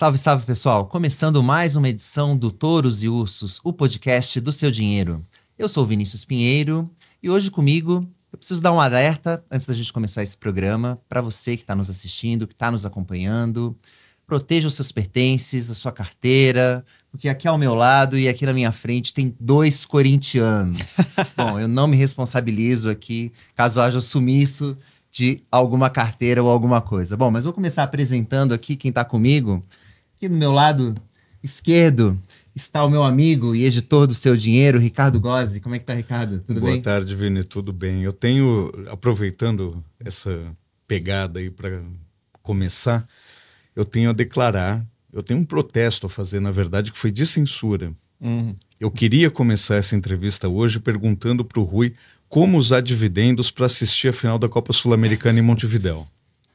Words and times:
Salve, 0.00 0.16
salve 0.16 0.46
pessoal! 0.46 0.86
Começando 0.86 1.42
mais 1.42 1.76
uma 1.76 1.86
edição 1.86 2.34
do 2.34 2.50
Touros 2.50 3.04
e 3.04 3.08
Ursos, 3.10 3.60
o 3.62 3.70
podcast 3.70 4.40
do 4.40 4.50
seu 4.50 4.70
dinheiro. 4.70 5.22
Eu 5.58 5.68
sou 5.68 5.84
o 5.84 5.86
Vinícius 5.86 6.24
Pinheiro 6.24 6.88
e 7.22 7.28
hoje 7.28 7.50
comigo 7.50 8.08
eu 8.32 8.38
preciso 8.38 8.62
dar 8.62 8.72
um 8.72 8.80
alerta 8.80 9.44
antes 9.50 9.66
da 9.66 9.74
gente 9.74 9.92
começar 9.92 10.22
esse 10.22 10.38
programa 10.38 10.98
para 11.06 11.20
você 11.20 11.54
que 11.54 11.62
está 11.62 11.74
nos 11.74 11.90
assistindo, 11.90 12.46
que 12.46 12.54
está 12.54 12.70
nos 12.70 12.86
acompanhando. 12.86 13.76
Proteja 14.26 14.68
os 14.68 14.72
seus 14.72 14.90
pertences, 14.90 15.68
a 15.68 15.74
sua 15.74 15.92
carteira, 15.92 16.82
porque 17.10 17.28
aqui 17.28 17.46
ao 17.46 17.58
meu 17.58 17.74
lado 17.74 18.18
e 18.18 18.26
aqui 18.26 18.46
na 18.46 18.54
minha 18.54 18.72
frente 18.72 19.12
tem 19.12 19.36
dois 19.38 19.84
corintianos. 19.84 20.96
Bom, 21.36 21.60
eu 21.60 21.68
não 21.68 21.86
me 21.86 21.98
responsabilizo 21.98 22.88
aqui 22.88 23.34
caso 23.54 23.78
haja 23.82 24.00
sumiço 24.00 24.78
de 25.12 25.42
alguma 25.52 25.90
carteira 25.90 26.42
ou 26.42 26.48
alguma 26.48 26.80
coisa. 26.80 27.18
Bom, 27.18 27.30
mas 27.30 27.44
vou 27.44 27.52
começar 27.52 27.82
apresentando 27.82 28.54
aqui 28.54 28.76
quem 28.76 28.88
está 28.88 29.04
comigo. 29.04 29.62
Aqui 30.20 30.28
do 30.28 30.36
meu 30.36 30.52
lado 30.52 30.94
esquerdo 31.42 32.20
está 32.54 32.84
o 32.84 32.90
meu 32.90 33.02
amigo 33.02 33.54
e 33.56 33.64
editor 33.64 34.06
do 34.06 34.12
Seu 34.12 34.36
Dinheiro, 34.36 34.78
Ricardo 34.78 35.18
Gozzi. 35.18 35.62
Como 35.62 35.74
é 35.74 35.78
que 35.78 35.86
tá, 35.86 35.94
Ricardo? 35.94 36.40
Tudo 36.40 36.60
Boa 36.60 36.72
bem? 36.72 36.82
Boa 36.82 36.94
tarde, 36.94 37.16
Vini. 37.16 37.42
Tudo 37.42 37.72
bem. 37.72 38.02
Eu 38.02 38.12
tenho, 38.12 38.70
aproveitando 38.90 39.82
essa 39.98 40.54
pegada 40.86 41.40
aí 41.40 41.48
para 41.48 41.82
começar, 42.42 43.08
eu 43.74 43.82
tenho 43.82 44.10
a 44.10 44.12
declarar, 44.12 44.84
eu 45.10 45.22
tenho 45.22 45.40
um 45.40 45.44
protesto 45.44 46.06
a 46.06 46.10
fazer, 46.10 46.38
na 46.38 46.50
verdade, 46.50 46.92
que 46.92 46.98
foi 46.98 47.10
de 47.10 47.24
censura. 47.24 47.90
Uhum. 48.20 48.54
Eu 48.78 48.90
queria 48.90 49.30
começar 49.30 49.76
essa 49.76 49.96
entrevista 49.96 50.46
hoje 50.50 50.78
perguntando 50.78 51.42
para 51.46 51.60
o 51.60 51.64
Rui 51.64 51.94
como 52.28 52.58
usar 52.58 52.82
dividendos 52.82 53.50
para 53.50 53.64
assistir 53.64 54.08
a 54.08 54.12
final 54.12 54.38
da 54.38 54.50
Copa 54.50 54.74
Sul-Americana 54.74 55.38
em 55.38 55.42
Montevidéu. 55.42 56.06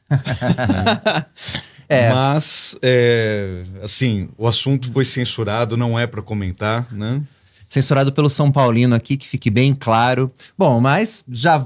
é. 1.88 2.14
Mas, 2.14 2.78
é, 2.82 3.64
assim, 3.84 4.30
o 4.38 4.48
assunto 4.48 4.92
foi 4.92 5.06
censurado, 5.06 5.78
não 5.78 5.98
é 5.98 6.08
para 6.08 6.22
comentar, 6.22 6.88
né? 6.92 7.22
Censurado 7.70 8.12
pelo 8.12 8.30
São 8.30 8.52
Paulino 8.52 8.96
aqui, 8.96 9.18
que 9.18 9.28
fique 9.28 9.50
bem 9.50 9.74
claro. 9.74 10.32
Bom, 10.58 10.80
mas 10.80 11.24
já, 11.30 11.66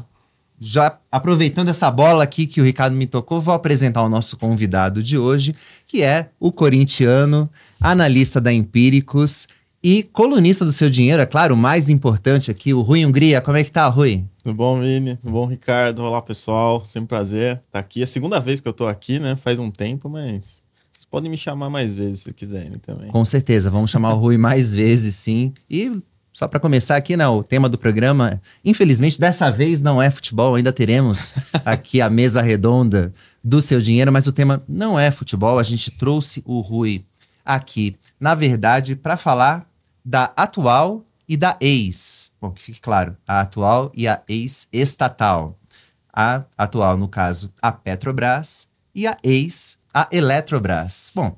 já 0.60 0.98
aproveitando 1.12 1.70
essa 1.70 1.90
bola 1.92 2.24
aqui 2.24 2.48
que 2.48 2.62
o 2.62 2.64
Ricardo 2.64 2.96
me 2.96 3.08
tocou, 3.08 3.42
vou 3.42 3.54
apresentar 3.54 4.04
o 4.04 4.10
nosso 4.10 4.38
convidado 4.38 5.04
de 5.04 5.18
hoje, 5.18 5.56
que 5.88 6.02
é 6.02 6.30
o 6.40 6.52
corintiano, 6.52 7.50
analista 7.80 8.42
da 8.42 8.52
Empíricos 8.52 9.48
e 9.82 10.04
colunista 10.04 10.66
do 10.66 10.74
seu 10.74 10.90
dinheiro, 10.90 11.22
é 11.22 11.26
claro, 11.26 11.54
o 11.54 11.58
mais 11.58 11.90
importante 11.90 12.52
aqui, 12.52 12.74
o 12.74 12.82
Rui 12.82 13.06
Hungria. 13.06 13.40
Como 13.40 13.56
é 13.56 13.64
que 13.64 13.72
tá, 13.72 13.88
Rui? 13.88 14.26
Tudo 14.50 14.58
bom, 14.58 14.80
Vini? 14.80 15.16
Tudo 15.16 15.32
bom, 15.32 15.46
Ricardo? 15.46 16.02
Olá, 16.02 16.24
pessoal. 16.24 16.84
Sempre 16.84 17.04
um 17.04 17.08
prazer 17.08 17.58
estar 17.58 17.64
tá 17.72 17.80
aqui. 17.80 18.00
É 18.00 18.04
a 18.04 18.08
segunda 18.08 18.40
vez 18.40 18.60
que 18.60 18.68
eu 18.68 18.74
tô 18.74 18.88
aqui, 18.88 19.20
né? 19.20 19.36
Faz 19.36 19.60
um 19.60 19.70
tempo, 19.70 20.10
mas 20.10 20.64
vocês 20.92 21.06
podem 21.06 21.30
me 21.30 21.38
chamar 21.38 21.70
mais 21.70 21.94
vezes 21.94 22.22
se 22.22 22.34
quiserem 22.34 22.80
também. 22.80 23.12
Com 23.12 23.24
certeza, 23.24 23.70
vamos 23.70 23.92
chamar 23.92 24.16
o 24.16 24.18
Rui 24.18 24.40
mais 24.40 24.74
vezes, 24.74 25.14
sim. 25.14 25.54
E 25.70 26.02
só 26.34 26.48
para 26.48 26.60
começar 26.60 26.96
aqui, 26.96 27.16
né, 27.16 27.28
o 27.28 27.44
tema 27.44 27.70
do 27.70 27.78
programa, 27.78 28.42
infelizmente 28.66 29.20
dessa 29.20 29.52
vez 29.52 29.82
não 29.82 30.02
é 30.02 30.10
futebol, 30.10 30.56
ainda 30.56 30.74
teremos 30.74 31.36
aqui 31.64 32.02
a 32.02 32.10
mesa 32.10 32.42
redonda 32.42 33.14
do 33.44 33.62
seu 33.62 33.80
dinheiro, 33.80 34.12
mas 34.12 34.26
o 34.26 34.32
tema 34.32 34.64
não 34.68 35.00
é 35.00 35.12
futebol. 35.12 35.60
A 35.60 35.64
gente 35.64 35.92
trouxe 35.92 36.42
o 36.44 36.60
Rui 36.60 37.06
aqui, 37.46 37.96
na 38.20 38.34
verdade, 38.34 38.96
para 38.96 39.16
falar 39.16 39.70
da 40.04 40.34
atual 40.36 41.06
e 41.30 41.38
da 41.38 41.56
ex. 41.62 42.32
Bom, 42.42 42.50
que 42.50 42.64
fique 42.64 42.82
claro, 42.82 43.16
a 43.28 43.42
atual 43.42 43.92
e 43.96 44.08
a 44.08 44.24
ex-estatal. 44.28 45.56
A 46.12 46.44
atual, 46.58 46.98
no 46.98 47.08
caso, 47.08 47.54
a 47.62 47.72
Petrobras 47.72 48.68
e 48.96 49.06
a 49.06 49.16
ex, 49.24 49.78
a 49.94 50.10
Eletrobras. 50.12 51.12
Bom, 51.14 51.38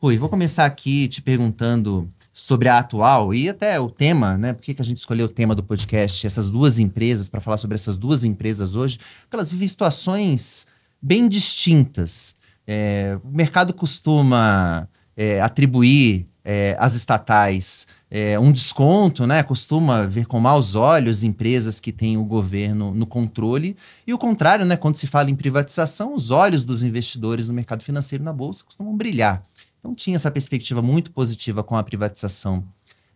Rui, 0.00 0.16
vou 0.16 0.28
começar 0.28 0.64
aqui 0.64 1.08
te 1.08 1.20
perguntando 1.20 2.08
sobre 2.32 2.68
a 2.68 2.78
atual 2.78 3.34
e 3.34 3.48
até 3.48 3.78
o 3.80 3.90
tema, 3.90 4.38
né? 4.38 4.52
Por 4.52 4.62
que, 4.62 4.74
que 4.74 4.82
a 4.82 4.84
gente 4.84 4.98
escolheu 4.98 5.26
o 5.26 5.28
tema 5.30 5.54
do 5.54 5.62
podcast, 5.62 6.26
essas 6.26 6.48
duas 6.48 6.78
empresas, 6.78 7.28
para 7.28 7.40
falar 7.40 7.56
sobre 7.56 7.74
essas 7.74 7.98
duas 7.98 8.24
empresas 8.24 8.76
hoje? 8.76 8.98
Porque 9.22 9.34
elas 9.34 9.50
vivem 9.50 9.66
situações 9.66 10.66
bem 11.02 11.28
distintas. 11.28 12.34
É, 12.66 13.18
o 13.22 13.36
mercado 13.36 13.74
costuma 13.74 14.88
é, 15.16 15.40
atribuir 15.40 16.28
é, 16.44 16.76
as 16.78 16.94
estatais 16.94 17.86
é, 18.10 18.38
um 18.38 18.52
desconto, 18.52 19.26
né? 19.26 19.42
Costuma 19.42 20.06
ver 20.06 20.26
com 20.26 20.38
maus 20.38 20.74
olhos 20.74 21.24
empresas 21.24 21.80
que 21.80 21.90
têm 21.90 22.16
o 22.16 22.24
governo 22.24 22.94
no 22.94 23.06
controle. 23.06 23.76
E 24.06 24.14
o 24.14 24.18
contrário, 24.18 24.64
né? 24.64 24.76
Quando 24.76 24.96
se 24.96 25.06
fala 25.06 25.30
em 25.30 25.34
privatização, 25.34 26.14
os 26.14 26.30
olhos 26.30 26.64
dos 26.64 26.82
investidores 26.82 27.48
no 27.48 27.54
mercado 27.54 27.82
financeiro 27.82 28.22
na 28.22 28.32
Bolsa 28.32 28.64
costumam 28.64 28.96
brilhar. 28.96 29.42
Então 29.80 29.94
tinha 29.94 30.16
essa 30.16 30.30
perspectiva 30.30 30.80
muito 30.80 31.10
positiva 31.10 31.64
com 31.64 31.76
a 31.76 31.82
privatização 31.82 32.62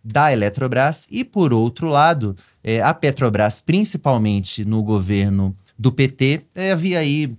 da 0.03 0.33
Eletrobras. 0.33 1.07
E, 1.11 1.23
por 1.23 1.53
outro 1.53 1.89
lado, 1.89 2.37
é, 2.65 2.81
a 2.81 2.93
Petrobras, 2.93 3.61
principalmente 3.61 4.65
no 4.65 4.83
governo 4.83 5.57
do 5.79 5.93
PT, 5.93 6.47
é, 6.55 6.73
havia 6.73 6.99
aí 6.99 7.37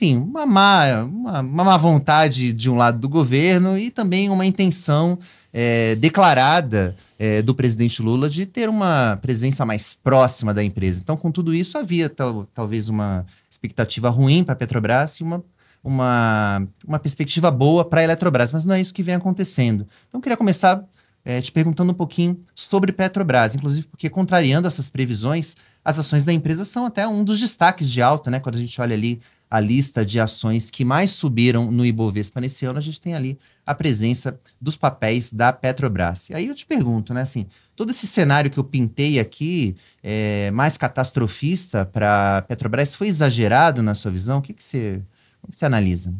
enfim, 0.00 0.16
uma 0.16 0.46
má, 0.46 1.04
uma, 1.04 1.40
uma 1.40 1.64
má 1.64 1.76
vontade 1.76 2.54
de 2.54 2.70
um 2.70 2.76
lado 2.76 2.98
do 2.98 3.06
governo 3.06 3.76
e 3.76 3.90
também 3.90 4.30
uma 4.30 4.46
intenção 4.46 5.18
é, 5.52 5.94
declarada 5.96 6.96
é, 7.18 7.42
do 7.42 7.54
presidente 7.54 8.00
Lula 8.00 8.30
de 8.30 8.46
ter 8.46 8.70
uma 8.70 9.18
presença 9.20 9.66
mais 9.66 9.94
próxima 10.02 10.54
da 10.54 10.64
empresa. 10.64 11.00
Então, 11.02 11.18
com 11.18 11.30
tudo 11.30 11.54
isso, 11.54 11.76
havia 11.76 12.08
tal, 12.08 12.46
talvez 12.54 12.88
uma 12.88 13.26
expectativa 13.50 14.08
ruim 14.08 14.42
para 14.42 14.54
a 14.54 14.56
Petrobras 14.56 15.20
e 15.20 15.22
uma, 15.22 15.44
uma, 15.84 16.66
uma 16.86 16.98
perspectiva 16.98 17.50
boa 17.50 17.84
para 17.84 18.00
a 18.00 18.04
Eletrobras, 18.04 18.52
mas 18.52 18.64
não 18.64 18.74
é 18.74 18.80
isso 18.80 18.94
que 18.94 19.02
vem 19.02 19.16
acontecendo. 19.16 19.86
Então, 20.08 20.18
eu 20.18 20.22
queria 20.22 20.36
começar 20.36 20.82
é, 21.22 21.42
te 21.42 21.52
perguntando 21.52 21.92
um 21.92 21.94
pouquinho 21.94 22.40
sobre 22.54 22.90
Petrobras, 22.90 23.54
inclusive 23.54 23.86
porque, 23.86 24.08
contrariando 24.08 24.66
essas 24.66 24.88
previsões, 24.88 25.56
as 25.84 25.98
ações 25.98 26.24
da 26.24 26.32
empresa 26.32 26.64
são 26.64 26.86
até 26.86 27.06
um 27.06 27.22
dos 27.22 27.38
destaques 27.38 27.90
de 27.90 28.00
alta, 28.00 28.30
né? 28.30 28.40
Quando 28.40 28.54
a 28.54 28.58
gente 28.58 28.80
olha 28.80 28.94
ali 28.94 29.20
a 29.50 29.58
lista 29.58 30.06
de 30.06 30.20
ações 30.20 30.70
que 30.70 30.84
mais 30.84 31.10
subiram 31.10 31.72
no 31.72 31.84
Ibovespa 31.84 32.40
nesse 32.40 32.64
ano, 32.64 32.78
a 32.78 32.82
gente 32.82 33.00
tem 33.00 33.14
ali 33.14 33.36
a 33.66 33.74
presença 33.74 34.38
dos 34.60 34.76
papéis 34.76 35.32
da 35.32 35.52
Petrobras. 35.52 36.30
E 36.30 36.34
aí 36.34 36.46
eu 36.46 36.54
te 36.54 36.64
pergunto, 36.64 37.12
né, 37.12 37.22
assim, 37.22 37.46
todo 37.74 37.90
esse 37.90 38.06
cenário 38.06 38.50
que 38.50 38.58
eu 38.58 38.64
pintei 38.64 39.18
aqui, 39.18 39.76
é, 40.02 40.52
mais 40.52 40.76
catastrofista 40.76 41.84
para 41.84 42.38
a 42.38 42.42
Petrobras, 42.42 42.94
foi 42.94 43.08
exagerado 43.08 43.82
na 43.82 43.94
sua 43.94 44.12
visão? 44.12 44.38
O 44.38 44.42
que, 44.42 44.52
que, 44.52 44.62
você, 44.62 45.02
que 45.50 45.56
você 45.56 45.66
analisa? 45.66 46.14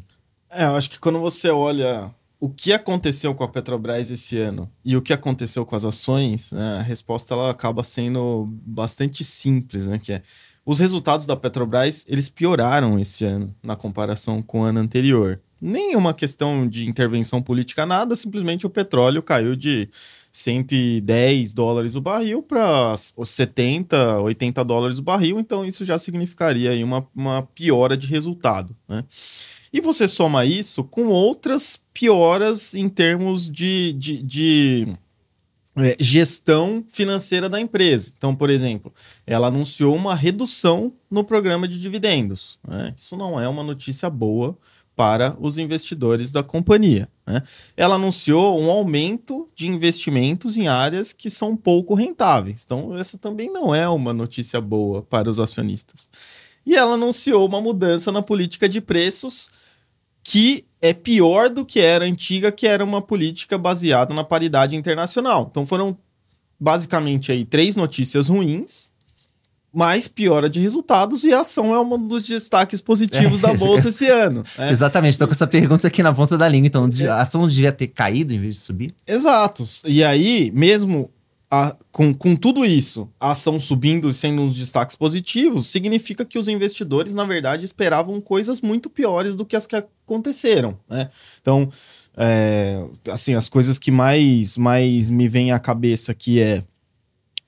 É, 0.50 0.64
eu 0.64 0.74
acho 0.74 0.90
que 0.90 0.98
quando 0.98 1.20
você 1.20 1.50
olha 1.50 2.12
o 2.40 2.48
que 2.48 2.72
aconteceu 2.72 3.34
com 3.34 3.44
a 3.44 3.48
Petrobras 3.48 4.10
esse 4.10 4.38
ano 4.38 4.68
e 4.84 4.96
o 4.96 5.02
que 5.02 5.12
aconteceu 5.12 5.64
com 5.64 5.76
as 5.76 5.84
ações, 5.84 6.50
né, 6.50 6.78
a 6.78 6.82
resposta 6.82 7.34
ela 7.34 7.50
acaba 7.50 7.84
sendo 7.84 8.48
bastante 8.66 9.22
simples, 9.22 9.86
né, 9.86 9.98
que 9.98 10.14
é 10.14 10.22
os 10.64 10.78
resultados 10.78 11.26
da 11.26 11.36
Petrobras, 11.36 12.04
eles 12.08 12.28
pioraram 12.28 12.98
esse 12.98 13.24
ano 13.24 13.54
na 13.62 13.76
comparação 13.76 14.42
com 14.42 14.60
o 14.60 14.64
ano 14.64 14.80
anterior. 14.80 15.40
Nenhuma 15.60 16.14
questão 16.14 16.66
de 16.66 16.88
intervenção 16.88 17.42
política, 17.42 17.84
nada, 17.84 18.16
simplesmente 18.16 18.66
o 18.66 18.70
petróleo 18.70 19.22
caiu 19.22 19.54
de 19.54 19.90
110 20.32 21.52
dólares 21.52 21.96
o 21.96 22.00
barril 22.00 22.42
para 22.42 22.94
70, 22.96 24.20
80 24.20 24.64
dólares 24.64 24.98
o 24.98 25.02
barril, 25.02 25.38
então 25.38 25.64
isso 25.64 25.84
já 25.84 25.98
significaria 25.98 26.70
aí 26.70 26.82
uma, 26.82 27.06
uma 27.14 27.42
piora 27.42 27.96
de 27.96 28.06
resultado, 28.06 28.74
né? 28.88 29.04
E 29.72 29.80
você 29.80 30.08
soma 30.08 30.44
isso 30.44 30.82
com 30.82 31.08
outras 31.08 31.80
pioras 31.94 32.74
em 32.74 32.88
termos 32.88 33.48
de, 33.48 33.92
de, 33.92 34.22
de 34.22 34.96
é, 35.76 35.96
gestão 35.98 36.84
financeira 36.88 37.48
da 37.48 37.60
empresa. 37.60 38.12
Então, 38.16 38.34
por 38.34 38.50
exemplo, 38.50 38.92
ela 39.26 39.48
anunciou 39.48 39.94
uma 39.94 40.14
redução 40.14 40.92
no 41.10 41.22
programa 41.22 41.68
de 41.68 41.78
dividendos. 41.80 42.58
Né? 42.66 42.94
Isso 42.96 43.16
não 43.16 43.40
é 43.40 43.48
uma 43.48 43.62
notícia 43.62 44.10
boa 44.10 44.56
para 44.96 45.34
os 45.40 45.56
investidores 45.56 46.30
da 46.30 46.42
companhia. 46.42 47.08
Né? 47.26 47.42
Ela 47.76 47.94
anunciou 47.94 48.60
um 48.60 48.70
aumento 48.70 49.48
de 49.54 49.66
investimentos 49.66 50.58
em 50.58 50.68
áreas 50.68 51.12
que 51.12 51.30
são 51.30 51.56
pouco 51.56 51.94
rentáveis. 51.94 52.62
Então, 52.64 52.96
essa 52.98 53.16
também 53.16 53.50
não 53.50 53.74
é 53.74 53.88
uma 53.88 54.12
notícia 54.12 54.60
boa 54.60 55.02
para 55.02 55.30
os 55.30 55.38
acionistas. 55.38 56.10
E 56.66 56.76
ela 56.76 56.94
anunciou 56.94 57.46
uma 57.46 57.60
mudança 57.60 58.12
na 58.12 58.20
política 58.20 58.68
de 58.68 58.80
preços 58.80 59.50
que 60.30 60.64
é 60.80 60.94
pior 60.94 61.50
do 61.50 61.66
que 61.66 61.80
era 61.80 62.04
antiga, 62.04 62.52
que 62.52 62.64
era 62.64 62.84
uma 62.84 63.02
política 63.02 63.58
baseada 63.58 64.14
na 64.14 64.22
paridade 64.22 64.76
internacional. 64.76 65.48
Então 65.50 65.66
foram 65.66 65.98
basicamente 66.58 67.32
aí 67.32 67.44
três 67.44 67.74
notícias 67.74 68.28
ruins, 68.28 68.92
mais 69.74 70.06
piora 70.06 70.48
de 70.48 70.60
resultados 70.60 71.24
e 71.24 71.32
a 71.32 71.40
ação 71.40 71.74
é 71.74 71.80
um 71.80 72.06
dos 72.06 72.22
destaques 72.28 72.80
positivos 72.80 73.40
é, 73.40 73.42
da 73.42 73.54
bolsa 73.58 73.88
esse 73.88 74.06
ano. 74.06 74.44
É. 74.56 74.70
Exatamente, 74.70 75.14
estou 75.14 75.26
com 75.26 75.34
essa 75.34 75.48
pergunta 75.48 75.88
aqui 75.88 76.00
na 76.00 76.14
ponta 76.14 76.38
da 76.38 76.48
língua. 76.48 76.68
Então, 76.68 76.88
a 77.08 77.22
ação 77.22 77.48
devia 77.48 77.72
ter 77.72 77.88
caído 77.88 78.32
em 78.32 78.38
vez 78.38 78.54
de 78.54 78.60
subir? 78.60 78.94
Exato. 79.08 79.64
E 79.84 80.04
aí, 80.04 80.52
mesmo 80.54 81.10
a, 81.50 81.76
com, 81.90 82.14
com 82.14 82.36
tudo 82.36 82.64
isso, 82.64 83.08
a 83.18 83.32
ação 83.32 83.58
subindo 83.58 84.08
e 84.08 84.14
sendo 84.14 84.42
uns 84.42 84.56
destaques 84.56 84.94
positivos, 84.94 85.66
significa 85.66 86.24
que 86.24 86.38
os 86.38 86.46
investidores, 86.46 87.12
na 87.12 87.24
verdade, 87.24 87.64
esperavam 87.64 88.20
coisas 88.20 88.60
muito 88.60 88.88
piores 88.88 89.34
do 89.34 89.44
que 89.44 89.56
as 89.56 89.66
que 89.66 89.74
aconteceram. 89.74 90.78
Né? 90.88 91.10
Então, 91.42 91.68
é, 92.16 92.86
assim, 93.08 93.34
as 93.34 93.48
coisas 93.48 93.80
que 93.80 93.90
mais, 93.90 94.56
mais 94.56 95.10
me 95.10 95.26
vêm 95.26 95.50
à 95.50 95.58
cabeça 95.58 96.14
que 96.14 96.40
é 96.40 96.62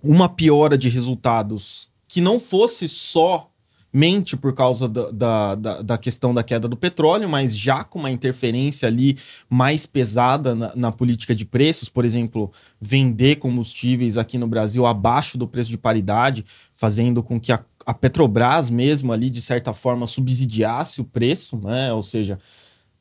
uma 0.02 0.28
piora 0.28 0.76
de 0.76 0.88
resultados 0.88 1.88
que 2.08 2.20
não 2.20 2.40
fosse 2.40 2.88
só 2.88 3.51
mente 3.92 4.36
por 4.36 4.54
causa 4.54 4.88
da, 4.88 5.54
da, 5.54 5.82
da, 5.82 5.98
questão 5.98 6.32
da 6.32 6.42
queda 6.42 6.66
do 6.66 6.76
petróleo, 6.76 7.28
mas 7.28 7.56
já 7.56 7.84
com 7.84 7.98
uma 7.98 8.10
interferência 8.10 8.88
ali 8.88 9.18
mais 9.50 9.84
pesada 9.84 10.54
na, 10.54 10.74
na, 10.74 10.92
política 10.92 11.34
de 11.34 11.44
preços, 11.44 11.88
por 11.90 12.04
exemplo, 12.04 12.50
vender 12.80 13.36
combustíveis 13.36 14.16
aqui 14.16 14.38
no 14.38 14.46
Brasil 14.46 14.86
abaixo 14.86 15.36
do 15.36 15.46
preço 15.46 15.68
de 15.68 15.76
paridade, 15.76 16.44
fazendo 16.74 17.22
com 17.22 17.38
que 17.38 17.52
a, 17.52 17.62
a 17.84 17.92
Petrobras 17.92 18.70
mesmo 18.70 19.12
ali, 19.12 19.28
de 19.28 19.42
certa 19.42 19.74
forma, 19.74 20.06
subsidiasse 20.06 21.00
o 21.02 21.04
preço, 21.04 21.58
né? 21.58 21.92
Ou 21.92 22.02
seja, 22.02 22.38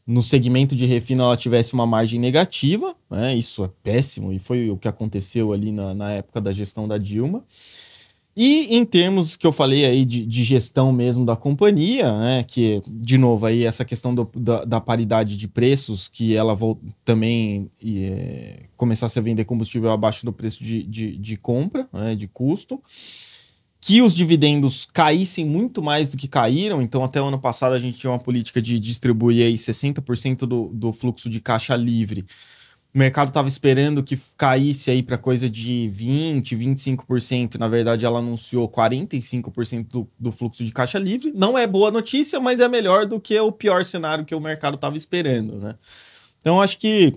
no 0.05 0.21
segmento 0.21 0.75
de 0.75 0.85
refino 0.85 1.23
ela 1.23 1.37
tivesse 1.37 1.73
uma 1.73 1.85
margem 1.85 2.19
negativa, 2.19 2.93
né? 3.09 3.33
Isso 3.33 3.63
é 3.63 3.69
péssimo 3.81 4.33
e 4.33 4.39
foi 4.39 4.69
o 4.69 4.77
que 4.77 4.89
aconteceu 4.89 5.53
ali 5.53 5.71
na, 5.71 5.93
na 5.93 6.11
época 6.11 6.41
da 6.41 6.51
gestão 6.51 6.85
da 6.85 6.97
Dilma. 6.97 7.43
E 8.35 8.77
em 8.77 8.85
termos 8.85 9.35
que 9.35 9.45
eu 9.45 9.51
falei 9.51 9.85
aí 9.85 10.05
de, 10.05 10.25
de 10.25 10.43
gestão 10.43 10.91
mesmo 10.93 11.25
da 11.25 11.35
companhia, 11.35 12.17
né, 12.17 12.43
que, 12.43 12.81
de 12.87 13.17
novo, 13.17 13.45
aí 13.45 13.65
essa 13.65 13.83
questão 13.83 14.15
do, 14.15 14.29
da, 14.35 14.63
da, 14.63 14.79
paridade 14.79 15.35
de 15.35 15.47
preços, 15.49 16.07
que 16.07 16.33
ela 16.35 16.57
também 17.03 17.69
é, 17.83 18.63
começasse 18.77 19.19
a 19.19 19.21
vender 19.21 19.43
combustível 19.43 19.91
abaixo 19.91 20.25
do 20.25 20.31
preço 20.31 20.63
de, 20.63 20.81
de, 20.83 21.17
de 21.17 21.35
compra, 21.35 21.89
né, 21.91 22.15
de 22.15 22.25
custo, 22.25 22.81
que 23.81 24.01
os 24.01 24.15
dividendos 24.15 24.85
caíssem 24.85 25.43
muito 25.43 25.81
mais 25.81 26.09
do 26.09 26.15
que 26.15 26.27
caíram, 26.27 26.81
então 26.81 27.03
até 27.03 27.21
o 27.21 27.25
ano 27.25 27.39
passado 27.39 27.73
a 27.73 27.79
gente 27.79 27.97
tinha 27.97 28.11
uma 28.11 28.19
política 28.19 28.61
de 28.61 28.79
distribuir 28.79 29.45
aí 29.45 29.55
60% 29.55 30.45
do, 30.45 30.69
do 30.71 30.93
fluxo 30.93 31.29
de 31.29 31.41
caixa 31.41 31.75
livre 31.75 32.25
o 32.93 32.97
mercado 32.99 33.29
estava 33.29 33.47
esperando 33.47 34.03
que 34.03 34.19
caísse 34.37 34.91
aí 34.91 35.01
para 35.01 35.17
coisa 35.17 35.49
de 35.49 35.87
20, 35.87 36.55
25%. 36.57 37.57
Na 37.57 37.67
verdade, 37.67 38.05
ela 38.05 38.19
anunciou 38.19 38.67
45% 38.67 39.87
do, 39.87 40.09
do 40.19 40.31
fluxo 40.31 40.63
de 40.63 40.73
caixa 40.73 40.99
livre. 40.99 41.31
Não 41.33 41.57
é 41.57 41.65
boa 41.65 41.89
notícia, 41.89 42.39
mas 42.39 42.59
é 42.59 42.67
melhor 42.67 43.05
do 43.05 43.19
que 43.19 43.39
o 43.39 43.51
pior 43.51 43.85
cenário 43.85 44.25
que 44.25 44.35
o 44.35 44.41
mercado 44.41 44.75
estava 44.75 44.97
esperando, 44.97 45.55
né? 45.57 45.75
Então, 46.39 46.59
acho 46.59 46.77
que 46.77 47.13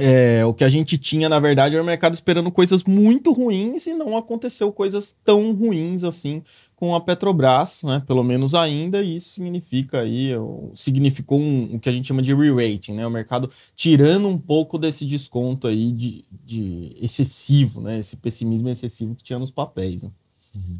é, 0.00 0.44
o 0.44 0.54
que 0.54 0.64
a 0.64 0.68
gente 0.68 0.96
tinha, 0.98 1.28
na 1.28 1.40
verdade, 1.40 1.74
era 1.74 1.82
o 1.82 1.86
mercado 1.86 2.14
esperando 2.14 2.50
coisas 2.50 2.84
muito 2.84 3.32
ruins 3.32 3.86
e 3.86 3.94
não 3.94 4.16
aconteceu 4.16 4.72
coisas 4.72 5.14
tão 5.24 5.52
ruins 5.52 6.04
assim 6.04 6.42
com 6.74 6.94
a 6.94 7.00
Petrobras, 7.00 7.82
né? 7.82 8.02
Pelo 8.06 8.22
menos 8.22 8.54
ainda, 8.54 9.02
e 9.02 9.16
isso 9.16 9.30
significa 9.30 10.00
aí, 10.00 10.30
significou 10.74 11.40
um, 11.40 11.74
o 11.74 11.80
que 11.80 11.88
a 11.88 11.92
gente 11.92 12.06
chama 12.06 12.22
de 12.22 12.32
re-rating, 12.32 12.92
né? 12.92 13.06
O 13.06 13.10
mercado 13.10 13.50
tirando 13.74 14.28
um 14.28 14.38
pouco 14.38 14.78
desse 14.78 15.04
desconto 15.04 15.66
aí 15.66 15.90
de, 15.90 16.24
de 16.44 16.96
excessivo, 17.00 17.80
né? 17.80 17.98
Esse 17.98 18.16
pessimismo 18.16 18.68
excessivo 18.68 19.16
que 19.16 19.24
tinha 19.24 19.38
nos 19.38 19.50
papéis. 19.50 20.04
Né? 20.04 20.10
Uhum. 20.54 20.78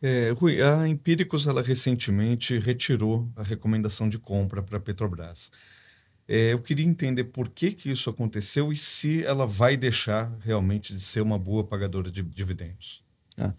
É, 0.00 0.30
Rui, 0.36 0.62
a 0.62 0.86
Empíricos, 0.86 1.46
ela 1.46 1.62
recentemente 1.62 2.58
retirou 2.58 3.28
a 3.34 3.42
recomendação 3.42 4.08
de 4.08 4.18
compra 4.18 4.62
para 4.62 4.76
a 4.76 4.80
Petrobras. 4.80 5.50
É, 6.26 6.52
eu 6.52 6.58
queria 6.58 6.86
entender 6.86 7.24
por 7.24 7.48
que, 7.48 7.72
que 7.72 7.90
isso 7.90 8.08
aconteceu 8.08 8.72
e 8.72 8.76
se 8.76 9.24
ela 9.24 9.46
vai 9.46 9.76
deixar 9.76 10.32
realmente 10.40 10.94
de 10.94 11.00
ser 11.00 11.20
uma 11.20 11.38
boa 11.38 11.62
pagadora 11.62 12.10
de 12.10 12.22
dividendos. 12.22 13.02
É. 13.36 13.50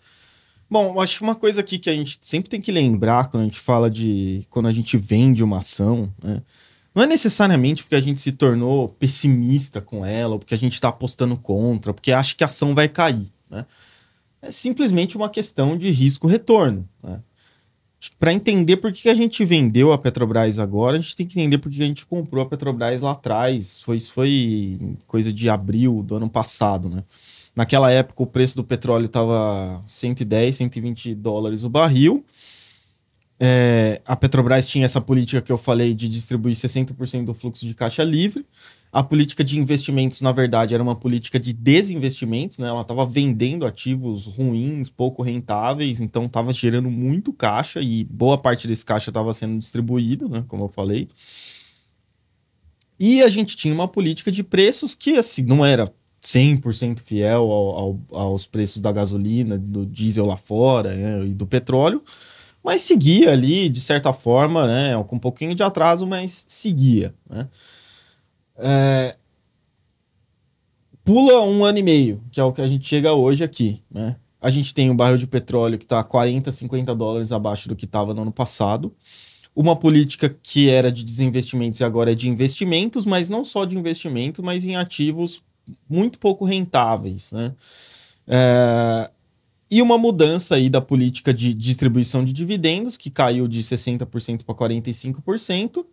Bom, 0.69 0.99
acho 0.99 1.17
que 1.19 1.23
uma 1.23 1.35
coisa 1.35 1.61
aqui 1.61 1.77
que 1.77 1.89
a 1.89 1.93
gente 1.93 2.17
sempre 2.21 2.49
tem 2.49 2.59
que 2.59 2.71
lembrar 2.71 3.29
quando 3.29 3.43
a 3.43 3.45
gente 3.45 3.59
fala 3.59 3.89
de. 3.89 4.47
quando 4.49 4.67
a 4.67 4.71
gente 4.71 4.97
vende 4.97 5.43
uma 5.43 5.59
ação, 5.59 6.11
né? 6.23 6.41
Não 6.95 7.03
é 7.03 7.05
necessariamente 7.05 7.83
porque 7.83 7.95
a 7.95 8.01
gente 8.01 8.21
se 8.21 8.31
tornou 8.31 8.87
pessimista 8.87 9.81
com 9.81 10.05
ela, 10.05 10.33
ou 10.33 10.39
porque 10.39 10.53
a 10.53 10.57
gente 10.57 10.73
está 10.73 10.87
apostando 10.87 11.35
contra, 11.35 11.93
porque 11.93 12.13
acha 12.13 12.33
que 12.33 12.43
a 12.43 12.47
ação 12.47 12.73
vai 12.73 12.87
cair. 12.87 13.29
Né? 13.49 13.65
É 14.41 14.49
simplesmente 14.49 15.17
uma 15.17 15.29
questão 15.29 15.77
de 15.77 15.89
risco-retorno. 15.91 16.87
Né? 17.03 17.19
Para 18.19 18.33
entender 18.33 18.77
por 18.77 18.91
que 18.91 19.09
a 19.09 19.13
gente 19.13 19.43
vendeu 19.45 19.91
a 19.91 19.97
Petrobras 19.97 20.59
agora, 20.59 20.97
a 20.97 21.01
gente 21.01 21.15
tem 21.15 21.25
que 21.25 21.39
entender 21.39 21.57
por 21.57 21.71
que 21.71 21.81
a 21.81 21.85
gente 21.85 22.05
comprou 22.05 22.43
a 22.43 22.45
Petrobras 22.45 23.01
lá 23.01 23.11
atrás. 23.11 23.81
Foi, 23.81 23.99
foi 23.99 24.79
coisa 25.07 25.31
de 25.31 25.49
abril 25.49 26.03
do 26.03 26.15
ano 26.15 26.29
passado, 26.29 26.89
né? 26.89 27.03
Naquela 27.55 27.89
época, 27.89 28.21
o 28.21 28.27
preço 28.27 28.57
do 28.57 28.63
petróleo 28.63 29.05
estava 29.05 29.81
110, 29.87 30.57
120 30.57 31.15
dólares 31.15 31.63
o 31.63 31.69
barril. 31.69 32.25
É, 33.39 34.01
a 34.05 34.15
Petrobras 34.15 34.65
tinha 34.65 34.85
essa 34.85 34.99
política 34.99 35.41
que 35.41 35.51
eu 35.51 35.57
falei 35.57 35.93
de 35.93 36.09
distribuir 36.09 36.55
60% 36.55 37.25
do 37.25 37.33
fluxo 37.33 37.65
de 37.65 37.73
caixa 37.73 38.03
livre. 38.03 38.45
A 38.95 39.03
política 39.03 39.43
de 39.43 39.59
investimentos, 39.59 40.21
na 40.21 40.31
verdade, 40.31 40.73
era 40.73 40.81
uma 40.81 40.95
política 40.95 41.37
de 41.37 41.51
desinvestimentos, 41.51 42.59
né? 42.59 42.69
Ela 42.69 42.79
estava 42.79 43.05
vendendo 43.05 43.65
ativos 43.65 44.25
ruins, 44.25 44.89
pouco 44.89 45.21
rentáveis, 45.21 45.99
então 45.99 46.23
estava 46.23 46.53
gerando 46.53 46.89
muito 46.89 47.33
caixa 47.33 47.81
e 47.81 48.05
boa 48.05 48.37
parte 48.37 48.65
desse 48.65 48.85
caixa 48.85 49.09
estava 49.09 49.33
sendo 49.33 49.59
distribuído, 49.59 50.29
né? 50.29 50.45
Como 50.47 50.63
eu 50.63 50.69
falei. 50.69 51.09
E 52.97 53.21
a 53.21 53.27
gente 53.27 53.57
tinha 53.57 53.73
uma 53.73 53.89
política 53.89 54.31
de 54.31 54.41
preços 54.41 54.95
que, 54.95 55.17
assim, 55.17 55.43
não 55.43 55.65
era 55.65 55.91
100% 56.23 57.01
fiel 57.01 57.51
ao, 57.51 57.77
ao, 57.77 57.99
aos 58.11 58.47
preços 58.47 58.81
da 58.81 58.93
gasolina, 58.93 59.57
do 59.57 59.85
diesel 59.85 60.25
lá 60.25 60.37
fora 60.37 60.95
né, 60.95 61.25
e 61.25 61.33
do 61.33 61.45
petróleo, 61.45 62.01
mas 62.63 62.81
seguia 62.83 63.33
ali, 63.33 63.67
de 63.67 63.81
certa 63.81 64.13
forma, 64.13 64.65
né, 64.65 65.03
com 65.05 65.17
um 65.17 65.19
pouquinho 65.19 65.53
de 65.53 65.63
atraso, 65.63 66.07
mas 66.07 66.45
seguia. 66.47 67.13
Né. 67.29 67.49
É... 68.57 69.15
Pula 71.03 71.41
um 71.41 71.63
ano 71.63 71.77
e 71.77 71.83
meio, 71.83 72.23
que 72.31 72.39
é 72.39 72.43
o 72.43 72.51
que 72.51 72.61
a 72.61 72.67
gente 72.67 72.87
chega 72.87 73.13
hoje 73.13 73.43
aqui. 73.43 73.83
Né. 73.91 74.15
A 74.41 74.49
gente 74.49 74.73
tem 74.73 74.89
um 74.89 74.95
barril 74.95 75.17
de 75.17 75.27
petróleo 75.27 75.77
que 75.77 75.85
está 75.85 76.03
40, 76.03 76.51
50 76.51 76.95
dólares 76.95 77.31
abaixo 77.31 77.69
do 77.69 77.75
que 77.75 77.85
estava 77.85 78.13
no 78.13 78.23
ano 78.23 78.31
passado 78.31 78.91
uma 79.55 79.75
política 79.75 80.35
que 80.43 80.69
era 80.69 80.91
de 80.91 81.03
desinvestimentos 81.03 81.79
e 81.79 81.83
agora 81.83 82.11
é 82.11 82.15
de 82.15 82.29
investimentos, 82.29 83.05
mas 83.05 83.29
não 83.29 83.45
só 83.45 83.63
de 83.63 83.77
investimento, 83.77 84.43
mas 84.43 84.65
em 84.65 84.75
ativos 84.75 85.41
muito 85.89 86.19
pouco 86.19 86.43
rentáveis, 86.43 87.31
né? 87.31 87.53
É, 88.27 89.09
e 89.71 89.81
uma 89.81 89.97
mudança 89.97 90.55
aí 90.55 90.69
da 90.69 90.81
política 90.81 91.33
de 91.33 91.53
distribuição 91.53 92.23
de 92.23 92.33
dividendos, 92.33 92.97
que 92.97 93.09
caiu 93.09 93.47
de 93.47 93.63
60% 93.63 94.43
para 94.43 94.53
45%, 94.53 95.85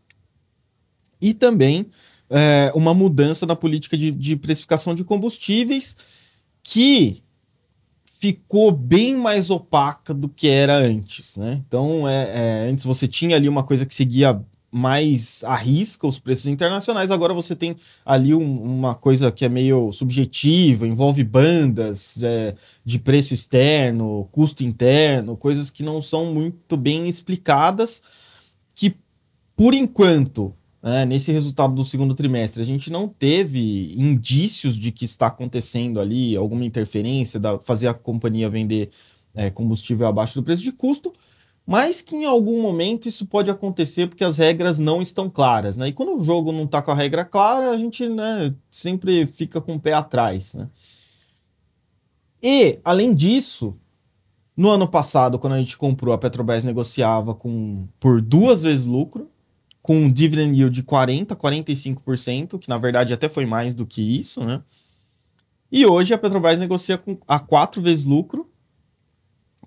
e 1.20 1.32
também 1.32 1.86
é, 2.32 2.72
uma 2.74 2.94
mudança 2.94 3.46
na 3.46 3.54
política 3.54 3.96
de, 3.96 4.10
de 4.10 4.36
precificação 4.36 4.94
de 4.94 5.04
combustíveis, 5.04 5.96
que 6.62 7.22
ficou 8.18 8.70
bem 8.70 9.16
mais 9.16 9.50
opaca 9.50 10.14
do 10.14 10.28
que 10.28 10.48
era 10.48 10.76
antes, 10.76 11.36
né? 11.36 11.60
Então, 11.66 12.08
é, 12.08 12.30
é, 12.64 12.70
antes 12.70 12.84
você 12.84 13.06
tinha 13.06 13.36
ali 13.36 13.48
uma 13.48 13.64
coisa 13.64 13.84
que 13.84 13.94
seguia 13.94 14.40
mais 14.70 15.44
arrisca 15.44 16.06
os 16.06 16.18
preços 16.18 16.46
internacionais. 16.46 17.10
Agora 17.10 17.34
você 17.34 17.54
tem 17.54 17.76
ali 18.06 18.34
um, 18.34 18.62
uma 18.62 18.94
coisa 18.94 19.30
que 19.30 19.44
é 19.44 19.48
meio 19.48 19.92
subjetiva, 19.92 20.86
envolve 20.86 21.22
bandas 21.22 22.22
é, 22.22 22.54
de 22.82 22.98
preço 22.98 23.34
externo, 23.34 24.26
custo 24.32 24.64
interno, 24.64 25.36
coisas 25.36 25.70
que 25.70 25.82
não 25.82 26.00
são 26.00 26.32
muito 26.32 26.74
bem 26.76 27.06
explicadas, 27.06 28.00
que 28.74 28.96
por 29.54 29.74
enquanto, 29.74 30.54
né, 30.82 31.04
nesse 31.04 31.30
resultado 31.30 31.74
do 31.74 31.84
segundo 31.84 32.14
trimestre, 32.14 32.60
a 32.60 32.64
gente 32.64 32.90
não 32.90 33.06
teve 33.06 33.94
indícios 33.96 34.76
de 34.76 34.90
que 34.90 35.04
está 35.04 35.28
acontecendo 35.28 36.00
ali 36.00 36.36
alguma 36.36 36.64
interferência, 36.64 37.38
da 37.38 37.58
fazer 37.58 37.88
a 37.88 37.94
companhia 37.94 38.50
vender 38.50 38.90
é, 39.34 39.50
combustível 39.50 40.06
abaixo 40.06 40.34
do 40.34 40.42
preço 40.42 40.62
de 40.62 40.72
custo 40.72 41.12
mas 41.66 42.02
que 42.02 42.16
em 42.16 42.24
algum 42.24 42.60
momento 42.60 43.08
isso 43.08 43.26
pode 43.26 43.50
acontecer 43.50 44.08
porque 44.08 44.24
as 44.24 44.36
regras 44.36 44.78
não 44.78 45.00
estão 45.00 45.30
claras, 45.30 45.76
né? 45.76 45.88
E 45.88 45.92
quando 45.92 46.16
o 46.16 46.22
jogo 46.22 46.50
não 46.50 46.64
está 46.64 46.82
com 46.82 46.90
a 46.90 46.94
regra 46.94 47.24
clara, 47.24 47.70
a 47.70 47.76
gente 47.76 48.08
né, 48.08 48.54
sempre 48.70 49.26
fica 49.26 49.60
com 49.60 49.76
o 49.76 49.80
pé 49.80 49.92
atrás, 49.92 50.54
né? 50.54 50.68
E, 52.42 52.80
além 52.84 53.14
disso, 53.14 53.76
no 54.56 54.70
ano 54.70 54.88
passado, 54.88 55.38
quando 55.38 55.52
a 55.52 55.60
gente 55.60 55.76
comprou, 55.78 56.12
a 56.12 56.18
Petrobras 56.18 56.64
negociava 56.64 57.32
com, 57.32 57.86
por 58.00 58.20
duas 58.20 58.64
vezes 58.64 58.84
lucro, 58.84 59.30
com 59.82 59.96
um 59.96 60.10
dividend 60.10 60.56
yield 60.56 60.74
de 60.74 60.82
40%, 60.82 61.34
45%, 61.34 62.58
que 62.58 62.68
na 62.68 62.78
verdade 62.78 63.12
até 63.12 63.28
foi 63.28 63.44
mais 63.44 63.74
do 63.74 63.84
que 63.84 64.00
isso, 64.00 64.44
né? 64.44 64.62
E 65.70 65.84
hoje 65.84 66.14
a 66.14 66.18
Petrobras 66.18 66.58
negocia 66.58 66.96
com, 66.96 67.18
a 67.26 67.38
quatro 67.38 67.82
vezes 67.82 68.04
lucro 68.04 68.48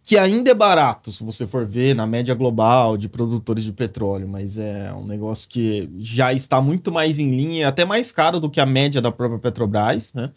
que 0.05 0.19
ainda 0.19 0.51
é 0.51 0.53
barato, 0.53 1.11
se 1.11 1.23
você 1.23 1.47
for 1.47 1.65
ver 1.65 1.95
na 1.95 2.05
média 2.05 2.35
global 2.35 2.95
de 2.95 3.09
produtores 3.09 3.63
de 3.63 3.73
petróleo, 3.73 4.27
mas 4.27 4.59
é 4.59 4.93
um 4.93 5.03
negócio 5.03 5.49
que 5.49 5.89
já 5.97 6.31
está 6.31 6.61
muito 6.61 6.91
mais 6.91 7.17
em 7.17 7.35
linha, 7.35 7.67
até 7.67 7.83
mais 7.83 8.11
caro 8.11 8.39
do 8.39 8.47
que 8.47 8.61
a 8.61 8.67
média 8.67 9.01
da 9.01 9.11
própria 9.11 9.39
Petrobras, 9.39 10.13
né? 10.13 10.31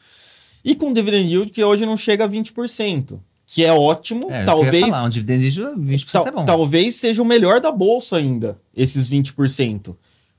E 0.65 0.75
com 0.75 0.93
dividend 0.93 1.31
yield 1.31 1.51
que 1.51 1.63
hoje 1.63 1.85
não 1.85 1.99
chega 1.99 2.25
a 2.25 2.29
20%, 2.29 3.21
que 3.51 3.65
é 3.65 3.73
ótimo, 3.73 4.31
é, 4.31 4.45
talvez... 4.45 4.85
Falar, 4.85 5.05
um 5.05 5.09
dividend 5.09 5.43
yield 5.43 5.81
20% 5.81 6.13
tal, 6.13 6.27
é 6.27 6.31
bom. 6.31 6.45
Talvez 6.45 6.97
seja 6.97 7.23
o 7.23 7.25
melhor 7.25 7.63
da 7.63 7.73
bolsa 7.73 8.19
ainda, 8.19 8.61
esses 8.77 9.09
20%. 9.09 9.97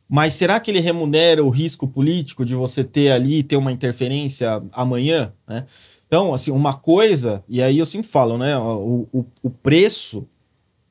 Mas 0.07 0.35
será 0.35 0.59
que 0.59 0.69
ele 0.69 0.79
remunera 0.79 1.43
o 1.43 1.49
risco 1.49 1.87
político 1.87 2.45
de 2.45 2.53
você 2.53 2.83
ter 2.83 3.11
ali, 3.11 3.41
ter 3.41 3.55
uma 3.55 3.71
interferência 3.71 4.61
amanhã? 4.71 5.33
Né? 5.47 5.65
Então, 6.05 6.35
assim, 6.35 6.51
uma 6.51 6.75
coisa, 6.75 7.43
e 7.49 7.63
aí 7.63 7.79
eu 7.79 7.85
sempre 7.87 8.07
falo, 8.07 8.37
né? 8.37 8.55
O, 8.55 9.07
o, 9.11 9.25
o 9.41 9.49
preço, 9.49 10.27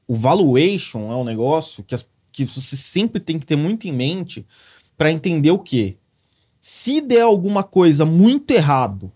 o 0.08 0.16
valuation 0.16 1.12
é 1.12 1.14
um 1.14 1.24
negócio 1.24 1.84
que, 1.84 1.94
as, 1.94 2.04
que 2.32 2.44
você 2.44 2.74
sempre 2.74 3.20
tem 3.20 3.38
que 3.38 3.46
ter 3.46 3.56
muito 3.56 3.86
em 3.86 3.92
mente 3.92 4.44
para 4.96 5.12
entender 5.12 5.52
o 5.52 5.58
quê? 5.60 5.96
Se 6.60 7.00
der 7.00 7.22
alguma 7.22 7.62
coisa 7.62 8.04
muito 8.04 8.50
errado, 8.50 9.12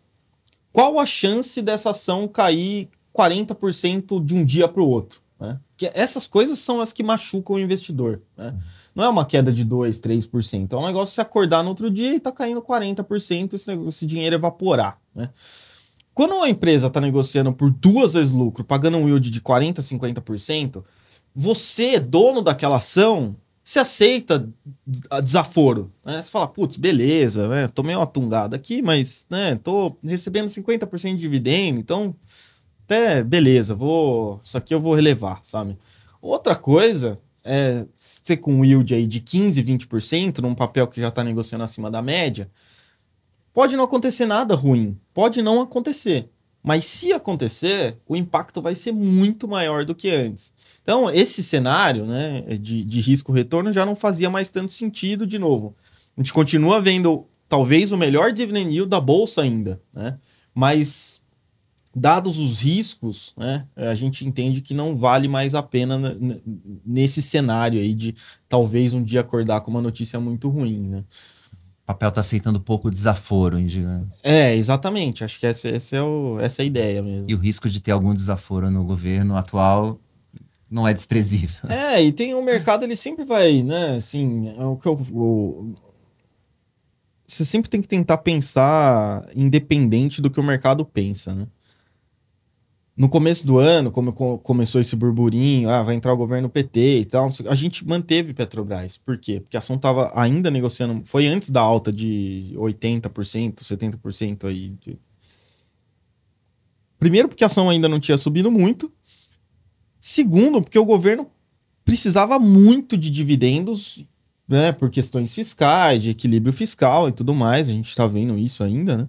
qual 0.73 0.99
a 0.99 1.07
chance 1.07 1.61
dessa 1.61 1.91
ação 1.91 2.27
cair 2.27 2.89
40% 3.15 4.25
de 4.25 4.35
um 4.35 4.45
dia 4.45 4.67
para 4.67 4.83
o 4.83 4.89
outro? 4.89 5.21
Né? 5.39 5.59
Porque 5.71 5.91
essas 5.95 6.27
coisas 6.27 6.59
são 6.59 6.81
as 6.81 6.93
que 6.93 7.03
machucam 7.03 7.57
o 7.57 7.61
investidor. 7.61 8.23
Né? 8.37 8.55
Não 8.95 9.05
é 9.05 9.09
uma 9.09 9.27
queda 9.27 9.53
de 9.53 9.67
2%, 9.67 10.01
3%. 10.01 10.73
É 10.73 10.77
um 10.77 10.87
negócio 10.87 11.15
se 11.15 11.21
acordar 11.21 11.63
no 11.63 11.71
outro 11.71 11.91
dia 11.91 12.15
e 12.15 12.21
tá 12.21 12.33
caindo 12.33 12.63
40%, 12.63 13.55
esse, 13.55 13.69
negócio, 13.69 13.89
esse 13.89 14.07
dinheiro 14.07 14.37
evaporar. 14.37 14.99
Né? 15.15 15.29
Quando 16.15 16.35
uma 16.35 16.49
empresa 16.49 16.87
está 16.87 17.01
negociando 17.01 17.53
por 17.53 17.71
duas 17.71 18.15
vezes 18.15 18.33
lucro, 18.33 18.65
pagando 18.65 18.99
um 18.99 19.09
yield 19.09 19.31
de 19.31 19.41
40%, 19.41 19.79
50%, 19.79 20.85
você, 21.35 21.99
dono 21.99 22.43
daquela 22.43 22.77
ação, 22.77 23.35
se 23.65 23.79
aceita 23.79 24.49
desaforo. 25.23 25.93
Né? 26.05 26.21
Você 26.21 26.31
fala, 26.31 26.49
putz, 26.49 26.77
beleza, 26.77 27.49
né? 27.49 27.69
tomei 27.69 27.95
uma 27.95 28.07
tungada 28.07 28.57
aqui, 28.57 28.83
mas 28.83 29.25
né, 29.31 29.57
tô 29.57 29.97
recebendo 30.03 30.49
50% 30.49 31.15
de 31.15 31.21
dividendo, 31.21 31.79
então 31.79 32.15
até 32.85 33.23
beleza, 33.23 33.75
vou. 33.75 34.41
Isso 34.43 34.59
aqui 34.59 34.75
eu 34.75 34.81
vou 34.81 34.95
relevar, 34.95 35.41
sabe? 35.43 35.79
Outra 36.21 36.57
coisa 36.57 37.19
é 37.45 37.87
ser 37.95 38.39
com 38.39 38.65
yield 38.65 38.95
aí 38.95 39.07
de 39.07 39.21
15, 39.21 39.63
20% 39.63 40.39
num 40.39 40.55
papel 40.55 40.87
que 40.87 41.01
já 41.01 41.09
está 41.09 41.25
negociando 41.25 41.65
acima 41.65 41.91
da 41.91 42.03
média 42.03 42.51
Pode 43.53 43.77
não 43.77 43.85
acontecer 43.85 44.25
nada 44.25 44.55
ruim, 44.55 44.99
pode 45.13 45.43
não 45.43 45.61
acontecer. 45.61 46.31
Mas 46.63 46.85
se 46.87 47.13
acontecer, 47.13 47.99
o 48.07 48.15
impacto 48.15 48.63
vai 48.63 48.75
ser 48.75 48.93
muito 48.93 49.49
maior 49.49 49.85
do 49.85 49.95
que 49.95 50.11
antes. 50.11 50.53
Então, 50.81 51.11
esse 51.11 51.43
cenário 51.43 52.07
né, 52.07 52.43
de, 52.61 52.85
de 52.85 53.01
risco-retorno 53.01 53.73
já 53.73 53.85
não 53.85 53.97
fazia 53.97 54.31
mais 54.31 54.49
tanto 54.49 54.73
sentido 54.73 55.27
de 55.27 55.39
novo. 55.39 55.75
A 56.17 56.21
gente 56.21 56.33
continua 56.33 56.81
vendo 56.81 57.27
talvez 57.49 57.91
o 57.91 57.97
melhor 57.97 58.33
dividend 58.33 58.71
yield 58.71 58.89
da 58.89 59.01
bolsa 59.01 59.43
ainda, 59.43 59.81
né? 59.93 60.19
Mas 60.55 61.21
dados 61.95 62.39
os 62.39 62.61
riscos, 62.61 63.35
né, 63.37 63.67
a 63.77 63.93
gente 63.93 64.27
entende 64.27 64.63
que 64.63 64.73
não 64.73 64.97
vale 64.97 65.29
mais 65.29 65.55
a 65.55 65.63
pena 65.63 66.17
nesse 66.85 67.21
cenário 67.21 67.79
aí 67.79 67.95
de 67.95 68.15
talvez 68.49 68.95
um 68.95 69.03
dia 69.03 69.21
acordar 69.21 69.61
com 69.61 69.71
uma 69.71 69.83
notícia 69.83 70.19
muito 70.19 70.49
ruim, 70.49 70.81
né? 70.81 71.05
Papel 71.93 72.09
está 72.09 72.21
aceitando 72.21 72.61
pouco 72.61 72.91
desaforo, 72.91 73.61
digamos. 73.63 74.09
É, 74.23 74.55
exatamente. 74.55 75.25
Acho 75.25 75.39
que 75.39 75.47
essa, 75.47 75.69
essa, 75.69 75.97
é 75.97 76.03
o, 76.03 76.39
essa 76.41 76.63
é 76.63 76.65
a 76.65 76.67
ideia 76.67 77.03
mesmo. 77.03 77.29
E 77.29 77.35
o 77.35 77.39
risco 77.39 77.69
de 77.69 77.81
ter 77.81 77.93
algum 77.93 78.15
desaforo 78.15 78.71
no 78.71 78.85
governo 78.85 79.37
atual 79.37 79.99
não 80.71 80.89
é 80.89 80.95
desprezível. 80.95 81.69
É, 81.69 82.03
e 82.03 82.11
tem 82.13 82.35
o 82.35 82.39
um 82.39 82.45
mercado, 82.45 82.85
ele 82.85 82.97
sempre 82.97 83.25
vai, 83.25 83.63
né? 83.63 83.97
Assim, 83.97 84.55
é 84.59 84.65
o 84.65 84.77
que 84.77 84.87
eu, 84.87 84.95
o, 85.13 85.75
você 87.27 87.45
sempre 87.45 87.71
tem 87.71 87.81
que 87.81 87.89
tentar 87.89 88.19
pensar 88.19 89.27
independente 89.35 90.21
do 90.21 90.31
que 90.31 90.41
o 90.41 90.45
mercado 90.45 90.85
pensa, 90.85 91.35
né? 91.35 91.47
No 92.97 93.09
começo 93.09 93.47
do 93.47 93.59
ano, 93.59 93.91
como 93.91 94.13
começou 94.13 94.81
esse 94.81 94.95
burburinho, 94.95 95.71
ah, 95.71 95.83
vai 95.83 95.95
entrar 95.95 96.13
o 96.13 96.17
governo 96.17 96.49
PT 96.49 96.99
e 96.99 97.05
tal, 97.07 97.31
a 97.49 97.55
gente 97.55 97.87
manteve 97.87 98.35
Petrobras. 98.35 98.99
Por 98.99 99.17
quê? 99.17 99.41
Porque 99.41 99.57
a 99.57 99.61
ação 99.61 99.77
estava 99.77 100.13
ainda 100.15 100.51
negociando, 100.51 101.03
foi 101.05 101.27
antes 101.27 101.49
da 101.49 101.61
alta 101.61 101.91
de 101.91 102.53
80%, 102.55 103.63
70% 103.63 104.45
aí. 104.45 104.75
De... 104.81 104.99
Primeiro, 106.99 107.29
porque 107.29 107.45
a 107.45 107.47
ação 107.47 107.71
ainda 107.71 107.89
não 107.89 107.99
tinha 107.99 108.19
subido 108.19 108.51
muito. 108.51 108.93
Segundo, 109.99 110.61
porque 110.61 110.79
o 110.79 110.85
governo 110.85 111.31
precisava 111.85 112.39
muito 112.39 112.97
de 112.97 113.09
dividendos, 113.09 114.05
né, 114.47 114.71
por 114.71 114.91
questões 114.91 115.33
fiscais, 115.33 116.03
de 116.03 116.11
equilíbrio 116.11 116.53
fiscal 116.53 117.09
e 117.09 117.13
tudo 117.13 117.35
mais. 117.35 117.69
A 117.69 117.73
gente 117.73 117.89
está 117.89 118.07
vendo 118.07 118.37
isso 118.37 118.63
ainda, 118.63 118.99
né? 118.99 119.09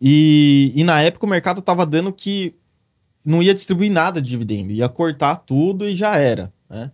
E, 0.00 0.72
e 0.76 0.84
na 0.84 1.02
época 1.02 1.26
o 1.26 1.28
mercado 1.28 1.58
estava 1.58 1.84
dando 1.84 2.12
que 2.12 2.54
não 3.28 3.42
ia 3.42 3.52
distribuir 3.52 3.92
nada 3.92 4.22
de 4.22 4.30
dividendo, 4.30 4.72
ia 4.72 4.88
cortar 4.88 5.36
tudo 5.36 5.86
e 5.86 5.94
já 5.94 6.16
era, 6.16 6.50
né? 6.68 6.90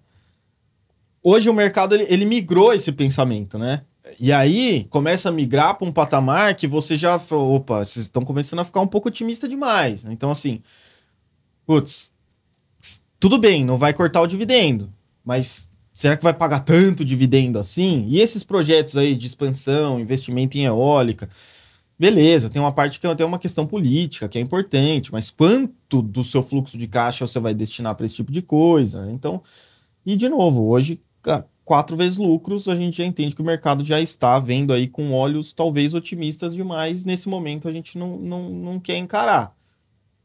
Hoje 1.22 1.48
o 1.48 1.54
mercado 1.54 1.94
ele, 1.94 2.06
ele 2.08 2.24
migrou 2.24 2.74
esse 2.74 2.90
pensamento, 2.90 3.56
né? 3.56 3.82
E 4.18 4.32
aí 4.32 4.84
começa 4.90 5.28
a 5.28 5.32
migrar 5.32 5.76
para 5.76 5.86
um 5.86 5.92
patamar 5.92 6.54
que 6.56 6.66
você 6.66 6.96
já 6.96 7.20
falou, 7.20 7.54
opa, 7.54 7.84
vocês 7.84 8.06
estão 8.06 8.24
começando 8.24 8.58
a 8.58 8.64
ficar 8.64 8.80
um 8.80 8.86
pouco 8.86 9.08
otimista 9.08 9.48
demais. 9.48 10.02
Né? 10.02 10.12
Então 10.12 10.30
assim, 10.30 10.60
putz, 11.64 12.12
tudo 13.20 13.38
bem, 13.38 13.64
não 13.64 13.78
vai 13.78 13.94
cortar 13.94 14.20
o 14.20 14.26
dividendo, 14.26 14.92
mas 15.24 15.68
será 15.92 16.16
que 16.16 16.24
vai 16.24 16.34
pagar 16.34 16.60
tanto 16.60 17.04
dividendo 17.04 17.60
assim? 17.60 18.06
E 18.08 18.20
esses 18.20 18.42
projetos 18.42 18.96
aí 18.96 19.14
de 19.14 19.26
expansão, 19.26 20.00
investimento 20.00 20.58
em 20.58 20.64
eólica, 20.64 21.30
Beleza, 21.98 22.50
tem 22.50 22.60
uma 22.60 22.72
parte 22.72 22.98
que 22.98 23.14
tem 23.14 23.26
uma 23.26 23.38
questão 23.38 23.66
política 23.66 24.28
que 24.28 24.36
é 24.36 24.40
importante, 24.40 25.12
mas 25.12 25.30
quanto 25.30 26.02
do 26.02 26.24
seu 26.24 26.42
fluxo 26.42 26.76
de 26.76 26.88
caixa 26.88 27.26
você 27.26 27.38
vai 27.38 27.54
destinar 27.54 27.94
para 27.94 28.04
esse 28.04 28.16
tipo 28.16 28.32
de 28.32 28.42
coisa? 28.42 29.08
Então, 29.12 29.40
e 30.04 30.16
de 30.16 30.28
novo, 30.28 30.64
hoje, 30.64 31.00
quatro 31.64 31.96
vezes 31.96 32.18
lucros, 32.18 32.68
a 32.68 32.74
gente 32.74 32.98
já 32.98 33.04
entende 33.04 33.34
que 33.34 33.40
o 33.40 33.44
mercado 33.44 33.84
já 33.84 34.00
está 34.00 34.38
vendo 34.40 34.72
aí 34.72 34.88
com 34.88 35.12
olhos 35.12 35.52
talvez 35.52 35.94
otimistas 35.94 36.54
demais. 36.54 37.04
Nesse 37.04 37.28
momento, 37.28 37.68
a 37.68 37.72
gente 37.72 37.96
não, 37.96 38.16
não, 38.18 38.50
não 38.50 38.80
quer 38.80 38.96
encarar. 38.96 39.54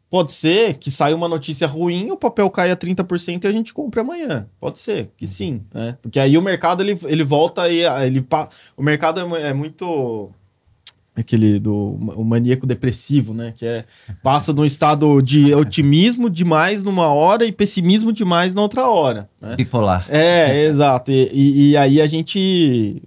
Pode 0.09 0.31
ser 0.31 0.79
que 0.79 0.89
saia 0.89 1.15
uma 1.15 1.27
notícia 1.27 1.67
ruim, 1.67 2.09
o 2.09 2.17
papel 2.17 2.49
caia 2.49 2.75
30% 2.75 3.43
e 3.43 3.47
a 3.47 3.51
gente 3.51 3.71
compre 3.71 3.99
amanhã. 3.99 4.49
Pode 4.59 4.79
ser 4.79 5.11
que 5.15 5.27
sim, 5.27 5.61
né? 5.71 5.99
Porque 6.01 6.19
aí 6.19 6.35
o 6.35 6.41
mercado 6.41 6.81
ele, 6.81 6.99
ele 7.05 7.23
volta 7.23 7.69
e 7.69 7.81
ele 8.03 8.27
o 8.75 8.81
mercado 8.81 9.19
é, 9.19 9.49
é 9.49 9.53
muito 9.53 10.31
aquele 11.19 11.59
do 11.59 11.97
o 12.15 12.23
maníaco 12.23 12.65
depressivo, 12.65 13.33
né? 13.33 13.53
Que 13.55 13.65
é 13.65 13.85
passa 14.23 14.53
de 14.53 14.61
um 14.61 14.65
estado 14.65 15.21
de 15.21 15.53
otimismo 15.53 16.29
demais 16.29 16.83
numa 16.83 17.07
hora 17.07 17.45
e 17.45 17.51
pessimismo 17.51 18.11
demais 18.11 18.53
na 18.53 18.61
outra 18.61 18.87
hora. 18.87 19.29
Né? 19.39 19.55
Bipolar. 19.55 20.05
É, 20.09 20.65
exato. 20.67 21.11
E, 21.11 21.29
e, 21.33 21.69
e, 21.69 21.77
aí 21.77 22.01
a 22.01 22.07
gente 22.07 23.01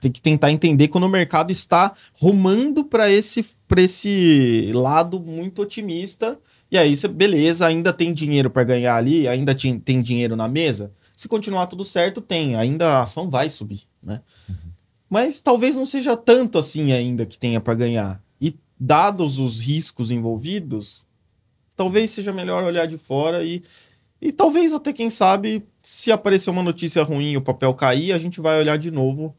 tem 0.00 0.10
que 0.10 0.20
tentar 0.20 0.50
entender 0.50 0.88
quando 0.88 1.04
o 1.04 1.08
mercado 1.08 1.50
está 1.50 1.92
rumando 2.14 2.84
para 2.84 3.10
esse, 3.10 3.44
esse 3.76 4.70
lado 4.74 5.20
muito 5.20 5.62
otimista. 5.62 6.38
E 6.70 6.76
aí, 6.76 6.96
você, 6.96 7.06
beleza, 7.06 7.66
ainda 7.66 7.92
tem 7.92 8.12
dinheiro 8.12 8.50
para 8.50 8.64
ganhar 8.64 8.96
ali, 8.96 9.28
ainda 9.28 9.54
tem 9.54 10.02
dinheiro 10.02 10.34
na 10.34 10.48
mesa. 10.48 10.90
Se 11.14 11.28
continuar 11.28 11.66
tudo 11.66 11.84
certo, 11.84 12.20
tem. 12.20 12.56
Ainda 12.56 12.98
a 12.98 13.02
ação 13.02 13.30
vai 13.30 13.48
subir, 13.48 13.82
né? 14.02 14.20
Uhum. 14.48 14.65
Mas 15.08 15.40
talvez 15.40 15.76
não 15.76 15.86
seja 15.86 16.16
tanto 16.16 16.58
assim 16.58 16.92
ainda 16.92 17.24
que 17.24 17.38
tenha 17.38 17.60
para 17.60 17.74
ganhar. 17.74 18.22
E 18.40 18.56
dados 18.78 19.38
os 19.38 19.60
riscos 19.60 20.10
envolvidos, 20.10 21.06
talvez 21.76 22.10
seja 22.10 22.32
melhor 22.32 22.64
olhar 22.64 22.86
de 22.86 22.98
fora 22.98 23.44
e, 23.44 23.62
e 24.20 24.32
talvez 24.32 24.72
até 24.72 24.92
quem 24.92 25.08
sabe, 25.08 25.64
se 25.82 26.10
aparecer 26.10 26.50
uma 26.50 26.62
notícia 26.62 27.02
ruim 27.02 27.36
o 27.36 27.42
papel 27.42 27.72
cair, 27.74 28.12
a 28.12 28.18
gente 28.18 28.40
vai 28.40 28.58
olhar 28.58 28.76
de 28.76 28.90
novo 28.90 29.34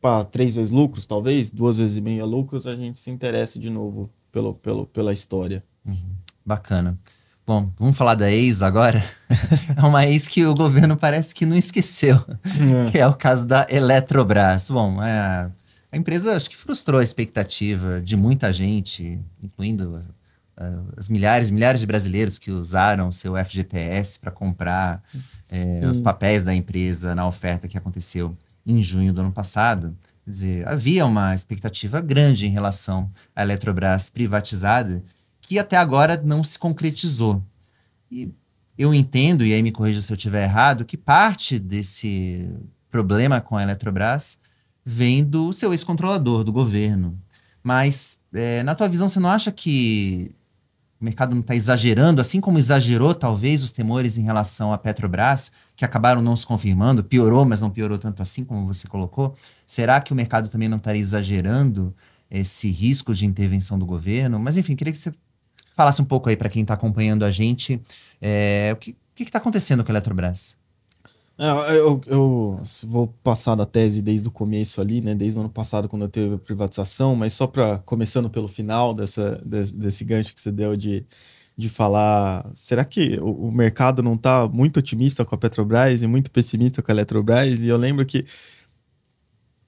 para 0.00 0.24
três 0.24 0.54
vezes 0.54 0.72
lucros, 0.72 1.04
talvez, 1.04 1.50
duas 1.50 1.76
vezes 1.76 1.98
e 1.98 2.00
meia 2.00 2.24
lucros, 2.24 2.66
a 2.66 2.74
gente 2.74 2.98
se 2.98 3.10
interessa 3.10 3.58
de 3.58 3.68
novo 3.68 4.10
pelo, 4.32 4.54
pelo, 4.54 4.86
pela 4.86 5.12
história. 5.12 5.62
Uhum. 5.84 6.14
Bacana. 6.44 6.98
Bom, 7.50 7.68
vamos 7.80 7.98
falar 7.98 8.14
da 8.14 8.30
ex 8.30 8.62
agora? 8.62 9.02
é 9.76 9.84
uma 9.84 10.06
ex 10.06 10.28
que 10.28 10.46
o 10.46 10.54
governo 10.54 10.96
parece 10.96 11.34
que 11.34 11.44
não 11.44 11.56
esqueceu, 11.56 12.14
é. 12.44 12.90
que 12.92 12.96
é 12.96 13.04
o 13.04 13.12
caso 13.12 13.44
da 13.44 13.66
Eletrobras. 13.68 14.70
Bom, 14.70 15.02
é, 15.02 15.50
a 15.90 15.96
empresa 15.96 16.36
acho 16.36 16.48
que 16.48 16.56
frustrou 16.56 17.00
a 17.00 17.02
expectativa 17.02 18.00
de 18.00 18.16
muita 18.16 18.52
gente, 18.52 19.18
incluindo 19.42 20.00
uh, 20.60 20.94
as 20.96 21.08
milhares 21.08 21.48
e 21.48 21.52
milhares 21.52 21.80
de 21.80 21.88
brasileiros 21.88 22.38
que 22.38 22.52
usaram 22.52 23.10
seu 23.10 23.34
FGTS 23.34 24.20
para 24.20 24.30
comprar 24.30 25.02
é, 25.50 25.84
os 25.88 25.98
papéis 25.98 26.44
da 26.44 26.54
empresa 26.54 27.16
na 27.16 27.26
oferta 27.26 27.66
que 27.66 27.76
aconteceu 27.76 28.38
em 28.64 28.80
junho 28.80 29.12
do 29.12 29.22
ano 29.22 29.32
passado. 29.32 29.92
Quer 30.24 30.30
dizer, 30.30 30.68
havia 30.68 31.04
uma 31.04 31.34
expectativa 31.34 32.00
grande 32.00 32.46
em 32.46 32.50
relação 32.50 33.10
à 33.34 33.42
Eletrobras 33.42 34.08
privatizada, 34.08 35.02
que 35.50 35.58
até 35.58 35.76
agora 35.76 36.16
não 36.24 36.44
se 36.44 36.56
concretizou. 36.56 37.42
E 38.08 38.32
eu 38.78 38.94
entendo, 38.94 39.44
e 39.44 39.52
aí 39.52 39.60
me 39.64 39.72
corrija 39.72 40.00
se 40.00 40.12
eu 40.12 40.16
estiver 40.16 40.44
errado, 40.44 40.84
que 40.84 40.96
parte 40.96 41.58
desse 41.58 42.48
problema 42.88 43.40
com 43.40 43.56
a 43.56 43.62
Eletrobras 43.64 44.38
vem 44.84 45.24
do 45.24 45.52
seu 45.52 45.72
ex-controlador, 45.72 46.44
do 46.44 46.52
governo. 46.52 47.18
Mas, 47.64 48.16
é, 48.32 48.62
na 48.62 48.76
tua 48.76 48.88
visão, 48.88 49.08
você 49.08 49.18
não 49.18 49.28
acha 49.28 49.50
que 49.50 50.32
o 51.00 51.04
mercado 51.04 51.34
não 51.34 51.40
está 51.40 51.56
exagerando, 51.56 52.20
assim 52.20 52.40
como 52.40 52.56
exagerou 52.56 53.12
talvez 53.12 53.64
os 53.64 53.72
temores 53.72 54.16
em 54.16 54.22
relação 54.22 54.72
à 54.72 54.78
Petrobras, 54.78 55.50
que 55.74 55.84
acabaram 55.84 56.22
não 56.22 56.36
se 56.36 56.46
confirmando, 56.46 57.02
piorou, 57.02 57.44
mas 57.44 57.60
não 57.60 57.70
piorou 57.70 57.98
tanto 57.98 58.22
assim 58.22 58.44
como 58.44 58.72
você 58.72 58.86
colocou. 58.86 59.34
Será 59.66 60.00
que 60.00 60.12
o 60.12 60.16
mercado 60.16 60.48
também 60.48 60.68
não 60.68 60.76
estaria 60.76 61.02
exagerando 61.02 61.92
esse 62.30 62.70
risco 62.70 63.12
de 63.12 63.26
intervenção 63.26 63.76
do 63.80 63.84
governo? 63.84 64.38
Mas 64.38 64.56
enfim, 64.56 64.76
queria 64.76 64.92
que 64.92 64.98
você 65.00 65.12
falasse 65.80 66.02
um 66.02 66.04
pouco 66.04 66.28
aí 66.28 66.36
para 66.36 66.50
quem 66.50 66.60
está 66.60 66.74
acompanhando 66.74 67.24
a 67.24 67.30
gente, 67.30 67.80
é, 68.20 68.70
o 68.74 68.76
que 68.76 68.94
está 69.18 69.38
acontecendo 69.38 69.82
com 69.82 69.90
a 69.90 69.94
Eletrobras? 69.94 70.54
É, 71.38 71.78
eu, 71.78 71.98
eu, 72.06 72.60
vou 72.84 73.06
passar 73.24 73.54
da 73.54 73.64
tese 73.64 74.02
desde 74.02 74.28
o 74.28 74.30
começo 74.30 74.78
ali, 74.78 75.00
né? 75.00 75.14
Desde 75.14 75.38
o 75.38 75.40
ano 75.40 75.48
passado, 75.48 75.88
quando 75.88 76.02
eu 76.02 76.08
teve 76.10 76.34
a 76.34 76.38
privatização, 76.38 77.16
mas 77.16 77.32
só 77.32 77.46
para 77.46 77.78
começando 77.78 78.28
pelo 78.28 78.46
final 78.46 78.92
dessa, 78.92 79.40
desse, 79.42 79.74
desse 79.74 80.04
gancho 80.04 80.34
que 80.34 80.40
você 80.42 80.52
deu 80.52 80.76
de, 80.76 81.02
de 81.56 81.70
falar, 81.70 82.46
será 82.52 82.84
que 82.84 83.18
o, 83.22 83.48
o 83.48 83.50
mercado 83.50 84.02
não 84.02 84.12
está 84.12 84.46
muito 84.46 84.80
otimista 84.80 85.24
com 85.24 85.34
a 85.34 85.38
Petrobras 85.38 86.02
e 86.02 86.06
muito 86.06 86.30
pessimista 86.30 86.82
com 86.82 86.92
a 86.92 86.94
Eletrobras? 86.94 87.62
E 87.62 87.68
eu 87.68 87.78
lembro 87.78 88.04
que 88.04 88.26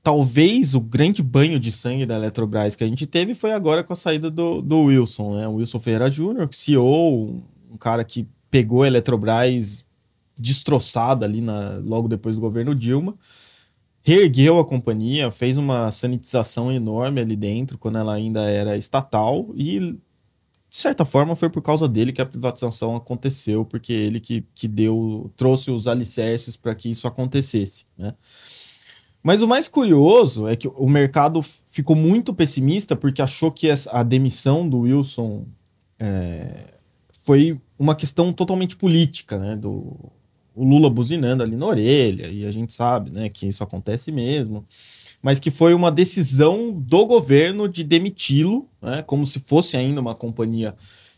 talvez 0.02 0.75
o 0.75 0.80
grande 0.80 1.23
banho 1.23 1.61
de 1.61 1.71
sangue 1.71 2.04
da 2.04 2.16
Eletrobras 2.16 2.75
que 2.75 2.82
a 2.82 2.88
gente 2.88 3.06
teve 3.06 3.35
foi 3.35 3.52
agora 3.52 3.85
com 3.85 3.92
a 3.92 3.97
saída 3.97 4.30
do, 4.30 4.61
do 4.61 4.82
Wilson, 4.82 5.37
né? 5.37 5.49
O 5.49 5.54
Wilson 5.54 5.78
Ferreira 5.78 6.11
Júnior, 6.11 6.49
CEO, 6.52 7.42
um 7.71 7.76
cara 7.78 8.04
que 8.04 8.26
pegou 8.50 8.82
a 8.82 8.87
Eletrobras 8.87 9.85
destroçada 10.37 11.25
ali 11.25 11.40
na, 11.40 11.78
logo 11.85 12.09
depois 12.09 12.37
do 12.37 12.40
governo 12.40 12.75
Dilma, 12.75 13.16
reergueu 14.02 14.59
a 14.59 14.64
companhia, 14.64 15.30
fez 15.30 15.56
uma 15.56 15.92
sanitização 15.92 16.73
enorme 16.73 17.21
ali 17.21 17.37
dentro, 17.37 17.78
quando 17.78 17.99
ela 17.99 18.12
ainda 18.12 18.42
era 18.42 18.76
estatal, 18.76 19.50
e 19.54 19.78
de 19.78 20.78
certa 20.78 21.04
forma 21.04 21.37
foi 21.37 21.49
por 21.49 21.62
causa 21.62 21.87
dele 21.87 22.12
que 22.12 22.21
a 22.21 22.26
privatização 22.26 22.97
aconteceu, 22.97 23.64
porque 23.64 23.92
ele 23.92 24.18
que, 24.18 24.44
que 24.54 24.66
deu, 24.66 25.30
trouxe 25.37 25.71
os 25.71 25.87
alicerces 25.87 26.56
para 26.56 26.75
que 26.75 26.90
isso 26.90 27.06
acontecesse, 27.06 27.85
né? 27.97 28.14
Mas 29.23 29.41
o 29.41 29.49
mais 29.49 29.69
curioso 29.69 30.49
é 30.49 30.57
que 30.57 30.67
o 30.69 30.88
mercado 30.88 31.41
ficou 31.71 31.95
muito 31.95 32.35
pessimista 32.35 32.97
porque 32.97 33.23
achou 33.23 33.52
que 33.52 33.69
a 33.91 34.02
demissão 34.02 34.69
do 34.69 34.81
Wilson 34.81 35.45
é, 35.99 36.75
foi 37.23 37.59
uma 37.79 37.95
questão 37.95 38.33
totalmente 38.33 38.76
política, 38.76 39.38
né? 39.38 39.57
Do, 39.57 39.97
o 40.55 40.64
Lula 40.64 40.91
buzinando 40.91 41.43
ali 41.43 41.57
na 41.57 41.67
orelha, 41.67 42.26
e 42.26 42.45
a 42.45 42.50
gente 42.50 42.73
sabe 42.73 43.11
né, 43.11 43.29
que 43.29 43.47
isso 43.47 43.62
acontece 43.62 44.12
mesmo, 44.12 44.64
mas 45.23 45.38
que 45.38 45.50
foi 45.50 45.73
uma 45.73 45.91
decisão 45.91 46.73
do 46.73 47.07
governo 47.07 47.69
de 47.69 47.83
demiti-lo, 47.83 48.69
né, 48.81 49.02
como 49.02 49.26
se 49.26 49.41
fosse 49.41 49.76
ainda 49.76 50.00
uma 50.00 50.14
companhia 50.14 50.75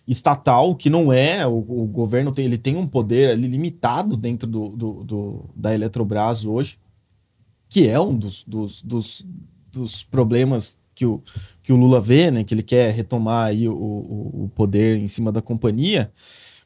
estatal, 0.07 0.75
que 0.75 0.91
não 0.91 1.13
é, 1.13 1.47
o, 1.47 1.57
o 1.57 1.87
governo 1.87 2.31
tem, 2.31 2.45
ele 2.45 2.59
tem 2.59 2.77
um 2.77 2.87
poder 2.87 3.31
ali 3.31 3.49
limitado 3.49 4.17
dentro 4.17 4.47
do, 4.47 4.69
do, 4.69 5.05
do, 5.05 5.45
da 5.57 5.75
Eletrobras 5.75 6.45
hoje, 6.45 6.79
que 7.69 7.89
é 7.89 7.99
um 7.99 8.17
dos, 8.17 8.45
dos, 8.45 8.83
dos, 8.83 9.27
dos 9.73 10.03
problemas 10.03 10.77
que 10.95 11.05
o, 11.05 11.23
que 11.63 11.73
o 11.73 11.77
Lula 11.77 12.01
vê, 12.01 12.31
né, 12.31 12.45
que 12.45 12.55
ele 12.55 12.63
quer 12.63 12.93
retomar 12.93 13.49
aí 13.49 13.69
o, 13.69 13.75
o, 13.75 14.45
o 14.45 14.51
poder 14.55 14.97
em 14.97 15.09
cima 15.09 15.33
da 15.33 15.43
companhia, 15.43 16.13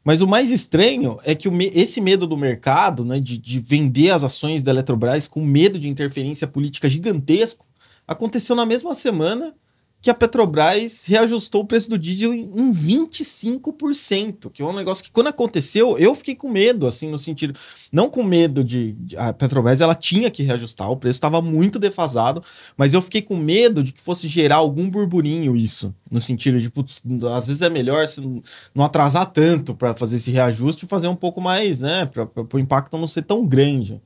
mas 0.05 0.21
o 0.21 0.27
mais 0.27 0.51
estranho 0.51 1.19
é 1.25 1.35
que 1.35 1.49
o 1.49 1.53
esse 1.61 2.01
medo 2.01 2.27
do 2.27 2.37
mercado, 2.37 3.05
né, 3.05 3.19
de, 3.21 3.37
de 3.37 3.59
vender 3.59 4.11
as 4.11 4.25
ações 4.25 4.63
da 4.63 4.71
Eletrobras 4.71 5.27
com 5.27 5.45
medo 5.45 5.79
de 5.79 5.89
interferência 5.89 6.47
política 6.47 6.89
gigantesco, 6.89 7.67
aconteceu 8.07 8.55
na 8.57 8.65
mesma 8.65 8.95
semana 8.95 9.55
que 10.01 10.11
a 10.11 10.15
Petrobras 10.15 11.05
reajustou 11.05 11.63
o 11.63 11.67
preço 11.67 11.91
do 11.91 11.99
diesel 11.99 12.33
em 12.33 12.73
25%, 12.73 14.51
que 14.53 14.63
é 14.63 14.65
um 14.65 14.73
negócio 14.73 15.03
que 15.03 15.11
quando 15.11 15.27
aconteceu, 15.27 15.99
eu 15.99 16.15
fiquei 16.15 16.37
com 16.37 16.49
medo, 16.49 16.87
assim, 16.87 17.11
no 17.11 17.19
sentido, 17.19 17.59
não 17.91 18.09
com 18.09 18.23
medo 18.23 18.63
de, 18.63 18.93
de 18.93 19.17
a 19.17 19.33
Petrobras, 19.33 19.81
ela 19.81 19.97
tinha 19.97 20.31
que 20.31 20.45
reajustar, 20.45 20.89
o 20.89 20.97
preço 20.97 21.17
estava 21.17 21.43
muito 21.43 21.81
defasado, 21.81 22.43
mas 22.77 22.95
eu 22.95 23.03
fiquei 23.03 23.21
com 23.21 23.37
medo 23.37 23.83
de 23.83 23.93
que 23.93 24.01
fosse 24.01 24.29
gerar 24.29 24.57
algum 24.57 24.89
burburinho 24.89 25.57
isso, 25.57 25.93
no 26.09 26.21
sentido 26.21 26.61
de, 26.61 26.71
putz, 26.71 27.03
às 27.35 27.49
vezes 27.49 27.63
é 27.63 27.69
melhor 27.69 28.07
se 28.07 28.21
não 28.73 28.85
atrasar 28.85 29.27
tanto 29.27 29.75
para 29.75 29.97
fazer 29.97 30.17
esse 30.17 30.31
reajuste 30.31 30.85
e 30.85 30.89
fazer 30.89 31.09
um 31.09 31.17
pouco 31.17 31.41
mais, 31.41 31.81
né, 31.81 32.07
para 32.07 32.29
o 32.53 32.59
impacto 32.59 32.97
não 32.97 33.09
ser 33.09 33.23
tão 33.23 33.45
grande. 33.45 34.01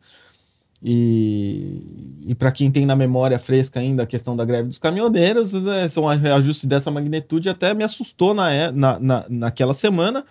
E, 0.85 1.81
e 2.27 2.35
para 2.35 2.51
quem 2.51 2.71
tem 2.71 2.85
na 2.85 2.97
memória 2.97 3.39
fresca 3.39 3.79
ainda 3.79 4.03
a 4.03 4.07
questão 4.07 4.35
da 4.35 4.45
greve 4.45 4.69
dos 4.69 4.79
caminhoneiros, 4.79 5.55
é, 5.67 5.87
são 5.87 6.09
ajustes 6.09 6.65
dessa 6.65 6.91
magnitude 6.91 7.49
até 7.49 7.73
me 7.73 7.85
assustou 7.85 8.35
na, 8.35 8.53
é, 8.53 8.73
na, 8.73 8.99
na, 8.99 9.27
naquela 9.29 9.75
semana. 9.75 10.25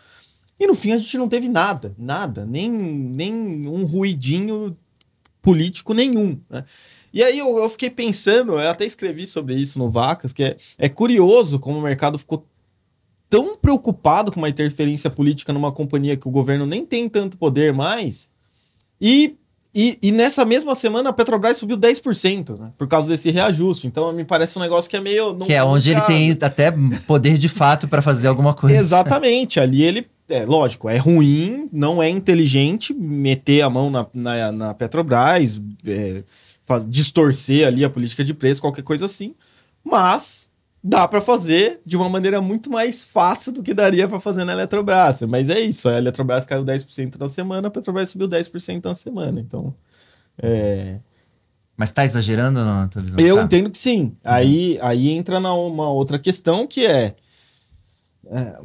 E 0.59 0.67
no 0.67 0.75
fim 0.75 0.91
a 0.91 0.97
gente 0.97 1.17
não 1.17 1.29
teve 1.29 1.47
nada, 1.47 1.95
nada, 1.97 2.45
nem, 2.45 2.69
nem 2.69 3.67
um 3.67 3.85
ruidinho 3.85 4.75
político 5.41 5.93
nenhum. 5.93 6.39
Né? 6.49 6.65
E 7.13 7.23
aí 7.23 7.39
eu, 7.39 7.57
eu, 7.57 7.69
fiquei 7.69 7.89
pensando, 7.89 8.53
eu 8.53 8.69
até 8.69 8.85
escrevi 8.85 9.25
sobre 9.25 9.55
isso 9.55 9.79
no 9.79 9.89
Vacas, 9.89 10.33
que 10.33 10.43
é, 10.43 10.57
é 10.77 10.89
curioso 10.89 11.59
como 11.59 11.79
o 11.79 11.81
mercado 11.81 12.19
ficou 12.19 12.45
tão 13.29 13.55
preocupado 13.55 14.31
com 14.31 14.39
uma 14.39 14.49
interferência 14.49 15.09
política 15.09 15.53
numa 15.53 15.71
companhia 15.71 16.17
que 16.17 16.27
o 16.27 16.31
governo 16.31 16.65
nem 16.65 16.85
tem 16.85 17.07
tanto 17.07 17.37
poder 17.37 17.73
mais, 17.73 18.29
e 18.99 19.37
e, 19.73 19.97
e, 20.01 20.11
nessa 20.11 20.43
mesma 20.43 20.75
semana 20.75 21.09
a 21.09 21.13
Petrobras 21.13 21.57
subiu 21.57 21.77
10%, 21.77 22.59
né? 22.59 22.71
Por 22.77 22.87
causa 22.87 23.07
desse 23.07 23.31
reajuste. 23.31 23.87
Então 23.87 24.11
me 24.11 24.25
parece 24.25 24.57
um 24.57 24.61
negócio 24.61 24.89
que 24.89 24.97
é 24.97 24.99
meio. 24.99 25.33
que 25.35 25.53
é 25.53 25.63
onde 25.63 25.91
ele 25.91 26.01
tem 26.01 26.31
até 26.41 26.73
poder 27.07 27.37
de 27.37 27.47
fato 27.47 27.87
para 27.87 28.01
fazer 28.01 28.27
alguma 28.27 28.53
coisa. 28.53 28.75
Exatamente. 28.75 29.59
Ali 29.59 29.81
ele. 29.81 30.07
É 30.29 30.45
lógico, 30.45 30.87
é 30.87 30.95
ruim, 30.95 31.67
não 31.73 32.01
é 32.01 32.07
inteligente 32.07 32.93
meter 32.93 33.63
a 33.63 33.69
mão 33.69 33.89
na, 33.89 34.07
na, 34.13 34.51
na 34.53 34.73
Petrobras, 34.73 35.59
é, 35.85 36.23
faz, 36.63 36.89
distorcer 36.89 37.67
ali 37.67 37.83
a 37.83 37.89
política 37.89 38.23
de 38.23 38.33
preço, 38.33 38.61
qualquer 38.61 38.81
coisa 38.81 39.05
assim. 39.05 39.35
Mas 39.83 40.47
dá 40.83 41.07
para 41.07 41.21
fazer 41.21 41.79
de 41.85 41.95
uma 41.95 42.09
maneira 42.09 42.41
muito 42.41 42.69
mais 42.69 43.03
fácil 43.03 43.51
do 43.51 43.61
que 43.61 43.73
daria 43.73 44.07
para 44.07 44.19
fazer 44.19 44.43
na 44.43 44.53
Eletrobras. 44.53 45.21
Mas 45.23 45.49
é 45.49 45.59
isso, 45.59 45.87
a 45.87 45.97
Eletrobras 45.97 46.45
caiu 46.45 46.63
10% 46.63 47.19
na 47.19 47.29
semana, 47.29 47.67
a 47.67 47.71
Petrobras 47.71 48.09
subiu 48.09 48.27
10% 48.27 48.83
na 48.83 48.95
semana. 48.95 49.39
Então, 49.39 49.73
é... 50.41 50.99
Mas 51.77 51.89
está 51.89 52.05
exagerando 52.05 52.63
na 52.63 52.87
tua 52.87 53.01
visão? 53.01 53.19
Eu 53.19 53.37
tá. 53.37 53.43
entendo 53.43 53.69
que 53.69 53.77
sim. 53.77 54.03
Uhum. 54.03 54.15
Aí, 54.23 54.79
aí 54.81 55.09
entra 55.09 55.39
na 55.39 55.53
uma 55.53 55.89
outra 55.89 56.19
questão 56.19 56.67
que 56.67 56.85
é, 56.85 57.15
é 58.27 58.59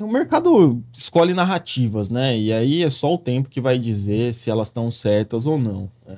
o 0.00 0.06
mercado 0.06 0.82
escolhe 0.92 1.34
narrativas, 1.34 2.08
né? 2.08 2.38
E 2.38 2.52
aí 2.52 2.82
é 2.82 2.88
só 2.88 3.12
o 3.12 3.18
tempo 3.18 3.50
que 3.50 3.60
vai 3.60 3.78
dizer 3.78 4.32
se 4.32 4.50
elas 4.50 4.68
estão 4.68 4.90
certas 4.90 5.44
ou 5.44 5.58
não. 5.58 5.90
Né? 6.06 6.16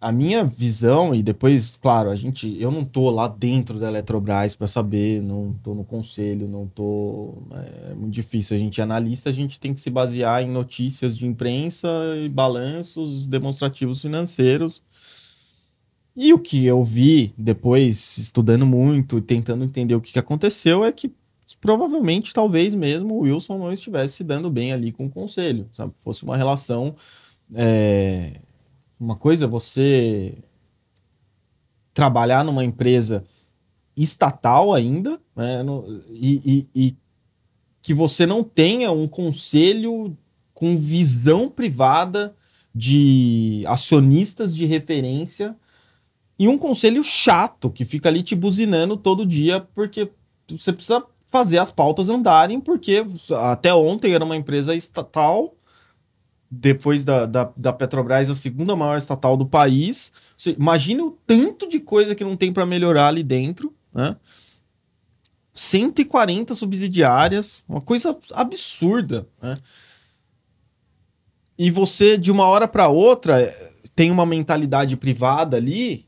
A 0.00 0.12
minha 0.12 0.44
visão, 0.44 1.14
e 1.14 1.22
depois, 1.22 1.76
claro, 1.76 2.10
a 2.10 2.14
gente, 2.14 2.54
eu 2.60 2.70
não 2.70 2.84
tô 2.84 3.08
lá 3.08 3.26
dentro 3.26 3.78
da 3.78 3.88
Eletrobras 3.88 4.54
para 4.54 4.66
saber, 4.66 5.22
não 5.22 5.54
tô 5.62 5.74
no 5.74 5.84
conselho, 5.84 6.46
não 6.46 6.66
tô. 6.66 7.34
É, 7.52 7.92
é, 7.92 7.94
muito 7.94 8.12
difícil. 8.12 8.54
A 8.54 8.58
gente 8.58 8.80
é 8.80 8.84
analista, 8.84 9.30
a 9.30 9.32
gente 9.32 9.58
tem 9.58 9.72
que 9.72 9.80
se 9.80 9.88
basear 9.88 10.42
em 10.42 10.50
notícias 10.50 11.16
de 11.16 11.26
imprensa 11.26 11.88
e 12.22 12.28
balanços 12.28 13.26
demonstrativos 13.26 14.02
financeiros. 14.02 14.82
E 16.14 16.32
o 16.32 16.38
que 16.38 16.64
eu 16.64 16.82
vi 16.84 17.34
depois, 17.36 18.18
estudando 18.18 18.66
muito 18.66 19.18
e 19.18 19.22
tentando 19.22 19.64
entender 19.64 19.94
o 19.94 20.00
que, 20.00 20.18
aconteceu, 20.18 20.84
é 20.84 20.92
que 20.92 21.12
provavelmente, 21.60 22.32
talvez 22.34 22.74
mesmo, 22.74 23.14
o 23.14 23.20
Wilson 23.20 23.58
não 23.58 23.72
estivesse 23.72 24.16
se 24.16 24.24
dando 24.24 24.50
bem 24.50 24.72
ali 24.72 24.92
com 24.92 25.06
o 25.06 25.10
conselho, 25.10 25.68
sabe? 25.74 25.92
Fosse 26.02 26.22
uma 26.22 26.36
relação. 26.36 26.94
É, 27.54 28.40
uma 28.98 29.16
coisa 29.16 29.44
é 29.44 29.48
você 29.48 30.36
trabalhar 31.92 32.44
numa 32.44 32.64
empresa 32.64 33.24
estatal 33.96 34.74
ainda, 34.74 35.20
né, 35.34 35.62
no, 35.62 36.02
e, 36.10 36.66
e, 36.74 36.88
e 36.88 36.96
que 37.80 37.94
você 37.94 38.26
não 38.26 38.44
tenha 38.44 38.92
um 38.92 39.08
conselho 39.08 40.16
com 40.52 40.76
visão 40.76 41.48
privada 41.48 42.34
de 42.74 43.64
acionistas 43.66 44.54
de 44.54 44.66
referência 44.66 45.56
e 46.38 46.48
um 46.48 46.58
conselho 46.58 47.02
chato 47.02 47.70
que 47.70 47.86
fica 47.86 48.10
ali 48.10 48.22
te 48.22 48.34
buzinando 48.34 48.96
todo 48.96 49.24
dia 49.24 49.60
porque 49.74 50.10
você 50.50 50.72
precisa 50.72 51.02
fazer 51.26 51.58
as 51.58 51.70
pautas 51.70 52.10
andarem 52.10 52.60
porque 52.60 53.06
até 53.38 53.74
ontem 53.74 54.12
era 54.12 54.24
uma 54.24 54.36
empresa 54.36 54.74
estatal 54.74 55.55
depois 56.50 57.04
da, 57.04 57.26
da, 57.26 57.52
da, 57.56 57.72
Petrobras, 57.72 58.30
a 58.30 58.34
segunda 58.34 58.76
maior 58.76 58.96
estatal 58.96 59.36
do 59.36 59.46
país. 59.46 60.12
Você, 60.36 60.52
imagine 60.52 61.02
o 61.02 61.10
tanto 61.26 61.68
de 61.68 61.80
coisa 61.80 62.14
que 62.14 62.24
não 62.24 62.36
tem 62.36 62.52
para 62.52 62.66
melhorar 62.66 63.08
ali 63.08 63.22
dentro, 63.22 63.74
né? 63.92 64.16
140 65.52 66.54
subsidiárias, 66.54 67.64
uma 67.68 67.80
coisa 67.80 68.16
absurda, 68.32 69.26
né? 69.42 69.56
E 71.58 71.70
você, 71.70 72.18
de 72.18 72.30
uma 72.30 72.44
hora 72.44 72.68
para 72.68 72.88
outra, 72.88 73.50
tem 73.94 74.10
uma 74.10 74.26
mentalidade 74.26 74.94
privada 74.96 75.56
ali 75.56 76.06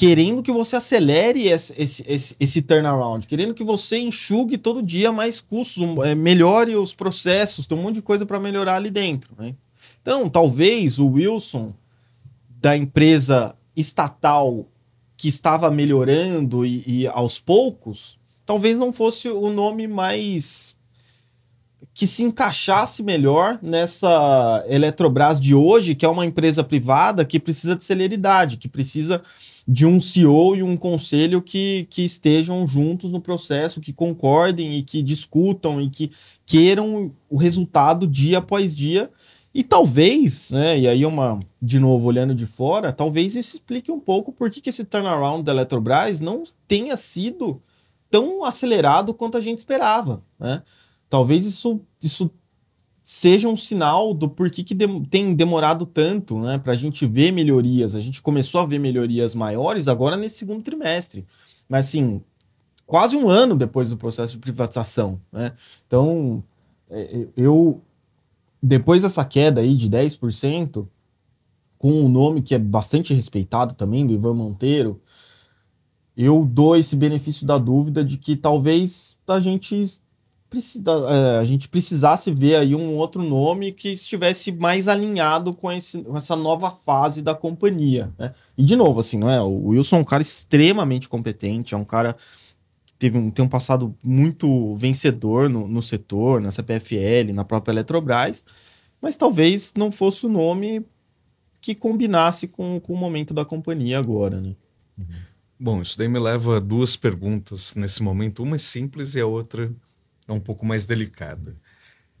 querendo 0.00 0.42
que 0.42 0.50
você 0.50 0.76
acelere 0.76 1.46
esse, 1.46 1.74
esse, 1.76 2.04
esse, 2.08 2.36
esse, 2.40 2.62
turnaround, 2.62 3.26
querendo 3.26 3.52
que 3.52 3.62
você 3.62 3.98
enxugue 3.98 4.56
todo 4.56 4.82
dia 4.82 5.12
mais 5.12 5.42
custos, 5.42 5.82
é, 6.04 6.14
melhore 6.14 6.74
os 6.74 6.94
processos, 6.94 7.66
tem 7.66 7.76
um 7.76 7.82
monte 7.82 7.96
de 7.96 8.02
coisa 8.02 8.24
para 8.24 8.40
melhorar 8.40 8.76
ali 8.76 8.90
dentro. 8.90 9.34
Né? 9.38 9.54
Então, 10.02 10.28
talvez 10.28 10.98
o 10.98 11.06
Wilson, 11.06 11.72
da 12.60 12.76
empresa 12.76 13.54
estatal 13.76 14.66
que 15.16 15.28
estava 15.28 15.70
melhorando 15.70 16.64
e, 16.64 16.82
e 16.86 17.06
aos 17.06 17.38
poucos, 17.38 18.18
talvez 18.46 18.78
não 18.78 18.92
fosse 18.92 19.28
o 19.28 19.50
nome 19.50 19.86
mais 19.86 20.76
que 21.92 22.06
se 22.06 22.22
encaixasse 22.22 23.02
melhor 23.02 23.58
nessa 23.60 24.64
Eletrobras 24.68 25.38
de 25.38 25.54
hoje, 25.54 25.94
que 25.94 26.06
é 26.06 26.08
uma 26.08 26.24
empresa 26.24 26.64
privada 26.64 27.24
que 27.24 27.38
precisa 27.38 27.76
de 27.76 27.84
celeridade, 27.84 28.56
que 28.56 28.68
precisa 28.68 29.20
de 29.66 29.84
um 29.84 30.00
CEO 30.00 30.56
e 30.56 30.62
um 30.62 30.76
conselho 30.76 31.42
que, 31.42 31.86
que 31.90 32.02
estejam 32.02 32.66
juntos 32.66 33.10
no 33.10 33.20
processo, 33.20 33.80
que 33.80 33.92
concordem 33.92 34.78
e 34.78 34.82
que 34.82 35.02
discutam 35.02 35.80
e 35.80 35.90
que 35.90 36.10
queiram 36.46 37.12
o 37.28 37.36
resultado 37.36 38.06
dia 38.06 38.38
após 38.38 38.74
dia. 38.74 39.10
E 39.52 39.64
talvez, 39.64 40.52
né, 40.52 40.78
e 40.78 40.86
aí 40.86 41.04
uma, 41.04 41.40
de 41.60 41.80
novo, 41.80 42.06
olhando 42.06 42.34
de 42.34 42.46
fora, 42.46 42.92
talvez 42.92 43.34
isso 43.34 43.56
explique 43.56 43.90
um 43.90 43.98
pouco 43.98 44.32
por 44.32 44.48
que, 44.48 44.60
que 44.60 44.70
esse 44.70 44.84
turnaround 44.84 45.42
da 45.42 45.52
Eletrobras 45.52 46.20
não 46.20 46.44
tenha 46.68 46.96
sido 46.96 47.60
tão 48.08 48.44
acelerado 48.44 49.12
quanto 49.12 49.36
a 49.36 49.40
gente 49.40 49.58
esperava, 49.58 50.22
né? 50.38 50.62
Talvez 51.08 51.44
isso, 51.44 51.80
isso 52.00 52.30
seja 53.02 53.48
um 53.48 53.56
sinal 53.56 54.14
do 54.14 54.28
porquê 54.28 54.62
que 54.62 54.72
de, 54.72 54.86
tem 55.08 55.34
demorado 55.34 55.84
tanto, 55.84 56.38
né, 56.38 56.58
para 56.58 56.72
a 56.72 56.76
gente 56.76 57.04
ver 57.06 57.32
melhorias. 57.32 57.96
A 57.96 58.00
gente 58.00 58.22
começou 58.22 58.60
a 58.60 58.66
ver 58.66 58.78
melhorias 58.78 59.34
maiores 59.34 59.88
agora 59.88 60.16
nesse 60.16 60.38
segundo 60.38 60.62
trimestre. 60.62 61.26
Mas, 61.68 61.86
assim, 61.86 62.22
quase 62.86 63.16
um 63.16 63.28
ano 63.28 63.56
depois 63.56 63.90
do 63.90 63.96
processo 63.96 64.34
de 64.34 64.38
privatização, 64.38 65.20
né? 65.32 65.52
Então, 65.86 66.42
é, 66.88 67.00
é, 67.00 67.28
eu, 67.36 67.80
depois 68.62 69.02
dessa 69.02 69.24
queda 69.24 69.60
aí 69.60 69.74
de 69.74 69.88
10%, 69.88 70.86
com 71.78 71.92
um 71.92 72.08
nome 72.08 72.42
que 72.42 72.54
é 72.54 72.58
bastante 72.58 73.14
respeitado 73.14 73.74
também, 73.74 74.06
do 74.06 74.12
Ivan 74.12 74.34
Monteiro, 74.34 75.00
eu 76.16 76.44
dou 76.44 76.76
esse 76.76 76.94
benefício 76.94 77.46
da 77.46 77.56
dúvida 77.56 78.04
de 78.04 78.18
que 78.18 78.36
talvez 78.36 79.16
a 79.26 79.40
gente 79.40 80.00
precisa, 80.50 80.90
é, 81.08 81.38
a 81.38 81.44
gente 81.44 81.68
precisasse 81.68 82.30
ver 82.32 82.56
aí 82.56 82.74
um 82.74 82.96
outro 82.96 83.22
nome 83.22 83.72
que 83.72 83.90
estivesse 83.90 84.50
mais 84.50 84.88
alinhado 84.88 85.54
com, 85.54 85.70
esse, 85.70 86.02
com 86.02 86.16
essa 86.16 86.34
nova 86.34 86.70
fase 86.70 87.22
da 87.22 87.34
companhia. 87.34 88.12
Né? 88.18 88.34
E 88.58 88.64
de 88.64 88.74
novo, 88.74 89.00
assim, 89.00 89.16
não 89.16 89.30
é? 89.30 89.40
O 89.40 89.68
Wilson 89.68 89.96
é 89.96 90.00
um 90.00 90.04
cara 90.04 90.20
extremamente 90.20 91.08
competente, 91.08 91.74
é 91.74 91.78
um 91.78 91.84
cara 91.84 92.16
teve 93.00 93.16
um, 93.16 93.30
tem 93.30 93.42
um 93.42 93.48
passado 93.48 93.96
muito 94.04 94.76
vencedor 94.76 95.48
no, 95.48 95.66
no 95.66 95.80
setor, 95.80 96.38
na 96.38 96.50
CPFL, 96.50 97.32
na 97.32 97.46
própria 97.46 97.72
Eletrobras, 97.72 98.44
mas 99.00 99.16
talvez 99.16 99.72
não 99.74 99.90
fosse 99.90 100.26
o 100.26 100.28
nome 100.28 100.84
que 101.62 101.74
combinasse 101.74 102.46
com, 102.46 102.78
com 102.78 102.92
o 102.92 102.96
momento 102.96 103.32
da 103.32 103.42
companhia 103.42 103.98
agora, 103.98 104.38
né? 104.38 104.54
Uhum. 104.98 105.06
Bom, 105.58 105.82
isso 105.82 105.96
daí 105.96 106.08
me 106.08 106.18
leva 106.18 106.58
a 106.58 106.60
duas 106.60 106.94
perguntas 106.94 107.74
nesse 107.74 108.02
momento. 108.02 108.42
Uma 108.42 108.56
é 108.56 108.58
simples 108.58 109.14
e 109.14 109.20
a 109.20 109.26
outra 109.26 109.72
é 110.28 110.32
um 110.32 110.40
pouco 110.40 110.66
mais 110.66 110.84
delicada. 110.84 111.56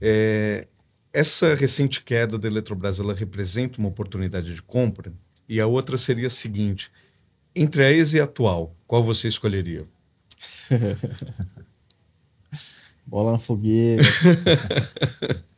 É, 0.00 0.66
essa 1.12 1.54
recente 1.54 2.02
queda 2.02 2.38
da 2.38 2.48
Eletrobras 2.48 2.98
ela 3.00 3.14
representa 3.14 3.78
uma 3.78 3.88
oportunidade 3.88 4.54
de 4.54 4.62
compra? 4.62 5.12
E 5.46 5.60
a 5.60 5.66
outra 5.66 5.98
seria 5.98 6.28
a 6.28 6.30
seguinte: 6.30 6.90
entre 7.54 7.84
a 7.84 7.92
ex 7.92 8.14
e 8.14 8.20
a 8.20 8.24
atual, 8.24 8.74
qual 8.86 9.02
você 9.02 9.28
escolheria? 9.28 9.86
Bola 13.06 13.32
na 13.32 13.38
fogueira. 13.38 14.02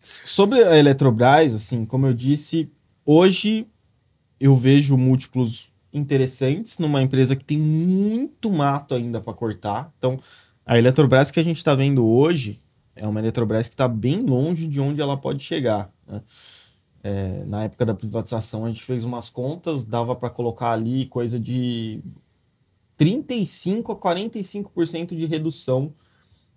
sobre 0.00 0.64
a 0.64 0.76
Eletrobras, 0.76 1.54
assim, 1.54 1.84
como 1.84 2.06
eu 2.06 2.14
disse, 2.14 2.70
hoje 3.04 3.66
eu 4.40 4.56
vejo 4.56 4.96
múltiplos 4.96 5.70
interessantes 5.92 6.78
numa 6.78 7.02
empresa 7.02 7.36
que 7.36 7.44
tem 7.44 7.58
muito 7.58 8.50
mato 8.50 8.94
ainda 8.94 9.20
para 9.20 9.34
cortar. 9.34 9.92
Então, 9.98 10.18
a 10.64 10.78
Eletrobras 10.78 11.30
que 11.30 11.38
a 11.38 11.44
gente 11.44 11.58
está 11.58 11.74
vendo 11.74 12.06
hoje 12.06 12.62
é 12.96 13.06
uma 13.06 13.20
Eletrobras 13.20 13.68
que 13.68 13.74
está 13.74 13.86
bem 13.86 14.22
longe 14.22 14.66
de 14.66 14.80
onde 14.80 15.00
ela 15.00 15.16
pode 15.16 15.44
chegar. 15.44 15.92
Né? 16.06 16.22
É, 17.04 17.44
na 17.46 17.64
época 17.64 17.84
da 17.84 17.94
privatização, 17.94 18.64
a 18.64 18.68
gente 18.68 18.82
fez 18.82 19.04
umas 19.04 19.28
contas, 19.28 19.84
dava 19.84 20.14
para 20.14 20.30
colocar 20.30 20.70
ali 20.70 21.06
coisa 21.06 21.38
de 21.38 22.00
35% 23.02 23.90
a 23.90 23.96
45% 23.96 25.16
de 25.16 25.26
redução 25.26 25.92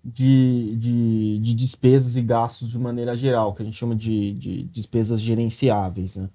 de, 0.04 0.76
de, 0.78 1.40
de, 1.40 1.54
despesas 1.56 2.16
e 2.16 2.22
gastos 2.22 2.70
de 2.70 2.78
maneira 2.78 3.16
geral, 3.16 3.54
que 3.54 3.64
a 3.64 3.66
gente 3.66 3.78
chama 3.78 3.96
de, 3.96 4.34
de 4.34 4.64
despesas 4.66 5.20
gerenciáveis. 5.20 6.16
Né? 6.16 6.30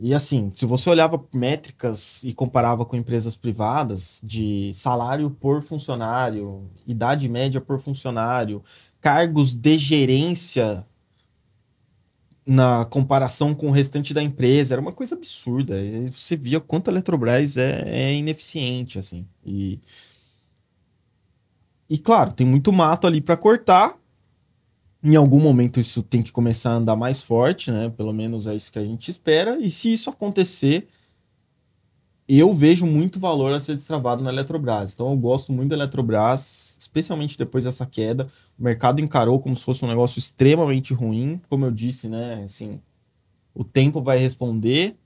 E 0.00 0.12
assim, 0.12 0.50
se 0.52 0.66
você 0.66 0.90
olhava 0.90 1.24
métricas 1.32 2.24
e 2.24 2.34
comparava 2.34 2.84
com 2.84 2.96
empresas 2.96 3.36
privadas 3.36 4.20
de 4.22 4.72
salário 4.74 5.30
por 5.30 5.62
funcionário, 5.62 6.68
idade 6.86 7.28
média 7.28 7.60
por 7.60 7.80
funcionário, 7.80 8.62
cargos 9.00 9.54
de 9.54 9.78
gerência 9.78 10.84
na 12.48 12.86
comparação 12.86 13.54
com 13.54 13.68
o 13.68 13.70
restante 13.70 14.14
da 14.14 14.22
empresa, 14.22 14.72
era 14.72 14.80
uma 14.80 14.90
coisa 14.90 15.14
absurda. 15.14 15.76
Você 16.10 16.34
via 16.34 16.58
quanto 16.58 16.88
a 16.88 16.92
Eletrobras 16.92 17.58
é, 17.58 17.82
é 17.86 18.14
ineficiente, 18.14 18.98
assim. 18.98 19.26
E, 19.44 19.78
e 21.90 21.98
claro, 21.98 22.32
tem 22.32 22.46
muito 22.46 22.72
mato 22.72 23.06
ali 23.06 23.20
para 23.20 23.36
cortar, 23.36 23.98
em 25.04 25.14
algum 25.14 25.38
momento 25.38 25.78
isso 25.78 26.02
tem 26.02 26.22
que 26.22 26.32
começar 26.32 26.70
a 26.70 26.76
andar 26.76 26.96
mais 26.96 27.22
forte, 27.22 27.70
né? 27.70 27.92
Pelo 27.94 28.14
menos 28.14 28.46
é 28.46 28.54
isso 28.54 28.72
que 28.72 28.78
a 28.78 28.84
gente 28.84 29.10
espera. 29.10 29.58
E 29.60 29.70
se 29.70 29.92
isso 29.92 30.08
acontecer, 30.08 30.88
eu 32.28 32.52
vejo 32.52 32.84
muito 32.84 33.18
valor 33.18 33.52
a 33.52 33.60
ser 33.60 33.74
destravado 33.74 34.22
na 34.22 34.30
Eletrobras. 34.30 34.92
Então 34.92 35.10
eu 35.10 35.16
gosto 35.16 35.52
muito 35.52 35.70
da 35.70 35.76
Eletrobras, 35.76 36.76
especialmente 36.78 37.38
depois 37.38 37.64
dessa 37.64 37.86
queda. 37.86 38.28
O 38.58 38.62
mercado 38.62 39.00
encarou 39.00 39.40
como 39.40 39.56
se 39.56 39.64
fosse 39.64 39.84
um 39.84 39.88
negócio 39.88 40.18
extremamente 40.18 40.92
ruim. 40.92 41.40
Como 41.48 41.64
eu 41.64 41.70
disse, 41.70 42.08
né? 42.08 42.44
Assim, 42.44 42.80
o 43.54 43.64
tempo 43.64 44.02
vai 44.02 44.18
responder, 44.18 44.96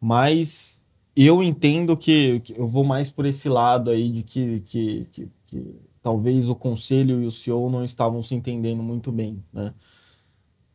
mas 0.00 0.80
eu 1.14 1.42
entendo 1.42 1.96
que, 1.96 2.40
que 2.40 2.58
eu 2.58 2.66
vou 2.66 2.82
mais 2.82 3.10
por 3.10 3.26
esse 3.26 3.48
lado 3.48 3.90
aí 3.90 4.10
de 4.10 4.22
que, 4.22 4.60
que, 4.60 5.06
que, 5.12 5.28
que 5.46 5.74
talvez 6.02 6.48
o 6.48 6.54
conselho 6.54 7.22
e 7.22 7.26
o 7.26 7.30
CEO 7.30 7.68
não 7.68 7.84
estavam 7.84 8.22
se 8.22 8.34
entendendo 8.34 8.82
muito 8.82 9.12
bem. 9.12 9.44
Né? 9.52 9.74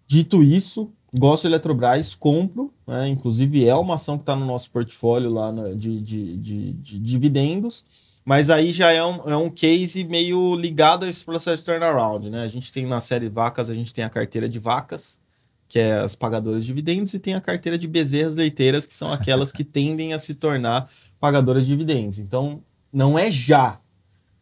Dito 0.08 0.44
isso, 0.44 0.92
gosto 1.18 1.44
de 1.44 1.48
Eletrobras, 1.50 2.16
compro, 2.16 2.74
né? 2.86 3.08
inclusive 3.08 3.68
é 3.68 3.76
uma 3.76 3.96
ação 3.96 4.18
que 4.18 4.24
está 4.24 4.36
no 4.36 4.46
nosso 4.46 4.70
portfólio 4.70 5.30
lá 5.30 5.52
de, 5.76 6.02
de, 6.02 6.38
de, 6.38 6.74
de, 6.74 7.00
dividendos, 7.00 7.84
mas 8.24 8.50
aí 8.50 8.72
já 8.72 8.92
é 8.92 9.04
um, 9.04 9.30
é 9.30 9.38
um 9.38 9.50
case 9.50 10.04
meio 10.04 10.56
ligado 10.56 11.06
a 11.06 11.10
esse 11.10 11.24
processo 11.24 11.58
de 11.58 11.66
turnaround. 11.66 12.30
Né? 12.30 12.44
A 12.44 12.48
gente 12.48 12.72
tem 12.72 12.86
na 12.86 13.00
série 13.00 13.30
vacas, 13.30 13.70
a 13.70 13.76
gente 13.76 13.94
tem 13.94 14.04
a 14.04 14.10
carteira 14.10 14.50
de 14.50 14.58
vacas, 14.58 15.20
que 15.68 15.80
é 15.80 16.00
as 16.00 16.16
pagadoras 16.16 16.62
de 16.62 16.68
dividendos, 16.68 17.14
e 17.14 17.20
tem 17.20 17.36
a 17.36 17.42
carteira 17.42 17.78
de 17.78 17.88
bezerras 17.88 18.36
leiteiras, 18.36 18.86
que 18.86 18.94
são 18.94 19.12
aquelas 19.12 19.52
que 19.52 19.64
tendem 19.66 20.14
a 20.14 20.20
se 20.20 20.34
tornar 20.34 20.90
pagadoras 21.20 21.64
de 21.64 21.70
dividendos. 21.70 22.18
Então, 22.18 22.62
não 22.92 23.18
é 23.18 23.30
já, 23.30 23.80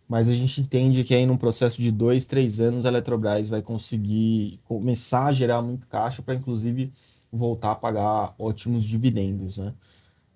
mas 0.08 0.30
a 0.30 0.34
gente 0.34 0.62
entende 0.62 1.04
que 1.04 1.14
aí 1.14 1.26
num 1.26 1.38
processo 1.38 1.82
de 1.82 1.92
dois, 1.92 2.26
três 2.26 2.60
anos 2.60 2.86
a 2.86 2.90
Eletrobras 2.90 3.50
vai 3.50 3.62
conseguir 3.62 4.60
começar 4.64 5.28
a 5.28 5.32
gerar 5.32 5.62
muito 5.62 5.88
caixa 5.88 6.22
para 6.22 6.36
inclusive 6.36 6.92
voltar 7.32 7.72
a 7.72 7.76
pagar 7.76 8.36
ótimos 8.38 8.86
dividendos, 8.86 9.58
né? 9.58 9.74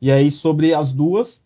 E 0.02 0.12
aí 0.12 0.32
sobre 0.32 0.74
as 0.74 0.94
duas, 0.94 1.42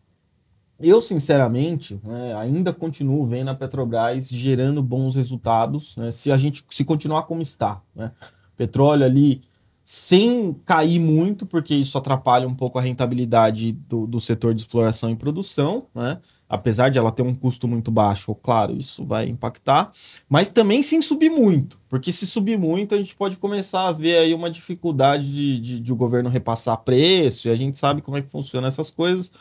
eu 0.79 1.01
sinceramente 1.01 1.99
né, 2.03 2.33
ainda 2.35 2.73
continuo 2.73 3.25
vendo 3.25 3.49
a 3.49 3.55
Petrobras 3.55 4.29
gerando 4.29 4.81
bons 4.81 5.15
resultados, 5.15 5.95
né, 5.97 6.11
se 6.11 6.31
a 6.31 6.37
gente 6.37 6.63
se 6.69 6.83
continuar 6.83 7.23
como 7.23 7.41
está, 7.41 7.81
né? 7.95 8.11
Petróleo 8.55 9.05
ali 9.05 9.41
sem 9.83 10.53
cair 10.65 10.99
muito, 10.99 11.45
porque 11.45 11.75
isso 11.75 11.97
atrapalha 11.97 12.47
um 12.47 12.55
pouco 12.55 12.79
a 12.79 12.81
rentabilidade 12.81 13.73
do, 13.73 14.07
do 14.07 14.19
setor 14.19 14.53
de 14.53 14.61
exploração 14.61 15.09
e 15.09 15.15
produção, 15.15 15.87
né? 15.93 16.19
Apesar 16.51 16.89
de 16.89 16.99
ela 16.99 17.13
ter 17.13 17.21
um 17.21 17.33
custo 17.33 17.65
muito 17.65 17.89
baixo, 17.89 18.35
claro, 18.35 18.75
isso 18.75 19.05
vai 19.05 19.29
impactar, 19.29 19.89
mas 20.27 20.49
também 20.49 20.83
sem 20.83 21.01
subir 21.01 21.29
muito, 21.29 21.79
porque 21.87 22.11
se 22.11 22.27
subir 22.27 22.59
muito 22.59 22.93
a 22.93 22.97
gente 22.97 23.15
pode 23.15 23.37
começar 23.37 23.87
a 23.87 23.91
ver 23.93 24.17
aí 24.17 24.33
uma 24.33 24.49
dificuldade 24.49 25.31
de, 25.31 25.59
de, 25.61 25.79
de 25.79 25.93
o 25.93 25.95
governo 25.95 26.29
repassar 26.29 26.77
preço, 26.79 27.47
e 27.47 27.51
a 27.51 27.55
gente 27.55 27.77
sabe 27.77 28.01
como 28.01 28.17
é 28.17 28.21
que 28.21 28.29
funciona 28.29 28.67
essas 28.67 28.91
coisas, 28.91 29.31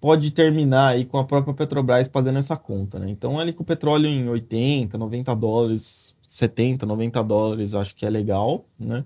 pode 0.00 0.30
terminar 0.30 0.90
aí 0.90 1.04
com 1.04 1.18
a 1.18 1.24
própria 1.24 1.52
Petrobras 1.52 2.06
pagando 2.06 2.38
essa 2.38 2.56
conta, 2.56 3.00
né? 3.00 3.10
Então 3.10 3.40
ali 3.40 3.52
com 3.52 3.64
o 3.64 3.66
petróleo 3.66 4.06
em 4.06 4.28
80, 4.28 4.96
90 4.96 5.34
dólares, 5.34 6.14
70, 6.28 6.86
90 6.86 7.24
dólares, 7.24 7.74
acho 7.74 7.92
que 7.92 8.06
é 8.06 8.10
legal, 8.10 8.64
né? 8.78 9.04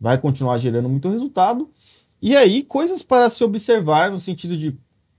Vai 0.00 0.16
continuar 0.16 0.56
gerando 0.56 0.88
muito 0.88 1.10
resultado. 1.10 1.68
E 2.22 2.34
aí, 2.34 2.62
coisas 2.62 3.02
para 3.02 3.28
se 3.28 3.44
observar 3.44 4.10
no 4.10 4.18
sentido 4.18 4.56
de 4.56 4.74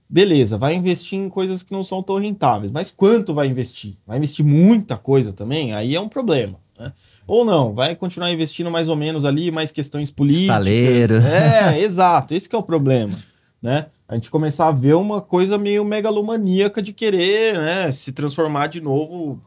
beleza, 0.10 0.58
vai 0.58 0.76
investir 0.76 1.18
em 1.20 1.30
coisas 1.30 1.64
que 1.64 1.74
não 1.74 1.84
são 1.84 2.02
tão 2.02 2.18
rentáveis, 2.18 2.72
mas 2.72 2.92
quanto 2.92 3.34
vai 3.34 3.48
investir? 3.48 3.96
Vai 4.06 4.18
investir 4.18 4.46
muita 4.46 4.98
coisa 4.98 5.34
também? 5.34 5.74
Aí 5.74 5.96
é 5.96 6.00
um 6.00 6.10
problema. 6.10 6.60
Né? 6.78 6.92
Ou 7.28 7.44
não, 7.44 7.74
vai 7.74 7.96
continuar 7.96 8.32
investindo 8.32 8.70
mais 8.70 8.88
ou 8.88 8.96
menos 8.96 9.26
ali, 9.26 9.52
mais 9.52 9.72
questões 9.72 10.12
políticas. 10.12 10.48
Estaleiro. 10.48 11.16
É, 11.16 11.80
exato, 11.82 12.34
esse 12.34 12.50
é 12.52 12.58
o 12.58 12.64
problema, 12.64 13.18
né? 13.62 13.88
A 14.08 14.14
gente 14.14 14.30
começar 14.30 14.68
a 14.68 14.72
ver 14.72 14.94
uma 14.96 15.20
coisa 15.20 15.58
meio 15.58 15.84
megalomaníaca 15.84 16.80
de 16.80 16.94
querer 16.94 17.58
né, 17.58 17.92
se 17.92 18.12
transformar 18.12 18.68
de 18.68 18.80
novo 18.80 19.42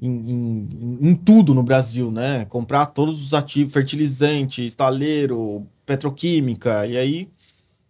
em, 0.00 0.08
em, 0.10 0.98
em, 1.02 1.14
tudo 1.14 1.52
no 1.52 1.62
Brasil, 1.62 2.10
né? 2.10 2.46
Comprar 2.46 2.86
todos 2.86 3.22
os 3.22 3.34
ativos, 3.34 3.74
fertilizante, 3.74 4.64
estaleiro, 4.64 5.66
petroquímica, 5.84 6.86
e 6.86 6.96
aí 6.96 7.28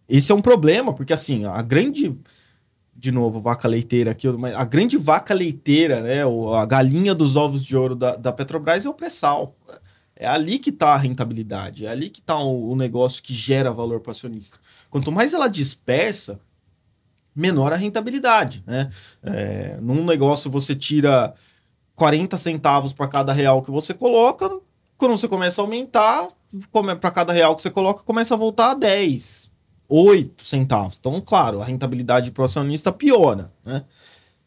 esse 0.08 0.32
é 0.32 0.34
um 0.34 0.40
problema, 0.40 0.92
porque 0.92 1.12
assim, 1.12 1.44
a 1.44 1.62
grande 1.62 2.16
de 2.98 3.12
novo, 3.12 3.40
vaca 3.40 3.68
leiteira 3.68 4.10
aqui, 4.10 4.26
a 4.26 4.64
grande 4.64 4.98
vaca 4.98 5.32
leiteira, 5.32 6.00
né, 6.00 6.22
a 6.56 6.66
galinha 6.66 7.14
dos 7.14 7.36
ovos 7.36 7.64
de 7.64 7.76
ouro 7.76 7.94
da, 7.94 8.16
da 8.16 8.32
Petrobras 8.32 8.84
é 8.84 8.88
o 8.88 8.94
pré-sal. 8.94 9.54
É 10.16 10.26
ali 10.26 10.58
que 10.58 10.70
está 10.70 10.94
a 10.94 10.96
rentabilidade, 10.96 11.86
é 11.86 11.88
ali 11.88 12.10
que 12.10 12.18
está 12.18 12.36
o, 12.36 12.72
o, 12.72 12.74
negócio 12.74 13.22
que 13.22 13.32
gera 13.32 13.70
valor 13.70 14.00
para 14.00 14.10
acionista. 14.10 14.58
Quanto 14.90 15.12
mais 15.12 15.32
ela 15.32 15.46
dispersa, 15.46 16.40
menor 17.32 17.72
a 17.72 17.76
rentabilidade. 17.76 18.64
Né? 18.66 18.90
É, 19.22 19.78
num 19.80 20.04
negócio 20.04 20.50
você 20.50 20.74
tira 20.74 21.32
40 21.94 22.36
centavos 22.36 22.92
para 22.92 23.06
cada 23.06 23.32
real 23.32 23.62
que 23.62 23.70
você 23.70 23.94
coloca, 23.94 24.50
quando 24.96 25.16
você 25.16 25.28
começa 25.28 25.62
a 25.62 25.64
aumentar, 25.64 26.26
para 27.00 27.10
cada 27.12 27.32
real 27.32 27.54
que 27.54 27.62
você 27.62 27.70
coloca, 27.70 28.02
começa 28.02 28.34
a 28.34 28.36
voltar 28.36 28.72
a 28.72 28.74
10, 28.74 29.47
8 29.88 30.44
centavos. 30.44 30.96
Então, 30.98 31.20
claro, 31.20 31.62
a 31.62 31.64
rentabilidade 31.64 32.30
para 32.30 32.42
o 32.42 32.44
acionista 32.44 32.92
piora. 32.92 33.52
Né? 33.64 33.84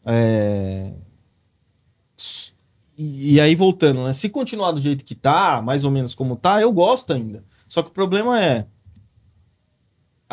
É... 0.04 0.92
E, 2.96 3.34
e, 3.34 3.40
aí, 3.40 3.54
voltando, 3.54 4.04
né? 4.04 4.12
se 4.12 4.28
continuar 4.28 4.72
do 4.72 4.80
jeito 4.80 5.04
que 5.04 5.14
tá, 5.14 5.60
mais 5.62 5.82
ou 5.82 5.90
menos 5.90 6.14
como 6.14 6.36
tá, 6.36 6.60
eu 6.60 6.70
gosto 6.70 7.12
ainda. 7.12 7.42
Só 7.66 7.82
que 7.82 7.88
o 7.88 7.92
problema 7.92 8.40
é 8.40 8.66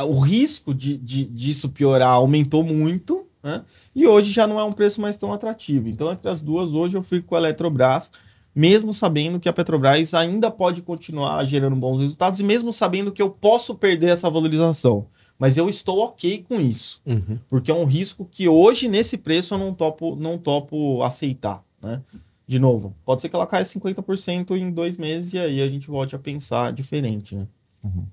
o 0.03 0.19
risco 0.19 0.73
de, 0.73 0.97
de, 0.97 1.25
disso 1.25 1.69
piorar 1.69 2.11
aumentou 2.11 2.63
muito, 2.63 3.27
né? 3.41 3.63
E 3.95 4.07
hoje 4.07 4.31
já 4.31 4.45
não 4.45 4.59
é 4.59 4.63
um 4.63 4.71
preço 4.71 5.01
mais 5.01 5.17
tão 5.17 5.33
atrativo. 5.33 5.87
Então, 5.89 6.11
entre 6.11 6.29
as 6.29 6.41
duas, 6.41 6.73
hoje 6.73 6.97
eu 6.97 7.03
fico 7.03 7.27
com 7.27 7.35
a 7.35 7.39
Eletrobras 7.39 8.11
mesmo 8.59 8.93
sabendo 8.93 9.39
que 9.39 9.47
a 9.47 9.53
Petrobras 9.53 10.13
ainda 10.13 10.51
pode 10.51 10.81
continuar 10.81 11.45
gerando 11.45 11.77
bons 11.77 12.01
resultados 12.01 12.41
e 12.41 12.43
mesmo 12.43 12.73
sabendo 12.73 13.09
que 13.09 13.21
eu 13.21 13.29
posso 13.29 13.73
perder 13.73 14.09
essa 14.09 14.29
valorização. 14.29 15.07
Mas 15.37 15.55
eu 15.55 15.69
estou 15.69 15.99
ok 15.99 16.43
com 16.45 16.59
isso, 16.59 17.01
uhum. 17.05 17.39
porque 17.49 17.71
é 17.71 17.73
um 17.73 17.85
risco 17.85 18.27
que 18.29 18.49
hoje, 18.49 18.89
nesse 18.89 19.17
preço, 19.17 19.53
eu 19.53 19.57
não 19.57 19.73
topo, 19.73 20.13
não 20.17 20.37
topo 20.37 21.01
aceitar. 21.01 21.63
Né? 21.81 22.01
De 22.45 22.59
novo, 22.59 22.93
pode 23.05 23.21
ser 23.21 23.29
que 23.29 23.35
ela 23.37 23.47
caia 23.47 23.63
50% 23.63 24.57
em 24.57 24.69
dois 24.69 24.97
meses 24.97 25.31
e 25.31 25.39
aí 25.39 25.61
a 25.61 25.69
gente 25.69 25.87
volte 25.87 26.13
a 26.13 26.19
pensar 26.19 26.73
diferente. 26.73 27.35
Né? 27.35 27.47
Uhum. 27.81 28.05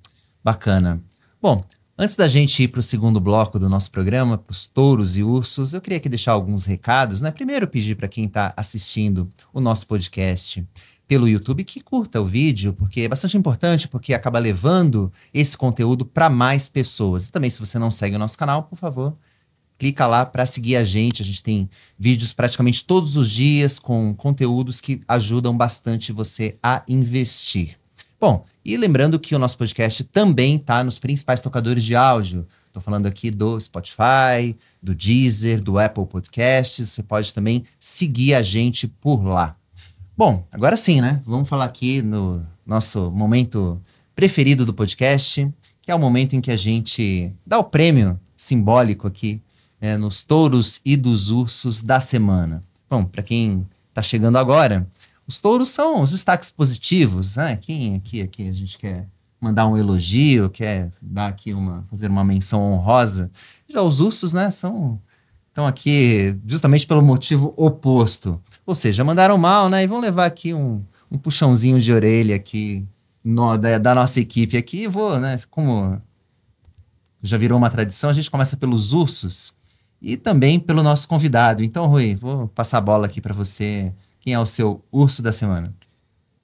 Bacana. 0.44 1.02
Bom, 1.42 1.64
Antes 1.98 2.14
da 2.14 2.28
gente 2.28 2.62
ir 2.62 2.68
para 2.68 2.80
o 2.80 2.82
segundo 2.82 3.18
bloco 3.18 3.58
do 3.58 3.70
nosso 3.70 3.90
programa, 3.90 4.36
para 4.36 4.52
os 4.52 4.68
touros 4.68 5.16
e 5.16 5.22
ursos, 5.22 5.72
eu 5.72 5.80
queria 5.80 5.96
aqui 5.96 6.10
deixar 6.10 6.32
alguns 6.32 6.66
recados. 6.66 7.22
Né? 7.22 7.30
Primeiro, 7.30 7.66
pedir 7.66 7.94
para 7.94 8.06
quem 8.06 8.26
está 8.26 8.52
assistindo 8.54 9.30
o 9.50 9.60
nosso 9.62 9.86
podcast 9.86 10.62
pelo 11.08 11.26
YouTube 11.26 11.64
que 11.64 11.80
curta 11.80 12.20
o 12.20 12.24
vídeo, 12.26 12.74
porque 12.74 13.00
é 13.00 13.08
bastante 13.08 13.38
importante, 13.38 13.88
porque 13.88 14.12
acaba 14.12 14.38
levando 14.38 15.10
esse 15.32 15.56
conteúdo 15.56 16.04
para 16.04 16.28
mais 16.28 16.68
pessoas. 16.68 17.28
E 17.28 17.32
também, 17.32 17.48
se 17.48 17.60
você 17.60 17.78
não 17.78 17.90
segue 17.90 18.16
o 18.16 18.18
nosso 18.18 18.36
canal, 18.36 18.64
por 18.64 18.76
favor, 18.76 19.16
clica 19.78 20.06
lá 20.06 20.26
para 20.26 20.44
seguir 20.44 20.76
a 20.76 20.84
gente. 20.84 21.22
A 21.22 21.24
gente 21.24 21.42
tem 21.42 21.70
vídeos 21.98 22.34
praticamente 22.34 22.84
todos 22.84 23.16
os 23.16 23.30
dias 23.30 23.78
com 23.78 24.14
conteúdos 24.14 24.82
que 24.82 25.00
ajudam 25.08 25.56
bastante 25.56 26.12
você 26.12 26.58
a 26.62 26.82
investir. 26.86 27.78
Bom, 28.18 28.46
e 28.64 28.78
lembrando 28.78 29.20
que 29.20 29.34
o 29.34 29.38
nosso 29.38 29.58
podcast 29.58 30.02
também 30.04 30.56
está 30.56 30.82
nos 30.82 30.98
principais 30.98 31.38
tocadores 31.38 31.84
de 31.84 31.94
áudio. 31.94 32.46
Estou 32.66 32.82
falando 32.82 33.04
aqui 33.04 33.30
do 33.30 33.60
Spotify, 33.60 34.56
do 34.82 34.94
Deezer, 34.94 35.62
do 35.62 35.78
Apple 35.78 36.06
Podcasts. 36.06 36.88
Você 36.88 37.02
pode 37.02 37.34
também 37.34 37.64
seguir 37.78 38.32
a 38.32 38.42
gente 38.42 38.88
por 38.88 39.22
lá. 39.22 39.54
Bom, 40.16 40.46
agora 40.50 40.78
sim, 40.78 41.02
né? 41.02 41.20
Vamos 41.26 41.46
falar 41.46 41.66
aqui 41.66 42.00
no 42.00 42.42
nosso 42.64 43.10
momento 43.10 43.78
preferido 44.14 44.64
do 44.64 44.72
podcast, 44.72 45.52
que 45.82 45.90
é 45.90 45.94
o 45.94 45.98
momento 45.98 46.34
em 46.34 46.40
que 46.40 46.50
a 46.50 46.56
gente 46.56 47.30
dá 47.46 47.58
o 47.58 47.64
prêmio 47.64 48.18
simbólico 48.34 49.06
aqui 49.06 49.42
né, 49.78 49.98
nos 49.98 50.22
touros 50.22 50.80
e 50.82 50.96
dos 50.96 51.30
ursos 51.30 51.82
da 51.82 52.00
semana. 52.00 52.64
Bom, 52.88 53.04
para 53.04 53.22
quem 53.22 53.66
está 53.90 54.02
chegando 54.02 54.38
agora, 54.38 54.86
os 55.26 55.40
touros 55.40 55.68
são 55.68 56.02
os 56.02 56.12
destaques 56.12 56.50
positivos, 56.50 57.36
né? 57.36 57.56
Quem 57.56 57.96
aqui, 57.96 58.22
aqui 58.22 58.48
a 58.48 58.52
gente 58.52 58.78
quer 58.78 59.08
mandar 59.40 59.66
um 59.66 59.76
elogio, 59.76 60.48
quer 60.48 60.90
dar 61.00 61.28
aqui 61.28 61.52
uma, 61.52 61.84
fazer 61.90 62.08
uma 62.08 62.24
menção 62.24 62.72
honrosa. 62.72 63.30
Já 63.68 63.82
os 63.82 64.00
ursos, 64.00 64.32
né, 64.32 64.50
são 64.50 65.00
estão 65.48 65.66
aqui 65.66 66.38
justamente 66.46 66.86
pelo 66.86 67.02
motivo 67.02 67.54
oposto. 67.56 68.40
Ou 68.66 68.74
seja, 68.74 69.02
mandaram 69.02 69.38
mal, 69.38 69.70
né? 69.70 69.82
E 69.82 69.86
vão 69.86 70.00
levar 70.00 70.26
aqui 70.26 70.52
um, 70.52 70.84
um 71.10 71.16
puxãozinho 71.16 71.80
de 71.80 71.90
orelha 71.92 72.36
aqui 72.36 72.86
no, 73.24 73.56
da, 73.56 73.78
da, 73.78 73.94
nossa 73.94 74.20
equipe 74.20 74.56
aqui. 74.58 74.86
Vou, 74.86 75.18
né? 75.18 75.34
Como 75.50 76.00
já 77.22 77.38
virou 77.38 77.56
uma 77.56 77.70
tradição, 77.70 78.10
a 78.10 78.12
gente 78.12 78.30
começa 78.30 78.54
pelos 78.56 78.92
ursos 78.92 79.54
e 80.00 80.16
também 80.18 80.60
pelo 80.60 80.82
nosso 80.82 81.08
convidado. 81.08 81.62
Então, 81.62 81.86
Rui, 81.86 82.14
vou 82.14 82.48
passar 82.48 82.78
a 82.78 82.82
bola 82.82 83.06
aqui 83.06 83.20
para 83.20 83.32
você 83.32 83.92
quem 84.26 84.34
é 84.34 84.40
o 84.40 84.44
seu 84.44 84.84
urso 84.90 85.22
da 85.22 85.30
semana? 85.30 85.72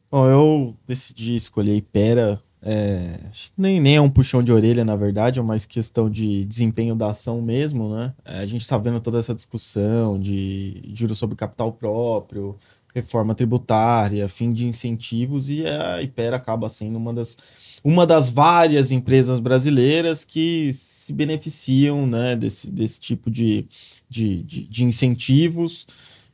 Bom, 0.08 0.28
eu 0.28 0.76
decidi 0.86 1.34
escolher 1.34 1.74
Ipera. 1.74 2.40
É, 2.64 3.18
nem, 3.58 3.80
nem 3.80 3.96
é 3.96 4.00
um 4.00 4.08
puxão 4.08 4.40
de 4.40 4.52
orelha, 4.52 4.84
na 4.84 4.94
verdade, 4.94 5.40
é 5.40 5.42
mais 5.42 5.66
questão 5.66 6.08
de 6.08 6.44
desempenho 6.44 6.94
da 6.94 7.10
ação 7.10 7.42
mesmo, 7.42 7.92
né? 7.92 8.14
É, 8.24 8.38
a 8.38 8.46
gente 8.46 8.60
está 8.60 8.78
vendo 8.78 9.00
toda 9.00 9.18
essa 9.18 9.34
discussão 9.34 10.16
de 10.16 10.92
juros 10.94 11.18
sobre 11.18 11.34
capital 11.34 11.72
próprio, 11.72 12.56
reforma 12.94 13.34
tributária, 13.34 14.28
fim 14.28 14.52
de 14.52 14.68
incentivos, 14.68 15.50
e 15.50 15.66
a 15.66 16.00
Ipera 16.00 16.36
acaba 16.36 16.68
sendo 16.68 16.98
uma 16.98 17.12
das, 17.12 17.36
uma 17.82 18.06
das 18.06 18.30
várias 18.30 18.92
empresas 18.92 19.40
brasileiras 19.40 20.24
que 20.24 20.72
se 20.72 21.12
beneficiam 21.12 22.06
né, 22.06 22.36
desse, 22.36 22.70
desse 22.70 23.00
tipo 23.00 23.28
de, 23.28 23.66
de, 24.08 24.40
de, 24.44 24.68
de 24.68 24.84
incentivos 24.84 25.84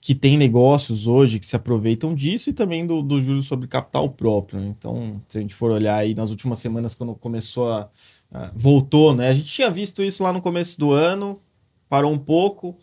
que 0.00 0.14
tem 0.14 0.36
negócios 0.36 1.06
hoje 1.06 1.38
que 1.38 1.46
se 1.46 1.56
aproveitam 1.56 2.14
disso 2.14 2.50
e 2.50 2.52
também 2.52 2.86
do, 2.86 3.02
do 3.02 3.20
juros 3.20 3.46
sobre 3.46 3.66
capital 3.66 4.08
próprio. 4.10 4.60
Né? 4.60 4.74
Então, 4.78 5.20
se 5.28 5.38
a 5.38 5.40
gente 5.40 5.54
for 5.54 5.70
olhar 5.70 5.96
aí 5.96 6.14
nas 6.14 6.30
últimas 6.30 6.58
semanas, 6.58 6.94
quando 6.94 7.14
começou 7.14 7.72
a. 7.72 7.90
a 8.32 8.50
voltou, 8.54 9.14
né? 9.14 9.28
A 9.28 9.32
gente 9.32 9.46
tinha 9.46 9.70
visto 9.70 10.02
isso 10.02 10.22
lá 10.22 10.32
no 10.32 10.40
começo 10.40 10.78
do 10.78 10.92
ano, 10.92 11.40
parou 11.88 12.12
um 12.12 12.18
pouco, 12.18 12.76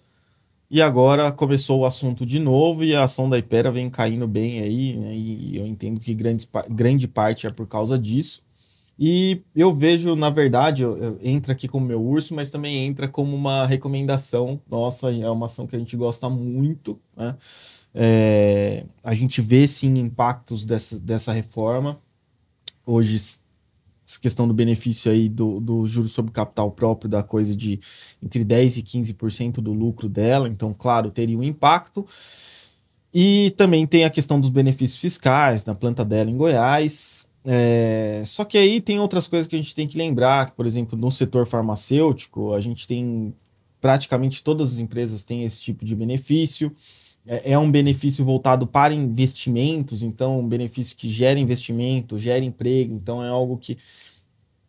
e 0.70 0.82
agora 0.82 1.32
começou 1.32 1.80
o 1.80 1.86
assunto 1.86 2.26
de 2.26 2.40
novo 2.40 2.84
e 2.84 2.96
a 2.96 3.04
ação 3.04 3.30
da 3.30 3.38
Ipera 3.38 3.72
vem 3.72 3.90
caindo 3.90 4.28
bem 4.28 4.60
aí, 4.60 4.98
né? 4.98 5.16
E 5.16 5.58
eu 5.58 5.66
entendo 5.66 6.00
que 6.00 6.14
grande, 6.14 6.48
grande 6.70 7.08
parte 7.08 7.48
é 7.48 7.50
por 7.50 7.68
causa 7.68 7.98
disso. 7.98 8.44
E 8.98 9.42
eu 9.54 9.76
vejo, 9.76 10.16
na 10.16 10.30
verdade, 10.30 10.84
eu, 10.84 10.98
eu, 10.98 11.20
entra 11.22 11.52
aqui 11.52 11.68
como 11.68 11.86
meu 11.86 12.02
urso, 12.02 12.34
mas 12.34 12.50
também 12.50 12.86
entra 12.86 13.08
como 13.08 13.36
uma 13.36 13.66
recomendação 13.66 14.60
nossa, 14.70 15.12
é 15.12 15.30
uma 15.30 15.48
ação 15.48 15.68
que 15.68 15.76
a 15.76 15.80
gente 15.80 15.98
gosta 15.98 16.30
muito, 16.30 17.00
né? 17.16 17.36
É, 17.94 18.86
a 19.04 19.14
gente 19.14 19.42
vê 19.42 19.68
sim 19.68 19.98
impactos 19.98 20.66
dessa, 20.66 21.00
dessa 21.00 21.32
reforma. 21.32 22.00
Hoje, 22.86 23.16
essa 23.16 24.20
questão 24.20 24.48
do 24.48 24.54
benefício 24.54 25.12
aí 25.12 25.28
do, 25.28 25.60
do 25.60 25.88
juro 25.88 26.08
sobre 26.08 26.32
capital 26.32 26.72
próprio, 26.72 27.10
da 27.10 27.24
coisa 27.24 27.56
de 27.56 27.80
entre 28.22 28.44
10% 28.44 28.78
e 28.78 28.84
15% 28.84 29.54
do 29.56 29.74
lucro 29.74 30.08
dela, 30.08 30.48
então, 30.48 30.74
claro, 30.74 31.10
teria 31.10 31.38
um 31.38 31.44
impacto. 31.44 32.06
E 33.14 33.54
também 33.58 33.88
tem 33.88 34.04
a 34.04 34.10
questão 34.10 34.40
dos 34.40 34.50
benefícios 34.50 35.00
fiscais 35.00 35.64
na 35.66 35.74
planta 35.74 36.04
dela 36.04 36.30
em 36.30 36.36
Goiás, 36.36 37.26
é, 37.46 38.24
só 38.26 38.44
que 38.44 38.58
aí 38.58 38.82
tem 38.82 39.00
outras 39.00 39.28
coisas 39.28 39.48
que 39.48 39.56
a 39.56 39.60
gente 39.60 39.76
tem 39.76 39.88
que 39.88 39.98
lembrar, 39.98 40.52
por 40.52 40.66
exemplo, 40.66 40.98
no 40.98 41.12
setor 41.12 41.46
farmacêutico, 41.46 42.54
a 42.54 42.60
gente 42.60 42.88
tem 42.88 43.34
praticamente 43.80 44.44
todas 44.44 44.74
as 44.74 44.80
empresas 44.80 45.22
têm 45.22 45.44
esse 45.44 45.62
tipo 45.62 45.86
de 45.86 45.96
benefício. 45.96 46.76
É, 47.26 47.52
é 47.52 47.60
um 47.60 47.70
benefício 47.70 48.26
voltado 48.26 48.66
para 48.66 48.96
investimentos, 48.96 50.02
então 50.02 50.40
um 50.40 50.48
benefício 50.48 50.96
que 50.96 51.08
gera 51.08 51.40
investimento, 51.40 52.18
gera 52.18 52.44
emprego, 52.44 52.96
então 52.96 53.24
é 53.24 53.30
algo 53.30 53.58
que 53.58 53.78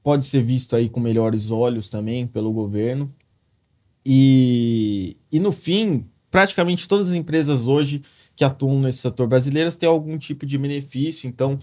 pode 0.02 0.26
ser 0.26 0.42
visto 0.42 0.76
aí 0.76 0.88
com 0.88 1.00
melhores 1.00 1.50
olhos 1.50 1.88
também 1.88 2.26
pelo 2.26 2.52
governo. 2.52 3.12
E, 4.04 5.16
e 5.32 5.40
no 5.40 5.50
fim, 5.50 6.04
praticamente 6.30 6.86
todas 6.86 7.08
as 7.08 7.14
empresas 7.14 7.66
hoje 7.66 8.02
que 8.36 8.44
atuam 8.44 8.80
nesse 8.80 8.98
setor 8.98 9.26
brasileiro 9.26 9.74
têm 9.74 9.88
algum 9.88 10.18
tipo 10.18 10.44
de 10.44 10.58
benefício, 10.58 11.26
então 11.26 11.58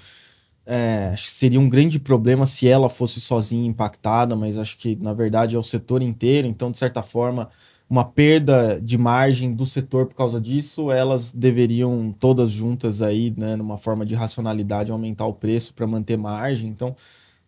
é, 0.66 1.10
acho 1.14 1.28
que 1.28 1.34
seria 1.34 1.60
um 1.60 1.70
grande 1.70 2.00
problema 2.00 2.46
se 2.46 2.68
ela 2.68 2.90
fosse 2.90 3.20
sozinha 3.20 3.68
impactada, 3.68 4.36
mas 4.36 4.58
acho 4.58 4.78
que 4.78 4.96
na 4.96 5.14
verdade 5.14 5.56
é 5.56 5.60
o 5.60 5.64
setor 5.64 6.02
inteiro, 6.02 6.48
então 6.48 6.72
de 6.72 6.78
certa 6.78 7.04
forma 7.04 7.50
uma 7.90 8.06
perda 8.06 8.80
de 8.82 8.98
margem 8.98 9.54
do 9.54 9.66
setor 9.66 10.08
por 10.08 10.16
causa 10.16 10.40
disso, 10.42 10.92
elas 10.92 11.32
deveriam 11.32 12.12
todas 12.12 12.50
juntas 12.50 13.02
aí, 13.02 13.34
né, 13.38 13.56
numa 13.56 13.78
forma 13.78 14.06
de 14.06 14.16
racionalidade 14.16 14.92
aumentar 14.92 15.26
o 15.28 15.34
preço 15.34 15.74
para 15.74 15.86
manter 15.86 16.18
margem. 16.18 16.70
Então, 16.70 16.96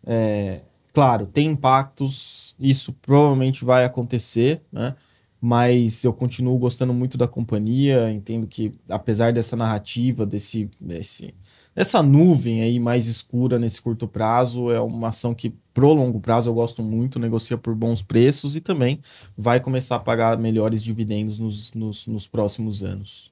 é, 0.06 0.60
claro, 0.92 1.26
tem 1.26 1.48
impactos, 1.48 2.54
isso 2.60 2.92
provavelmente 2.92 3.64
vai 3.64 3.84
acontecer, 3.84 4.62
né? 4.70 4.94
Mas 5.40 6.02
eu 6.04 6.12
continuo 6.12 6.56
gostando 6.58 6.94
muito 6.94 7.18
da 7.18 7.28
companhia, 7.28 8.10
entendo 8.10 8.46
que 8.46 8.72
apesar 8.88 9.32
dessa 9.32 9.54
narrativa, 9.56 10.24
desse, 10.24 10.70
desse 10.80 11.34
essa 11.76 12.02
nuvem 12.02 12.62
aí 12.62 12.80
mais 12.80 13.06
escura 13.06 13.58
nesse 13.58 13.82
curto 13.82 14.08
prazo 14.08 14.70
é 14.70 14.80
uma 14.80 15.08
ação 15.08 15.34
que 15.34 15.54
pro 15.74 15.92
longo 15.92 16.18
prazo 16.18 16.48
eu 16.48 16.54
gosto 16.54 16.82
muito, 16.82 17.18
negocia 17.18 17.58
por 17.58 17.74
bons 17.74 18.00
preços 18.00 18.56
e 18.56 18.62
também 18.62 18.98
vai 19.36 19.60
começar 19.60 19.96
a 19.96 20.00
pagar 20.00 20.38
melhores 20.38 20.82
dividendos 20.82 21.38
nos, 21.38 21.72
nos, 21.74 22.06
nos 22.06 22.26
próximos 22.26 22.82
anos. 22.82 23.30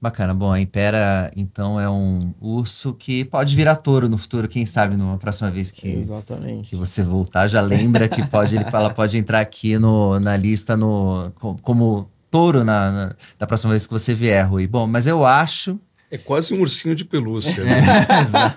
Bacana. 0.00 0.32
Bom, 0.32 0.52
a 0.52 0.60
Impera, 0.60 1.32
então, 1.34 1.80
é 1.80 1.90
um 1.90 2.32
urso 2.40 2.94
que 2.94 3.24
pode 3.24 3.56
virar 3.56 3.74
touro 3.74 4.08
no 4.08 4.16
futuro, 4.16 4.46
quem 4.46 4.64
sabe, 4.64 4.96
numa 4.96 5.18
próxima 5.18 5.50
vez 5.50 5.72
que, 5.72 5.88
Exatamente. 5.88 6.70
que 6.70 6.76
você 6.76 7.02
voltar, 7.02 7.48
já 7.48 7.60
lembra 7.60 8.06
que 8.06 8.24
pode, 8.28 8.54
ele, 8.54 8.64
ela 8.72 8.94
pode 8.94 9.18
entrar 9.18 9.40
aqui 9.40 9.76
no, 9.76 10.20
na 10.20 10.36
lista 10.36 10.76
no, 10.76 11.32
como 11.62 12.08
touro 12.30 12.62
na, 12.62 12.92
na, 12.92 13.16
da 13.38 13.46
próxima 13.46 13.72
vez 13.72 13.88
que 13.88 13.92
você 13.92 14.14
vier, 14.14 14.48
Rui. 14.48 14.68
Bom, 14.68 14.86
mas 14.86 15.06
eu 15.06 15.26
acho 15.26 15.80
é 16.10 16.16
quase 16.16 16.54
um 16.54 16.60
ursinho 16.60 16.94
de 16.94 17.04
pelúcia. 17.04 17.62
Né? 17.62 17.80
É, 18.08 18.20
exato. 18.22 18.56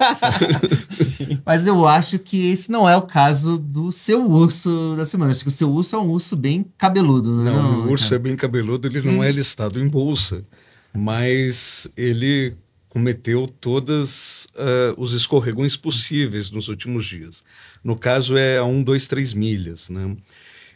Mas 1.45 1.67
eu 1.67 1.85
acho 1.85 2.17
que 2.17 2.51
esse 2.51 2.71
não 2.71 2.87
é 2.87 2.95
o 2.95 3.01
caso 3.01 3.57
do 3.57 3.91
seu 3.91 4.25
urso 4.25 4.95
da 4.95 5.05
semana. 5.05 5.31
Acho 5.31 5.43
que 5.43 5.49
o 5.49 5.51
seu 5.51 5.69
urso 5.69 5.95
é 5.95 5.99
um 5.99 6.09
urso 6.09 6.35
bem 6.35 6.65
cabeludo, 6.77 7.29
não, 7.31 7.51
é? 7.51 7.55
Não, 7.55 7.87
o 7.87 7.91
urso 7.91 8.13
é 8.15 8.19
bem 8.19 8.35
cabeludo, 8.35 8.87
ele 8.87 9.01
não 9.01 9.19
hum. 9.19 9.23
é 9.23 9.31
listado 9.31 9.79
em 9.79 9.87
bolsa. 9.87 10.45
Mas 10.93 11.89
ele 11.95 12.55
cometeu 12.89 13.47
todos 13.47 14.47
uh, 14.55 14.91
ah, 14.91 14.93
os 14.97 15.13
escorregões 15.13 15.77
possíveis 15.77 16.51
nos 16.51 16.67
últimos 16.67 17.05
dias. 17.05 17.41
No 17.81 17.95
caso, 17.95 18.35
é 18.35 18.57
a 18.57 18.65
1, 18.65 18.83
2, 18.83 19.07
3 19.07 19.33
milhas. 19.33 19.89
Né? 19.89 20.17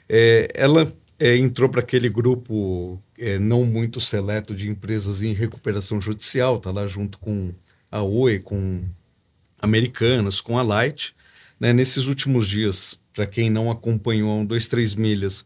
É, 0.07 0.47
ela 0.53 0.93
é, 1.19 1.37
entrou 1.37 1.67
para 1.67 1.81
aquele 1.81 2.07
grupo 2.07 3.01
é, 3.17 3.39
não 3.39 3.65
muito 3.65 3.99
seleto 3.99 4.55
de 4.55 4.69
empresas 4.69 5.21
em 5.21 5.33
recuperação 5.33 5.99
judicial, 6.01 6.57
está 6.57 6.71
lá 6.71 6.85
junto 6.87 7.17
com 7.17 7.53
a 7.91 8.01
Oi, 8.01 8.39
com 8.39 8.83
Americanas, 9.61 10.41
com 10.41 10.57
a 10.57 10.61
Light. 10.61 11.15
Né? 11.59 11.73
Nesses 11.73 12.07
últimos 12.07 12.47
dias, 12.47 12.99
para 13.13 13.25
quem 13.25 13.49
não 13.49 13.71
acompanhou 13.71 14.39
um, 14.39 14.45
dois, 14.45 14.67
três 14.67 14.95
milhas, 14.95 15.45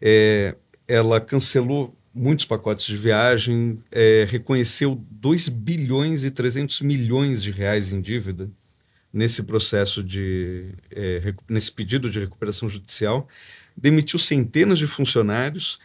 é, 0.00 0.54
ela 0.86 1.20
cancelou 1.20 1.94
muitos 2.14 2.44
pacotes 2.44 2.86
de 2.86 2.96
viagem, 2.96 3.82
é, 3.92 4.26
reconheceu 4.28 5.00
2 5.10 5.48
bilhões 5.48 6.24
e 6.24 6.30
300 6.30 6.80
milhões 6.80 7.42
de 7.42 7.50
reais 7.50 7.92
em 7.92 8.00
dívida 8.00 8.50
nesse 9.12 9.42
processo 9.42 10.02
de 10.02 10.66
é, 10.90 11.34
nesse 11.48 11.72
pedido 11.72 12.10
de 12.10 12.20
recuperação 12.20 12.68
judicial 12.68 13.26
demitiu 13.76 14.18
centenas 14.18 14.78
de 14.78 14.86
funcionários 14.86 15.78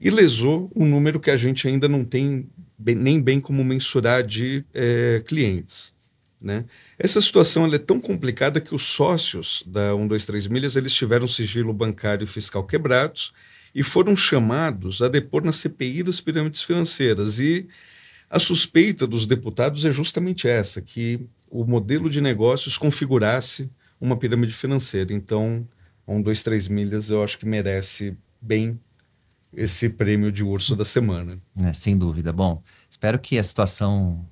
e 0.00 0.08
lesou 0.08 0.70
um 0.74 0.86
número 0.86 1.20
que 1.20 1.30
a 1.30 1.36
gente 1.36 1.68
ainda 1.68 1.86
não 1.86 2.04
tem 2.04 2.48
bem, 2.78 2.94
nem 2.94 3.20
bem 3.20 3.40
como 3.40 3.62
mensurar 3.62 4.24
de 4.24 4.64
é, 4.72 5.22
clientes. 5.26 5.92
Né? 6.40 6.64
Essa 6.98 7.20
situação 7.20 7.66
é 7.66 7.78
tão 7.78 8.00
complicada 8.00 8.60
que 8.60 8.74
os 8.74 8.82
sócios 8.82 9.62
da 9.66 9.90
123 9.90 10.46
Milhas 10.46 10.74
eles 10.74 10.94
tiveram 10.94 11.28
sigilo 11.28 11.72
bancário 11.72 12.24
e 12.24 12.26
fiscal 12.26 12.64
quebrados 12.64 13.32
e 13.74 13.82
foram 13.82 14.16
chamados 14.16 15.02
a 15.02 15.08
depor 15.08 15.44
na 15.44 15.52
CPI 15.52 16.02
das 16.02 16.20
pirâmides 16.20 16.62
financeiras. 16.62 17.38
E 17.38 17.68
a 18.30 18.38
suspeita 18.38 19.06
dos 19.06 19.26
deputados 19.26 19.84
é 19.84 19.90
justamente 19.90 20.48
essa, 20.48 20.80
que 20.80 21.20
o 21.50 21.64
modelo 21.64 22.08
de 22.08 22.22
negócios 22.22 22.78
configurasse 22.78 23.70
uma 24.00 24.16
pirâmide 24.16 24.54
financeira. 24.54 25.12
Então, 25.12 25.68
um, 26.08 26.22
dois, 26.22 26.42
três 26.42 26.68
milhas, 26.68 27.10
eu 27.10 27.22
acho 27.22 27.38
que 27.38 27.44
merece 27.44 28.16
bem 28.40 28.80
esse 29.52 29.88
prêmio 29.88 30.30
de 30.30 30.44
urso 30.44 30.76
da 30.76 30.84
semana. 30.84 31.38
É, 31.56 31.72
sem 31.72 31.96
dúvida. 31.96 32.32
Bom, 32.32 32.62
espero 32.88 33.18
que 33.18 33.38
a 33.38 33.42
situação 33.42 34.24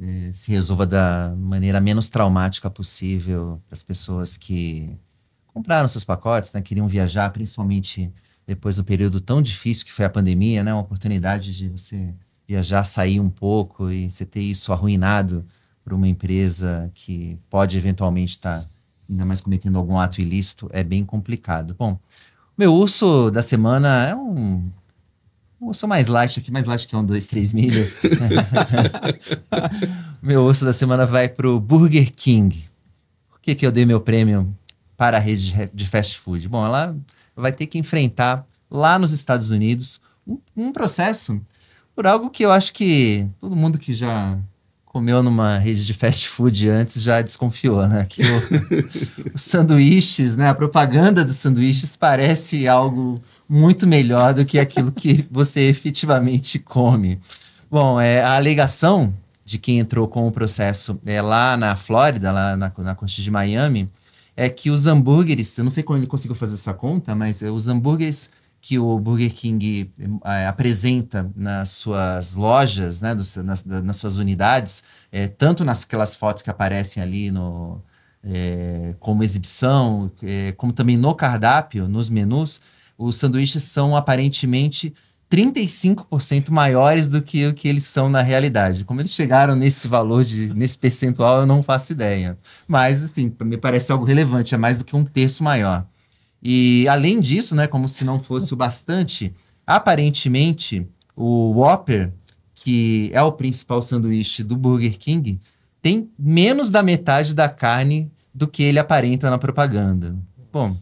eh, 0.00 0.30
se 0.32 0.50
resolva 0.50 0.86
da 0.86 1.34
maneira 1.36 1.80
menos 1.80 2.08
traumática 2.08 2.70
possível 2.70 3.60
para 3.66 3.74
as 3.74 3.82
pessoas 3.82 4.36
que 4.36 4.96
compraram 5.46 5.88
seus 5.88 6.04
pacotes, 6.04 6.52
né, 6.52 6.62
queriam 6.62 6.88
viajar, 6.88 7.30
principalmente 7.30 8.12
depois 8.46 8.76
do 8.76 8.84
período 8.84 9.20
tão 9.20 9.42
difícil 9.42 9.84
que 9.84 9.92
foi 9.92 10.04
a 10.04 10.10
pandemia, 10.10 10.64
né, 10.64 10.72
uma 10.72 10.82
oportunidade 10.82 11.54
de 11.56 11.68
você 11.68 12.14
viajar, 12.48 12.84
sair 12.84 13.20
um 13.20 13.30
pouco 13.30 13.90
e 13.90 14.10
você 14.10 14.24
ter 14.24 14.40
isso 14.40 14.72
arruinado 14.72 15.44
por 15.84 15.92
uma 15.92 16.08
empresa 16.08 16.90
que 16.94 17.38
pode 17.48 17.76
eventualmente 17.76 18.32
estar 18.32 18.62
tá 18.62 18.70
ainda 19.08 19.24
mais 19.24 19.40
cometendo 19.40 19.76
algum 19.76 19.98
ato 19.98 20.20
ilícito, 20.20 20.70
é 20.72 20.82
bem 20.82 21.04
complicado. 21.04 21.74
Bom, 21.78 21.98
meu 22.60 22.74
urso 22.74 23.30
da 23.30 23.42
semana 23.42 24.06
é 24.06 24.14
um. 24.14 24.70
Um 25.58 25.68
urso 25.68 25.88
mais 25.88 26.08
light 26.08 26.38
aqui, 26.38 26.50
mais 26.50 26.66
light 26.66 26.86
que 26.86 26.94
um, 26.94 27.02
dois, 27.02 27.24
três 27.24 27.54
milhas. 27.54 28.02
meu 30.20 30.42
urso 30.42 30.66
da 30.66 30.72
semana 30.72 31.06
vai 31.06 31.26
pro 31.26 31.58
Burger 31.58 32.12
King. 32.14 32.68
Por 33.30 33.40
que, 33.40 33.54
que 33.54 33.64
eu 33.64 33.72
dei 33.72 33.86
meu 33.86 33.98
prêmio 33.98 34.54
para 34.94 35.16
a 35.16 35.20
rede 35.20 35.70
de 35.72 35.86
fast 35.86 36.18
food? 36.18 36.46
Bom, 36.50 36.64
ela 36.64 36.94
vai 37.34 37.50
ter 37.50 37.66
que 37.66 37.78
enfrentar 37.78 38.46
lá 38.70 38.98
nos 38.98 39.12
Estados 39.12 39.50
Unidos 39.50 39.98
um, 40.26 40.38
um 40.54 40.70
processo 40.70 41.40
por 41.94 42.06
algo 42.06 42.28
que 42.28 42.44
eu 42.44 42.52
acho 42.52 42.74
que 42.74 43.26
todo 43.40 43.56
mundo 43.56 43.78
que 43.78 43.94
já 43.94 44.38
comeu 44.92 45.22
numa 45.22 45.56
rede 45.56 45.86
de 45.86 45.94
fast 45.94 46.28
food 46.28 46.68
antes 46.68 47.00
já 47.00 47.22
desconfiou, 47.22 47.86
né? 47.86 48.06
Que 48.08 48.22
o, 48.22 48.42
os 49.32 49.42
sanduíches, 49.42 50.34
né? 50.34 50.48
A 50.48 50.54
propaganda 50.54 51.24
dos 51.24 51.36
sanduíches 51.36 51.94
parece 51.94 52.66
algo 52.66 53.22
muito 53.48 53.86
melhor 53.86 54.34
do 54.34 54.44
que 54.44 54.58
aquilo 54.58 54.90
que 54.90 55.24
você 55.30 55.60
efetivamente 55.68 56.58
come. 56.58 57.20
Bom, 57.70 58.00
é, 58.00 58.20
a 58.20 58.34
alegação 58.34 59.14
de 59.44 59.58
quem 59.58 59.78
entrou 59.78 60.08
com 60.08 60.26
o 60.26 60.32
processo 60.32 60.98
é, 61.06 61.22
lá 61.22 61.56
na 61.56 61.76
Flórida, 61.76 62.32
lá 62.32 62.56
na, 62.56 62.72
na 62.76 62.94
costa 62.96 63.22
de 63.22 63.30
Miami, 63.30 63.88
é 64.36 64.48
que 64.48 64.70
os 64.70 64.88
hambúrgueres, 64.88 65.56
eu 65.56 65.62
não 65.62 65.70
sei 65.70 65.84
como 65.84 66.00
ele 66.00 66.06
conseguiu 66.08 66.34
fazer 66.34 66.54
essa 66.54 66.74
conta, 66.74 67.14
mas 67.14 67.42
é, 67.42 67.50
os 67.50 67.68
hambúrgueres 67.68 68.28
que 68.60 68.78
o 68.78 68.98
Burger 68.98 69.32
King 69.34 69.92
é, 70.24 70.46
apresenta 70.46 71.30
nas 71.34 71.70
suas 71.70 72.34
lojas, 72.34 73.00
né, 73.00 73.14
nas, 73.14 73.64
nas, 73.64 73.96
suas 73.96 74.16
unidades, 74.16 74.82
é, 75.10 75.26
tanto 75.26 75.64
nas 75.64 75.84
fotos 76.14 76.42
que 76.42 76.50
aparecem 76.50 77.02
ali 77.02 77.30
no, 77.30 77.80
é, 78.22 78.94
como 79.00 79.24
exibição, 79.24 80.10
como 80.56 80.72
também 80.72 80.96
no 80.96 81.14
cardápio, 81.14 81.88
nos 81.88 82.10
menus, 82.10 82.60
os 82.98 83.16
sanduíches 83.16 83.62
são 83.62 83.96
aparentemente 83.96 84.94
35% 85.30 86.50
maiores 86.50 87.06
do 87.06 87.22
que 87.22 87.46
o 87.46 87.54
que 87.54 87.68
eles 87.68 87.84
são 87.84 88.08
na 88.08 88.20
realidade. 88.20 88.84
Como 88.84 89.00
eles 89.00 89.12
chegaram 89.12 89.54
nesse 89.54 89.86
valor, 89.86 90.24
de, 90.24 90.52
nesse 90.52 90.76
percentual, 90.76 91.40
eu 91.40 91.46
não 91.46 91.62
faço 91.62 91.92
ideia. 91.92 92.36
Mas, 92.66 93.02
assim, 93.02 93.32
me 93.42 93.56
parece 93.56 93.92
algo 93.92 94.04
relevante, 94.04 94.54
é 94.54 94.58
mais 94.58 94.78
do 94.78 94.84
que 94.84 94.96
um 94.96 95.04
terço 95.04 95.44
maior. 95.44 95.86
E 96.42 96.86
além 96.88 97.20
disso, 97.20 97.54
né, 97.54 97.66
como 97.66 97.88
se 97.88 98.04
não 98.04 98.18
fosse 98.18 98.52
o 98.52 98.56
bastante, 98.56 99.34
aparentemente 99.66 100.86
o 101.14 101.52
Whopper, 101.52 102.12
que 102.54 103.10
é 103.12 103.22
o 103.22 103.32
principal 103.32 103.82
sanduíche 103.82 104.42
do 104.42 104.56
Burger 104.56 104.98
King, 104.98 105.40
tem 105.82 106.10
menos 106.18 106.70
da 106.70 106.82
metade 106.82 107.34
da 107.34 107.48
carne 107.48 108.10
do 108.34 108.46
que 108.46 108.62
ele 108.62 108.78
aparenta 108.78 109.30
na 109.30 109.38
propaganda. 109.38 110.16
Bom, 110.52 110.76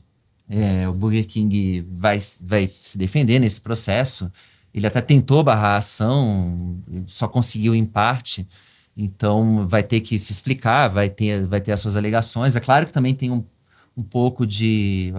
é, 0.49 0.89
o 0.89 0.93
Burger 0.93 1.27
King 1.27 1.87
vai, 1.91 2.19
vai 2.41 2.71
se 2.81 2.97
defender 2.97 3.39
nesse 3.39 3.61
processo. 3.61 4.31
Ele 4.73 4.87
até 4.87 5.01
tentou 5.01 5.43
barrar 5.43 5.75
a 5.75 5.79
ação, 5.79 6.79
só 7.07 7.29
conseguiu 7.29 7.75
em 7.75 7.85
parte. 7.85 8.47
Então 8.97 9.67
vai 9.69 9.83
ter 9.83 10.01
que 10.01 10.19
se 10.19 10.33
explicar, 10.33 10.89
vai 10.89 11.09
ter, 11.09 11.47
vai 11.47 11.61
ter 11.61 11.73
as 11.73 11.81
suas 11.81 11.97
alegações. 11.97 12.57
É 12.57 12.61
claro 12.61 12.87
que 12.87 12.93
também 12.93 13.15
tem 13.15 13.31
um 13.31 13.45
um 13.99 14.03
pouco 14.03 14.47
de. 14.47 15.13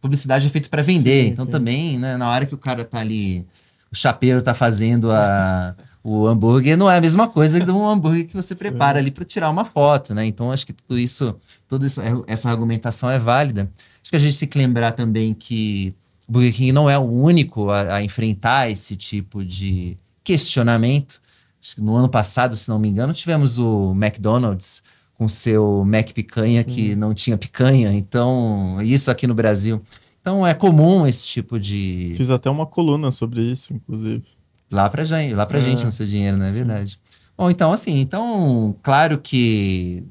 Publicidade 0.00 0.48
é 0.48 0.50
feito 0.50 0.68
para 0.68 0.82
vender. 0.82 1.26
Sim, 1.26 1.30
então 1.30 1.44
sim. 1.44 1.50
também, 1.52 1.96
né, 1.96 2.16
na 2.16 2.28
hora 2.28 2.44
que 2.44 2.54
o 2.54 2.58
cara 2.58 2.84
tá 2.84 2.98
ali, 2.98 3.46
o 3.90 3.94
chapeiro 3.94 4.42
tá 4.42 4.52
fazendo 4.52 5.12
a, 5.12 5.76
o 6.02 6.26
hambúrguer, 6.26 6.76
não 6.76 6.90
é 6.90 6.96
a 6.96 7.00
mesma 7.00 7.28
coisa 7.28 7.64
que 7.64 7.70
um 7.70 7.86
hambúrguer 7.86 8.26
que 8.26 8.34
você 8.34 8.56
prepara 8.56 8.98
sim. 8.98 9.02
ali 9.02 9.10
para 9.12 9.24
tirar 9.24 9.48
uma 9.48 9.64
foto, 9.64 10.12
né? 10.12 10.26
Então 10.26 10.50
acho 10.50 10.66
que 10.66 10.72
tudo 10.72 10.98
isso, 10.98 11.36
toda 11.68 11.86
essa 12.26 12.50
argumentação 12.50 13.08
é 13.08 13.18
válida. 13.18 13.70
Acho 14.02 14.10
que 14.10 14.16
a 14.16 14.20
gente 14.20 14.38
tem 14.40 14.48
que 14.48 14.58
lembrar 14.58 14.90
também 14.92 15.32
que 15.32 15.94
o 16.28 16.32
Burger 16.32 16.52
King 16.52 16.72
não 16.72 16.90
é 16.90 16.98
o 16.98 17.04
único 17.04 17.70
a, 17.70 17.94
a 17.94 18.02
enfrentar 18.02 18.68
esse 18.68 18.96
tipo 18.96 19.44
de 19.44 19.96
questionamento. 20.24 21.22
Acho 21.62 21.76
que 21.76 21.80
no 21.80 21.94
ano 21.94 22.08
passado, 22.08 22.56
se 22.56 22.68
não 22.68 22.78
me 22.78 22.88
engano, 22.88 23.12
tivemos 23.12 23.56
o 23.56 23.92
McDonald's 23.92 24.82
com 25.18 25.28
seu 25.28 25.82
Mac 25.86 26.10
picanha 26.12 26.62
que 26.64 26.94
não 26.94 27.14
tinha 27.14 27.36
picanha. 27.38 27.92
Então, 27.92 28.78
isso 28.82 29.10
aqui 29.10 29.26
no 29.26 29.34
Brasil. 29.34 29.80
Então 30.20 30.46
é 30.46 30.52
comum 30.54 31.06
esse 31.06 31.26
tipo 31.26 31.58
de. 31.58 32.12
Fiz 32.16 32.30
até 32.30 32.50
uma 32.50 32.66
coluna 32.66 33.10
sobre 33.10 33.40
isso, 33.42 33.72
inclusive. 33.72 34.24
Lá 34.70 34.88
pra, 34.90 35.04
gente, 35.04 35.32
lá 35.34 35.46
pra 35.46 35.58
É. 35.58 35.62
gente 35.62 35.84
no 35.84 35.92
seu 35.92 36.06
dinheiro, 36.06 36.36
não 36.36 36.46
é 36.46 36.50
verdade? 36.50 36.98
Bom, 37.38 37.50
então, 37.50 37.72
assim, 37.72 38.00
então, 38.00 38.74
claro 38.82 39.18
que. 39.18 40.02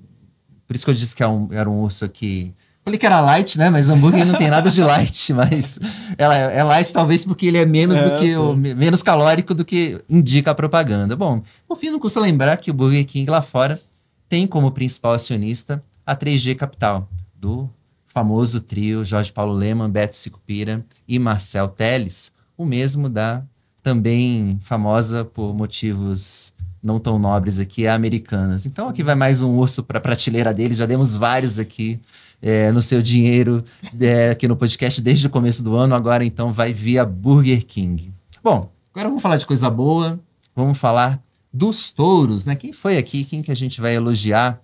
Por 0.67 0.75
isso 0.75 0.85
que 0.85 0.91
eu 0.91 0.95
disse 0.95 1.15
que 1.15 1.21
é 1.21 1.27
um- 1.27 1.49
era 1.51 1.69
um 1.69 1.81
urso 1.81 2.05
aqui. 2.05 2.53
Falei 2.83 2.97
que 2.99 3.05
era 3.05 3.19
light, 3.19 3.57
né? 3.57 3.69
Mas 3.69 3.89
hambúrguer 3.89 4.25
não 4.25 4.35
tem 4.35 4.49
nada 4.49 4.69
de 4.69 4.79
light, 4.81 5.33
mas 5.33 5.77
ela 6.17 6.37
é 6.37 6.57
é 6.59 6.63
light 6.63 6.93
talvez 6.93 7.25
porque 7.25 7.47
ele 7.47 7.57
é 7.57 7.65
menos 7.65 7.97
É, 7.97 8.03
do 8.09 8.19
que 8.19 8.35
o 8.37 8.53
sim. 8.53 8.59
me- 8.59 8.73
menos 8.75 9.01
calórico 9.03 9.53
do 9.53 9.65
que 9.65 9.99
indica 10.09 10.51
a 10.51 10.55
propaganda. 10.55 11.15
Bom, 11.15 11.41
por 11.67 11.77
fim, 11.77 11.89
não 11.89 11.99
custa 11.99 12.19
lembrar 12.19 12.57
que 12.57 12.69
o 12.71 12.73
Burger 12.73 13.05
King 13.05 13.29
lá 13.29 13.41
fora 13.41 13.79
tem 14.27 14.47
como 14.47 14.71
principal 14.71 15.13
acionista 15.13 15.83
a 16.05 16.15
3G 16.15 16.55
Capital, 16.55 17.09
do 17.33 17.69
famoso 18.07 18.61
trio 18.61 19.03
Jorge 19.03 19.31
Paulo 19.31 19.53
Leman, 19.53 19.89
Beto 19.89 20.15
Sicupira 20.15 20.85
e 21.07 21.19
Marcel 21.19 21.67
Teles, 21.67 22.31
o 22.57 22.65
mesmo 22.65 23.09
da 23.09 23.43
também 23.83 24.59
famosa 24.63 25.23
por 25.23 25.53
motivos 25.53 26.53
não 26.81 26.99
tão 26.99 27.19
nobres 27.19 27.59
aqui, 27.59 27.87
Americanas. 27.87 28.65
Então 28.65 28.87
aqui 28.87 29.03
vai 29.03 29.15
mais 29.15 29.41
um 29.43 29.57
urso 29.57 29.83
para 29.83 29.97
a 29.97 30.01
prateleira 30.01 30.53
dele, 30.53 30.73
já 30.73 30.85
demos 30.85 31.15
vários 31.15 31.59
aqui 31.59 31.99
é, 32.41 32.71
no 32.71 32.81
seu 32.81 33.01
dinheiro 33.01 33.63
é, 33.99 34.29
aqui 34.29 34.47
no 34.47 34.55
podcast 34.55 35.01
desde 35.01 35.27
o 35.27 35.29
começo 35.29 35.63
do 35.63 35.75
ano, 35.75 35.95
agora 35.95 36.23
então 36.23 36.53
vai 36.53 36.73
via 36.73 37.03
Burger 37.05 37.65
King. 37.65 38.13
Bom, 38.43 38.71
agora 38.93 39.09
vamos 39.09 39.21
falar 39.21 39.37
de 39.37 39.45
coisa 39.45 39.69
boa, 39.69 40.19
vamos 40.55 40.77
falar 40.77 41.24
dos 41.55 41.89
touros, 41.89 42.45
né? 42.45 42.53
Quem 42.53 42.73
foi 42.73 42.97
aqui, 42.97 43.23
quem 43.23 43.41
que 43.41 43.49
a 43.49 43.55
gente 43.55 43.79
vai 43.79 43.95
elogiar 43.95 44.61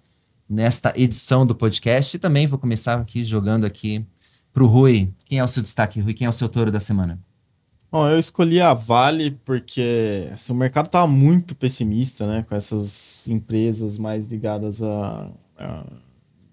nesta 0.49 0.93
edição 0.97 1.45
do 1.45 1.55
podcast? 1.55 2.17
E 2.17 2.19
também 2.19 2.45
vou 2.47 2.59
começar 2.59 2.99
aqui 2.99 3.23
jogando 3.23 3.65
aqui 3.65 4.05
pro 4.51 4.67
Rui. 4.67 5.09
Quem 5.23 5.39
é 5.39 5.43
o 5.43 5.47
seu 5.47 5.63
destaque, 5.63 6.01
Rui? 6.01 6.13
Quem 6.13 6.27
é 6.27 6.29
o 6.29 6.33
seu 6.33 6.49
touro 6.49 6.69
da 6.69 6.81
semana? 6.81 7.17
Bom, 7.89 8.07
eu 8.09 8.19
escolhi 8.19 8.59
a 8.59 8.73
Vale 8.73 9.31
porque 9.45 10.27
assim, 10.33 10.51
o 10.51 10.55
mercado 10.55 10.87
estava 10.87 11.07
muito 11.07 11.55
pessimista, 11.55 12.27
né? 12.27 12.43
Com 12.43 12.55
essas 12.55 13.25
empresas 13.29 13.97
mais 13.97 14.27
ligadas 14.27 14.83
a, 14.83 15.31
a 15.57 15.85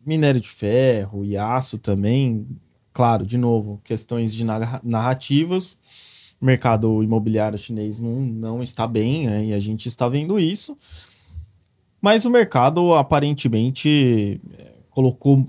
minério 0.06 0.40
de 0.40 0.48
ferro 0.48 1.24
e 1.24 1.36
aço 1.36 1.78
também. 1.78 2.46
Claro, 2.92 3.26
de 3.26 3.36
novo, 3.36 3.80
questões 3.82 4.32
de 4.32 4.44
narra- 4.44 4.80
narrativas. 4.84 5.76
O 6.40 6.44
mercado 6.44 7.02
imobiliário 7.02 7.58
chinês 7.58 7.98
não, 7.98 8.20
não 8.20 8.62
está 8.62 8.86
bem, 8.86 9.26
né? 9.26 9.46
E 9.46 9.54
a 9.54 9.58
gente 9.58 9.88
está 9.88 10.08
vendo 10.08 10.38
isso. 10.38 10.76
Mas 12.00 12.24
o 12.24 12.30
mercado 12.30 12.94
aparentemente 12.94 14.40
eh, 14.56 14.74
colocou 14.90 15.46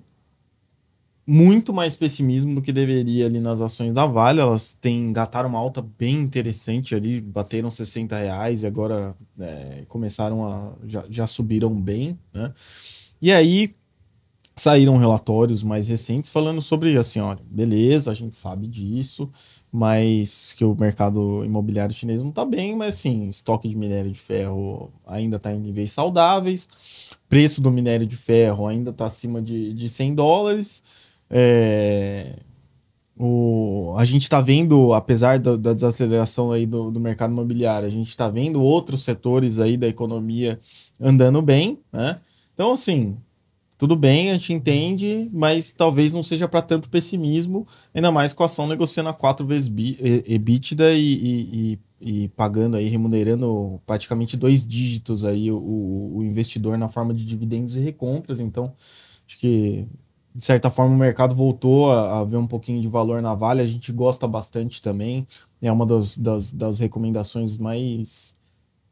muito 1.31 1.71
mais 1.71 1.95
pessimismo 1.95 2.55
do 2.55 2.61
que 2.61 2.71
deveria 2.73 3.27
ali 3.27 3.39
nas 3.39 3.61
ações 3.61 3.93
da 3.93 4.03
Vale. 4.07 4.41
Elas 4.41 4.73
têm 4.73 5.09
engataram 5.09 5.47
uma 5.47 5.59
alta 5.59 5.79
bem 5.79 6.15
interessante 6.15 6.95
ali, 6.95 7.21
bateram 7.21 7.69
60 7.69 8.17
reais 8.17 8.63
e 8.63 8.67
agora 8.67 9.15
é, 9.39 9.83
começaram 9.87 10.43
a. 10.43 10.73
Já, 10.87 11.05
já 11.07 11.27
subiram 11.27 11.79
bem, 11.79 12.17
né? 12.33 12.51
E 13.21 13.31
aí 13.31 13.75
saíram 14.55 14.97
relatórios 14.97 15.63
mais 15.63 15.87
recentes 15.87 16.31
falando 16.31 16.61
sobre 16.61 16.97
assim, 16.97 17.19
olha, 17.19 17.39
beleza, 17.45 18.09
a 18.09 18.13
gente 18.13 18.35
sabe 18.35 18.67
disso, 18.67 19.31
mas 19.71 20.53
que 20.53 20.65
o 20.65 20.75
mercado 20.75 21.43
imobiliário 21.45 21.93
chinês 21.93 22.21
não 22.21 22.29
está 22.29 22.43
bem, 22.43 22.75
mas 22.75 22.95
assim, 22.95 23.29
estoque 23.29 23.69
de 23.69 23.75
minério 23.75 24.11
de 24.11 24.19
ferro 24.19 24.91
ainda 25.05 25.37
está 25.37 25.53
em 25.53 25.59
níveis 25.59 25.91
saudáveis, 25.91 26.67
preço 27.27 27.61
do 27.61 27.71
minério 27.71 28.07
de 28.07 28.17
ferro 28.17 28.67
ainda 28.67 28.89
está 28.89 29.05
acima 29.05 29.41
de, 29.41 29.73
de 29.73 29.89
100 29.89 30.15
dólares. 30.15 30.83
É, 31.29 32.37
o, 33.17 33.93
a 33.97 34.05
gente 34.05 34.23
está 34.23 34.41
vendo, 34.41 34.93
apesar 34.93 35.37
da, 35.39 35.55
da 35.55 35.73
desaceleração 35.73 36.51
aí 36.51 36.65
do, 36.65 36.89
do 36.89 36.99
mercado 36.99 37.31
imobiliário, 37.31 37.85
a 37.85 37.91
gente 37.91 38.07
está 38.07 38.29
vendo 38.29 38.61
outros 38.61 39.03
setores 39.03 39.59
aí 39.59 39.75
da 39.77 39.87
economia 39.87 40.59
andando 40.99 41.41
bem, 41.41 41.79
né? 41.91 42.19
Então, 42.53 42.71
assim, 42.71 43.17
tudo 43.79 43.95
bem, 43.95 44.29
a 44.29 44.33
gente 44.33 44.53
entende, 44.53 45.29
mas 45.33 45.71
talvez 45.71 46.13
não 46.13 46.21
seja 46.21 46.47
para 46.49 46.61
tanto 46.61 46.89
pessimismo, 46.89 47.65
ainda 47.95 48.11
mais 48.11 48.33
com 48.33 48.43
a 48.43 48.45
ação 48.45 48.67
negociando 48.67 49.09
a 49.09 49.13
quatro 49.13 49.45
vezes 49.47 49.69
bi- 49.69 49.97
EBITDA 50.27 50.93
e, 50.93 50.99
e- 51.13 51.79
e- 52.01 52.23
e 52.25 52.27
pagando 52.29 52.77
aí, 52.77 52.87
remunerando 52.89 53.81
praticamente 53.87 54.37
dois 54.37 54.67
dígitos 54.67 55.23
aí 55.25 55.51
o- 55.51 56.11
o 56.17 56.23
investidor 56.23 56.77
na 56.77 56.89
forma 56.89 57.13
de 57.13 57.25
dividendos 57.25 57.75
e 57.75 57.79
recompras. 57.79 58.39
Então, 58.41 58.73
acho 59.27 59.37
que 59.39 59.87
de 60.35 60.45
certa 60.45 60.69
forma 60.69 60.93
o 60.95 60.97
mercado 60.97 61.33
voltou 61.35 61.91
a, 61.91 62.19
a 62.19 62.23
ver 62.23 62.37
um 62.37 62.47
pouquinho 62.47 62.81
de 62.81 62.87
valor 62.87 63.21
na 63.21 63.33
Vale. 63.33 63.61
A 63.61 63.65
gente 63.65 63.91
gosta 63.91 64.27
bastante 64.27 64.81
também. 64.81 65.25
É 65.61 65.71
uma 65.71 65.85
das, 65.85 66.17
das, 66.17 66.51
das 66.51 66.79
recomendações 66.79 67.57
mais. 67.57 68.35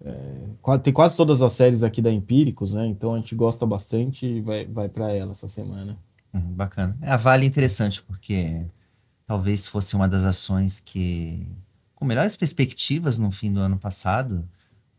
É, 0.03 0.77
tem 0.83 0.93
quase 0.93 1.15
todas 1.17 1.41
as 1.41 1.53
séries 1.53 1.83
aqui 1.83 2.01
da 2.01 2.11
Empíricos, 2.11 2.73
né? 2.73 2.85
Então 2.87 3.13
a 3.13 3.17
gente 3.17 3.33
gosta 3.35 3.65
bastante 3.65 4.25
e 4.25 4.41
vai, 4.41 4.65
vai 4.65 4.89
para 4.89 5.11
ela 5.11 5.31
essa 5.31 5.47
semana. 5.47 5.97
Hum, 6.33 6.39
bacana. 6.53 6.95
É, 7.01 7.11
a 7.11 7.17
Vale 7.17 7.45
é 7.45 7.47
interessante, 7.47 8.01
porque 8.03 8.65
talvez 9.25 9.67
fosse 9.67 9.95
uma 9.95 10.07
das 10.07 10.23
ações 10.23 10.79
que. 10.79 11.47
com 11.95 12.05
melhores 12.05 12.35
perspectivas 12.35 13.17
no 13.17 13.31
fim 13.31 13.51
do 13.51 13.59
ano 13.59 13.77
passado, 13.77 14.47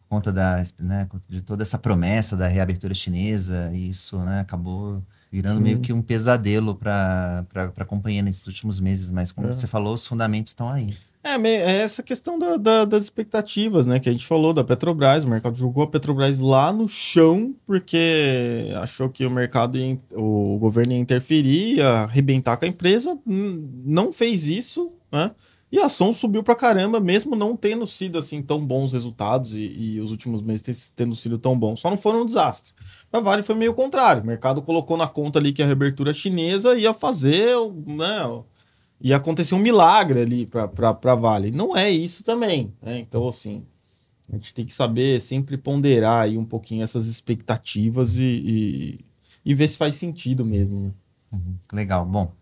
por 0.03 0.17
conta 0.17 0.33
da, 0.33 0.63
né, 0.79 1.09
de 1.29 1.43
toda 1.43 1.63
essa 1.63 1.79
promessa 1.79 2.37
da 2.37 2.49
reabertura 2.49 2.95
chinesa, 2.95 3.71
e 3.73 3.91
isso 3.91 4.19
né, 4.19 4.41
acabou 4.41 5.03
virando 5.31 5.59
Sim. 5.59 5.63
meio 5.63 5.81
que 5.81 5.93
um 5.93 6.01
pesadelo 6.03 6.75
para 6.75 7.47
a 7.77 7.85
companhia 7.85 8.23
nesses 8.23 8.47
últimos 8.47 8.81
meses. 8.81 9.13
Mas, 9.13 9.31
como 9.31 9.49
É. 9.49 9.55
você 9.55 9.67
falou, 9.67 9.95
os 9.95 10.07
fundamentos 10.07 10.51
estão 10.51 10.69
aí. 10.71 10.97
É, 11.37 11.47
é 11.51 11.76
essa 11.83 12.03
questão 12.03 12.39
da- 12.39 12.57
da- 12.57 12.85
das 12.85 13.05
expectativas, 13.05 13.85
né? 13.87 13.99
Que 14.01 14.09
a 14.09 14.12
gente 14.12 14.26
falou 14.26 14.53
da 14.55 14.64
Petrobras. 14.64 15.24
O 15.24 15.29
mercado 15.29 15.57
jogou 15.57 15.83
a 15.83 15.87
Petrobras 15.87 16.39
lá 16.39 16.72
no 16.72 16.89
chão 16.89 17.55
porque 17.66 18.70
achou 18.81 19.09
que 19.09 19.26
o 19.26 19.31
mercado, 19.31 19.76
ia, 19.76 19.99
o 20.14 20.57
governo 20.59 20.93
ia 20.93 20.99
interferir, 20.99 21.76
ia 21.76 21.89
arrebentar 22.05 22.57
com 22.57 22.64
a 22.64 22.68
empresa. 22.68 23.18
Não 23.26 24.12
fez 24.12 24.47
isso, 24.47 24.91
né? 25.12 25.33
E 25.70 25.79
a 25.79 25.85
ação 25.85 26.14
subiu 26.14 26.43
pra 26.43 26.55
caramba, 26.55 26.99
mesmo 26.99 27.37
não 27.37 27.55
tendo 27.55 27.87
sido 27.87 28.16
assim 28.16 28.41
tão 28.41 28.59
bons 28.64 28.95
resultados 28.95 29.53
e, 29.55 29.59
e 29.97 30.01
os 30.01 30.11
últimos 30.11 30.41
meses 30.41 30.91
tendo 30.97 31.14
sido 31.14 31.37
tão 31.39 31.59
bons. 31.59 31.81
Só 31.81 31.91
não 31.91 31.99
foram 31.99 32.22
um 32.22 32.26
desastre. 32.26 32.72
A 33.12 33.20
Vale 33.20 33.43
foi 33.43 33.55
meio 33.55 33.74
contrário. 33.74 34.22
O 34.22 34.26
mercado 34.26 34.62
colocou 34.62 34.97
na 34.97 35.07
conta 35.07 35.39
ali 35.39 35.53
que 35.53 35.62
a 35.62 35.66
reabertura 35.66 36.14
chinesa 36.14 36.74
ia 36.74 36.95
fazer, 36.95 37.55
né? 37.87 38.41
Ia 39.01 39.17
acontecer 39.17 39.55
um 39.55 39.59
milagre 39.59 40.21
ali 40.21 40.47
para 40.47 41.15
Vale. 41.15 41.51
Não 41.51 41.77
é 41.77 41.91
isso 41.91 42.25
também, 42.25 42.73
né? 42.83 42.99
Então, 42.99 43.29
assim, 43.29 43.65
a 44.31 44.35
gente 44.37 44.53
tem 44.53 44.65
que 44.67 44.75
saber 44.75 45.21
sempre 45.21 45.57
ponderar 45.57 46.23
aí 46.25 46.37
um 46.37 46.45
pouquinho 46.45 46.83
essas 46.83 47.07
expectativas 47.07 48.19
e, 48.19 48.25
e, 48.25 49.05
e 49.45 49.55
ver 49.55 49.69
se 49.69 49.77
faz 49.77 49.97
sentido 49.97 50.45
mesmo. 50.45 50.81
né? 50.81 50.91
Uhum, 51.33 51.55
Legal. 51.73 52.05
Bom, 52.05 52.33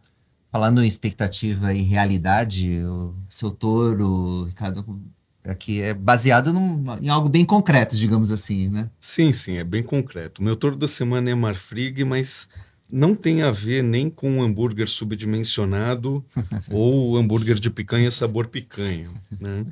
falando 0.50 0.82
em 0.82 0.88
expectativa 0.88 1.72
e 1.74 1.82
realidade, 1.82 2.80
o 2.84 3.14
seu 3.28 3.50
touro, 3.50 4.44
Ricardo, 4.44 5.00
aqui 5.44 5.80
é 5.80 5.92
baseado 5.94 6.52
num- 6.52 6.82
em 7.00 7.08
algo 7.08 7.28
bem 7.28 7.44
concreto, 7.44 7.96
digamos 7.96 8.32
assim, 8.32 8.68
né? 8.68 8.90
Sim, 9.00 9.32
sim, 9.32 9.56
é 9.56 9.64
bem 9.64 9.82
concreto. 9.82 10.40
O 10.40 10.44
meu 10.44 10.56
touro 10.56 10.76
da 10.76 10.88
semana 10.88 11.30
é 11.30 11.34
Marfrig, 11.34 12.04
mas 12.04 12.48
não 12.90 13.14
tem 13.14 13.42
a 13.42 13.50
ver 13.50 13.82
nem 13.82 14.08
com 14.08 14.38
o 14.38 14.42
hambúrguer 14.42 14.88
subdimensionado 14.88 16.24
ou 16.70 17.16
hambúrguer 17.16 17.58
de 17.58 17.70
picanha 17.70 18.10
sabor 18.10 18.46
picanha. 18.46 19.10
Né? 19.40 19.66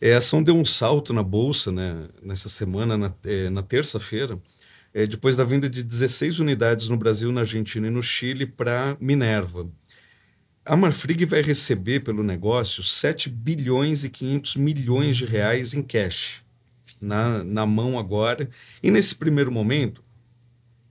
É, 0.00 0.14
a 0.14 0.18
ação 0.18 0.42
deu 0.42 0.56
um 0.56 0.64
salto 0.64 1.12
na 1.12 1.22
bolsa 1.22 1.72
né, 1.72 2.08
nessa 2.22 2.48
semana, 2.48 2.98
na, 2.98 3.14
é, 3.24 3.48
na 3.48 3.62
terça-feira, 3.62 4.38
é, 4.92 5.06
depois 5.06 5.36
da 5.36 5.44
venda 5.44 5.68
de 5.68 5.82
16 5.82 6.40
unidades 6.40 6.88
no 6.88 6.96
Brasil, 6.96 7.30
na 7.32 7.42
Argentina 7.42 7.86
e 7.86 7.90
no 7.90 8.02
Chile 8.02 8.46
para 8.46 8.96
Minerva. 9.00 9.68
A 10.64 10.76
Marfrig 10.76 11.24
vai 11.24 11.42
receber 11.42 12.00
pelo 12.00 12.22
negócio 12.22 12.82
7 12.82 13.28
bilhões 13.28 14.04
e 14.04 14.10
500 14.10 14.56
milhões 14.56 15.16
de 15.16 15.24
reais 15.24 15.74
em 15.74 15.82
cash 15.82 16.42
na, 17.00 17.44
na 17.44 17.66
mão 17.66 17.98
agora. 17.98 18.48
E 18.82 18.90
nesse 18.90 19.14
primeiro 19.14 19.52
momento, 19.52 20.02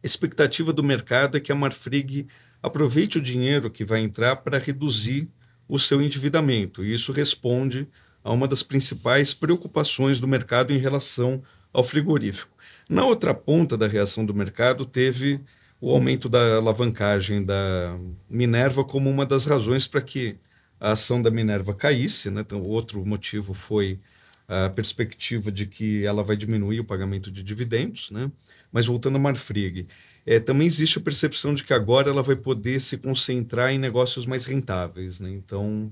expectativa 0.06 0.72
do 0.72 0.84
mercado 0.84 1.38
é 1.38 1.40
que 1.40 1.52
a 1.52 1.56
Marfrig 1.56 2.28
aproveite 2.62 3.18
o 3.18 3.22
dinheiro 3.22 3.70
que 3.70 3.86
vai 3.86 4.00
entrar 4.02 4.38
para 4.38 4.58
reduzir 4.58 5.28
o 5.68 5.80
seu 5.80 6.02
endividamento. 6.02 6.84
E 6.84 6.94
isso 6.94 7.12
responde 7.12 7.88
a 8.24 8.32
uma 8.32 8.48
das 8.48 8.64
principais 8.64 9.34
preocupações 9.34 10.20
do 10.20 10.28
mercado 10.28 10.74
em 10.74 10.78
relação 10.78 11.44
ao 11.72 11.84
frigorífico. 11.84 12.56
Na 12.90 13.04
outra 13.04 13.34
ponta 13.34 13.78
da 13.78 13.88
reação 13.88 14.26
do 14.26 14.34
mercado, 14.34 14.86
teve 14.86 15.42
o 15.82 15.92
aumento 15.92 16.30
da 16.30 16.56
alavancagem 16.56 17.44
da 17.44 17.98
Minerva 18.30 18.84
como 18.84 19.10
uma 19.10 19.26
das 19.26 19.46
razões 19.46 19.88
para 19.88 20.02
que 20.02 20.38
a 20.80 20.92
ação 20.92 21.22
da 21.22 21.30
Minerva 21.30 21.74
caísse. 21.74 22.30
Né? 22.30 22.42
Então, 22.42 22.62
outro 22.62 23.06
motivo 23.06 23.54
foi 23.54 24.00
a 24.48 24.70
perspectiva 24.70 25.52
de 25.52 25.66
que 25.66 26.06
ela 26.06 26.24
vai 26.24 26.36
diminuir 26.36 26.80
o 26.80 26.86
pagamento 26.86 27.32
de 27.32 27.42
dividendos, 27.42 28.12
né? 28.12 28.32
Mas 28.76 28.88
voltando 28.88 29.16
a 29.16 29.20
Marfrig, 29.20 29.88
é, 30.26 30.38
também 30.38 30.68
existe 30.68 30.98
a 30.98 31.02
percepção 31.02 31.54
de 31.54 31.64
que 31.64 31.74
agora 31.74 32.10
ela 32.10 32.22
vai 32.22 32.36
poder 32.36 32.82
se 32.82 32.98
concentrar 32.98 33.72
em 33.72 33.80
negócios 33.80 34.26
mais 34.26 34.44
rentáveis. 34.44 35.22
Né? 35.22 35.32
Então, 35.32 35.90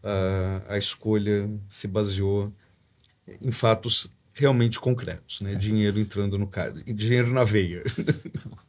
a, 0.00 0.74
a 0.74 0.78
escolha 0.78 1.50
se 1.68 1.88
baseou 1.88 2.52
em 3.42 3.50
fatos 3.50 4.08
realmente 4.32 4.78
concretos, 4.78 5.40
né? 5.40 5.56
Dinheiro 5.56 5.98
entrando 5.98 6.38
no 6.38 6.46
cara, 6.46 6.72
dinheiro 6.86 7.32
na 7.32 7.42
veia. 7.42 7.82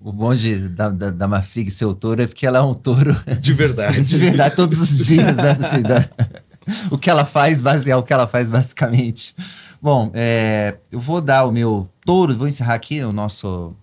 O 0.03 0.11
bom 0.11 0.33
de, 0.33 0.67
da, 0.67 0.89
da, 0.89 1.11
da 1.11 1.27
Mafrig 1.27 1.69
ser 1.69 1.85
o 1.85 1.93
touro 1.93 2.23
é 2.23 2.25
porque 2.25 2.47
ela 2.47 2.57
é 2.57 2.61
um 2.61 2.73
touro... 2.73 3.15
De 3.39 3.53
verdade. 3.53 4.01
de 4.09 4.17
verdade, 4.17 4.55
todos 4.55 4.81
os 4.81 5.05
dias, 5.05 5.37
né? 5.37 5.51
Assim, 5.51 5.83
da, 5.83 6.09
o 6.89 6.97
que 6.97 7.07
ela 7.07 7.23
faz, 7.23 7.61
basear 7.61 7.99
o 7.99 8.03
que 8.03 8.11
ela 8.11 8.27
faz, 8.27 8.49
basicamente. 8.49 9.35
Bom, 9.81 10.11
é, 10.13 10.77
eu 10.91 10.99
vou 10.99 11.19
dar 11.19 11.45
o 11.45 11.51
meu 11.51 11.89
touro, 12.05 12.37
vou 12.37 12.47
encerrar 12.47 12.75
aqui 12.75 13.01
o 13.01 13.11
nosso, 13.11 13.75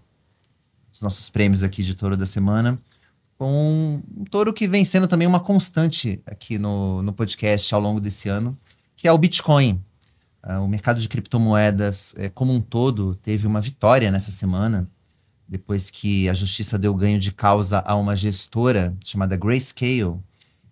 os 0.92 1.00
nossos 1.00 1.28
prêmios 1.28 1.62
aqui 1.62 1.82
de 1.82 1.94
touro 1.94 2.16
da 2.16 2.26
semana 2.26 2.78
com 3.38 4.02
um 4.16 4.24
touro 4.24 4.52
que 4.52 4.66
vem 4.66 4.84
sendo 4.84 5.06
também 5.06 5.26
uma 5.26 5.38
constante 5.38 6.20
aqui 6.26 6.58
no, 6.58 7.02
no 7.02 7.12
podcast 7.12 7.72
ao 7.72 7.80
longo 7.80 8.00
desse 8.00 8.28
ano, 8.28 8.58
que 8.96 9.06
é 9.06 9.12
o 9.12 9.16
Bitcoin. 9.16 9.80
Uh, 10.44 10.64
o 10.64 10.68
mercado 10.68 11.00
de 11.00 11.08
criptomoedas, 11.08 12.14
é, 12.16 12.28
como 12.28 12.52
um 12.52 12.60
todo, 12.60 13.14
teve 13.16 13.46
uma 13.46 13.60
vitória 13.60 14.10
nessa 14.10 14.32
semana, 14.32 14.90
depois 15.46 15.90
que 15.90 16.28
a 16.28 16.34
justiça 16.34 16.78
deu 16.78 16.92
ganho 16.94 17.18
de 17.18 17.32
causa 17.32 17.82
a 17.86 17.94
uma 17.94 18.16
gestora 18.16 18.94
chamada 19.04 19.36
Grayscale, 19.36 20.16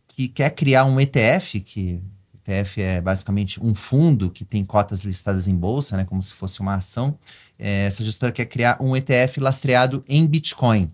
que 0.09 0.29
quer 0.29 0.51
criar 0.51 0.85
um 0.85 1.01
ETF, 1.01 1.61
que 1.61 2.01
ETF 2.47 2.81
é 2.81 3.01
basicamente 3.01 3.63
um 3.63 3.75
fundo 3.75 4.31
que 4.31 4.45
tem 4.45 4.65
cotas 4.65 5.03
listadas 5.03 5.49
em 5.49 5.57
bolsa, 5.57 5.97
né, 5.97 6.05
como 6.05 6.23
se 6.23 6.33
fosse 6.33 6.61
uma 6.61 6.75
ação. 6.75 7.19
É, 7.59 7.87
essa 7.87 8.05
gestora 8.05 8.33
quer 8.33 8.47
criar 8.47 8.79
um 8.81 8.97
ETF 8.97 9.41
lastreado 9.41 10.05
em 10.09 10.27
Bitcoin. 10.27 10.93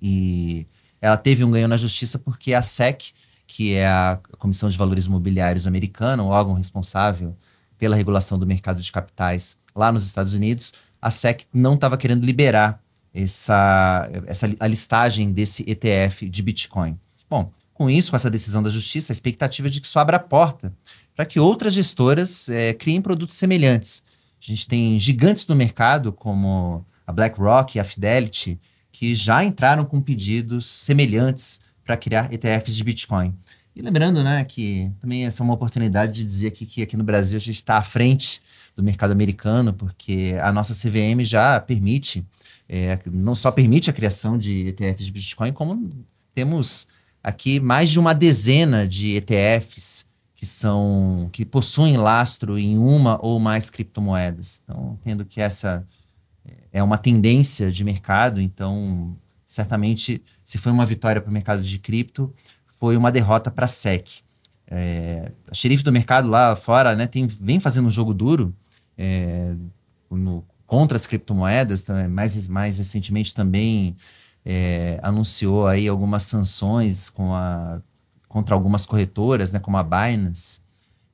E 0.00 0.66
ela 1.00 1.16
teve 1.16 1.44
um 1.44 1.50
ganho 1.50 1.68
na 1.68 1.76
justiça 1.76 2.18
porque 2.18 2.52
a 2.52 2.62
SEC, 2.62 3.12
que 3.46 3.74
é 3.74 3.86
a 3.86 4.18
Comissão 4.38 4.68
de 4.68 4.76
Valores 4.76 5.06
Imobiliários 5.06 5.66
americana, 5.66 6.22
o 6.22 6.28
órgão 6.28 6.54
responsável 6.54 7.36
pela 7.78 7.96
regulação 7.96 8.38
do 8.38 8.46
mercado 8.46 8.80
de 8.80 8.90
capitais 8.90 9.56
lá 9.74 9.92
nos 9.92 10.04
Estados 10.04 10.34
Unidos, 10.34 10.72
a 11.00 11.10
SEC 11.10 11.46
não 11.52 11.74
estava 11.74 11.96
querendo 11.96 12.24
liberar 12.24 12.82
essa, 13.14 14.08
essa 14.26 14.48
a 14.58 14.66
listagem 14.66 15.32
desse 15.32 15.64
ETF 15.68 16.28
de 16.28 16.42
Bitcoin. 16.42 16.98
Bom, 17.28 17.52
com 17.82 17.90
isso, 17.90 18.10
com 18.10 18.16
essa 18.16 18.30
decisão 18.30 18.62
da 18.62 18.70
justiça, 18.70 19.12
a 19.12 19.14
expectativa 19.14 19.66
é 19.66 19.70
de 19.70 19.80
que 19.80 19.88
isso 19.88 19.98
abra 19.98 20.16
a 20.16 20.20
porta 20.20 20.72
para 21.16 21.26
que 21.26 21.40
outras 21.40 21.74
gestoras 21.74 22.48
é, 22.48 22.72
criem 22.72 23.02
produtos 23.02 23.34
semelhantes. 23.34 24.04
A 24.40 24.46
gente 24.46 24.68
tem 24.68 25.00
gigantes 25.00 25.44
do 25.44 25.56
mercado, 25.56 26.12
como 26.12 26.86
a 27.04 27.12
BlackRock 27.12 27.76
e 27.76 27.80
a 27.80 27.84
Fidelity, 27.84 28.56
que 28.92 29.16
já 29.16 29.42
entraram 29.42 29.84
com 29.84 30.00
pedidos 30.00 30.64
semelhantes 30.64 31.60
para 31.84 31.96
criar 31.96 32.32
ETFs 32.32 32.76
de 32.76 32.84
Bitcoin. 32.84 33.34
E 33.74 33.82
lembrando, 33.82 34.22
né, 34.22 34.44
que 34.44 34.88
também 35.00 35.26
essa 35.26 35.42
é 35.42 35.44
uma 35.44 35.54
oportunidade 35.54 36.12
de 36.12 36.24
dizer 36.24 36.48
aqui 36.48 36.64
que 36.64 36.82
aqui 36.82 36.96
no 36.96 37.02
Brasil 37.02 37.36
a 37.36 37.40
gente 37.40 37.56
está 37.56 37.78
à 37.78 37.82
frente 37.82 38.40
do 38.76 38.82
mercado 38.82 39.10
americano, 39.10 39.72
porque 39.72 40.36
a 40.40 40.52
nossa 40.52 40.72
CVM 40.72 41.24
já 41.24 41.58
permite, 41.58 42.24
é, 42.68 42.96
não 43.10 43.34
só 43.34 43.50
permite 43.50 43.90
a 43.90 43.92
criação 43.92 44.38
de 44.38 44.68
ETFs 44.68 45.06
de 45.06 45.10
Bitcoin, 45.10 45.52
como 45.52 45.90
temos 46.32 46.86
aqui 47.22 47.60
mais 47.60 47.90
de 47.90 47.98
uma 47.98 48.14
dezena 48.14 48.86
de 48.86 49.16
ETFs 49.16 50.04
que 50.34 50.46
são 50.46 51.28
que 51.32 51.44
possuem 51.44 51.96
lastro 51.96 52.58
em 52.58 52.76
uma 52.76 53.18
ou 53.24 53.38
mais 53.38 53.70
criptomoedas. 53.70 54.60
Então, 54.64 54.98
tendo 55.04 55.24
que 55.24 55.40
essa 55.40 55.86
é 56.72 56.82
uma 56.82 56.98
tendência 56.98 57.70
de 57.70 57.84
mercado, 57.84 58.40
então 58.40 59.16
certamente 59.46 60.22
se 60.42 60.58
foi 60.58 60.72
uma 60.72 60.86
vitória 60.86 61.20
para 61.20 61.30
o 61.30 61.32
mercado 61.32 61.62
de 61.62 61.78
cripto, 61.78 62.32
foi 62.80 62.96
uma 62.96 63.12
derrota 63.12 63.50
para 63.50 63.66
a 63.66 63.68
SEC. 63.68 64.22
É, 64.66 65.30
a 65.50 65.54
xerife 65.54 65.84
do 65.84 65.92
mercado 65.92 66.28
lá 66.28 66.56
fora 66.56 66.96
né, 66.96 67.06
tem, 67.06 67.26
vem 67.26 67.60
fazendo 67.60 67.86
um 67.86 67.90
jogo 67.90 68.14
duro 68.14 68.54
é, 68.96 69.54
no, 70.10 70.44
contra 70.66 70.96
as 70.96 71.06
criptomoedas, 71.06 71.84
mais, 72.10 72.48
mais 72.48 72.78
recentemente 72.78 73.34
também 73.34 73.94
é, 74.44 74.98
anunciou 75.02 75.66
aí 75.66 75.88
algumas 75.88 76.24
sanções 76.24 77.08
com 77.08 77.34
a, 77.34 77.80
contra 78.28 78.54
algumas 78.54 78.86
corretoras, 78.86 79.52
né, 79.52 79.58
como 79.58 79.76
a 79.76 79.82
Binance, 79.82 80.60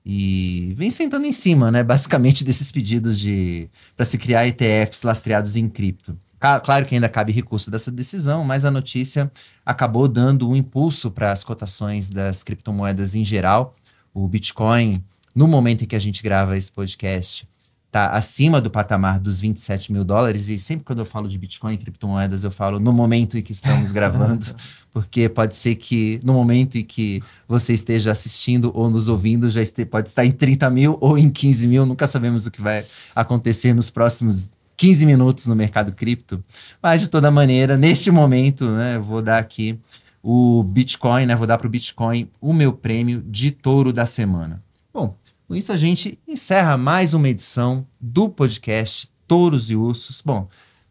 e 0.05 0.75
vem 0.77 0.91
sentando 0.91 1.27
em 1.27 1.33
cima, 1.33 1.71
né, 1.71 1.83
basicamente 1.83 2.43
desses 2.47 2.73
pedidos 2.73 3.19
de 3.19 3.69
para 3.97 4.07
se 4.07 4.17
criar 4.17 4.47
ETFs 4.47 5.03
lastreados 5.03 5.57
em 5.57 5.69
cripto. 5.69 6.19
Claro 6.39 6.87
que 6.87 6.95
ainda 6.95 7.09
cabe 7.09 7.33
recurso 7.33 7.69
dessa 7.69 7.91
decisão, 7.91 8.45
mas 8.45 8.65
a 8.65 8.71
notícia 8.71 9.31
acabou 9.67 10.07
dando 10.07 10.49
um 10.49 10.55
impulso 10.55 11.11
para 11.11 11.33
as 11.33 11.43
cotações 11.43 12.09
das 12.09 12.45
criptomoedas 12.45 13.17
em 13.17 13.25
geral. 13.25 13.75
O 14.15 14.27
Bitcoin, 14.29 15.03
no 15.35 15.49
momento 15.49 15.83
em 15.83 15.87
que 15.87 15.97
a 15.97 15.99
gente 15.99 16.23
grava 16.23 16.57
esse 16.57 16.71
podcast, 16.71 17.49
está 17.89 18.11
acima 18.11 18.61
do 18.61 18.71
patamar 18.71 19.19
dos 19.19 19.41
27 19.41 19.93
mil 19.93 20.05
dólares. 20.05 20.49
E 20.49 20.59
sempre 20.59 20.85
quando 20.85 21.01
eu 21.01 21.07
falo 21.07 21.27
de 21.27 21.37
Bitcoin 21.39 21.75
e 21.75 21.79
criptomoedas, 21.79 22.45
eu 22.45 22.51
falo 22.51 22.79
no 22.79 22.93
momento 22.93 23.37
em 23.37 23.43
que 23.43 23.51
estamos 23.53 23.91
gravando, 23.93 24.47
porque 24.93 25.29
pode 25.29 25.57
ser 25.57 25.75
que 25.75 26.21
no 26.23 26.35
momento 26.35 26.77
em 26.77 26.85
que 26.85 27.23
você 27.49 27.73
esteja 27.73 28.13
assistindo 28.13 28.71
ou 28.75 28.91
nos 28.91 29.09
ouvindo, 29.09 29.49
já 29.49 29.63
este, 29.63 29.85
pode 29.85 30.09
estar 30.09 30.25
em 30.25 30.31
30 30.31 30.71
mil 30.71 30.99
ou 31.01 31.17
em 31.17 31.31
15 31.31 31.67
mil. 31.67 31.87
Nunca 31.87 32.07
sabemos 32.07 32.47
o 32.47 32.51
que 32.51 32.61
vai 32.61 32.85
acontecer 33.15 33.73
nos 33.75 33.89
próximos 33.89 34.51
15 34.77 35.07
minutos 35.07 35.47
no 35.47 35.57
mercado 35.57 35.91
cripto. 35.93 36.45
Mas, 36.83 37.01
de 37.01 37.09
toda 37.09 37.31
maneira, 37.31 37.77
neste 37.77 38.11
momento, 38.11 38.69
né, 38.69 38.97
eu 38.97 39.03
vou 39.03 39.23
dar 39.23 39.39
aqui 39.39 39.79
o 40.23 40.63
Bitcoin, 40.63 41.25
né, 41.25 41.35
vou 41.35 41.47
dar 41.47 41.57
para 41.57 41.67
o 41.67 41.71
Bitcoin 41.71 42.29
o 42.39 42.53
meu 42.53 42.73
prêmio 42.73 43.23
de 43.27 43.51
touro 43.51 43.95
da 43.95 44.05
semana. 44.05 44.63
Bom, 44.93 45.17
com 45.49 45.57
isso, 45.57 45.73
a 45.73 45.79
gente 45.79 46.19
encerra 46.29 46.77
mais 46.77 47.15
uma 47.15 47.27
edição 47.27 47.87
do 47.99 48.29
podcast 48.29 49.11
Touros 49.27 49.71
e 49.71 49.77
Ursos. 49.77 50.21
Bom, 50.21 50.47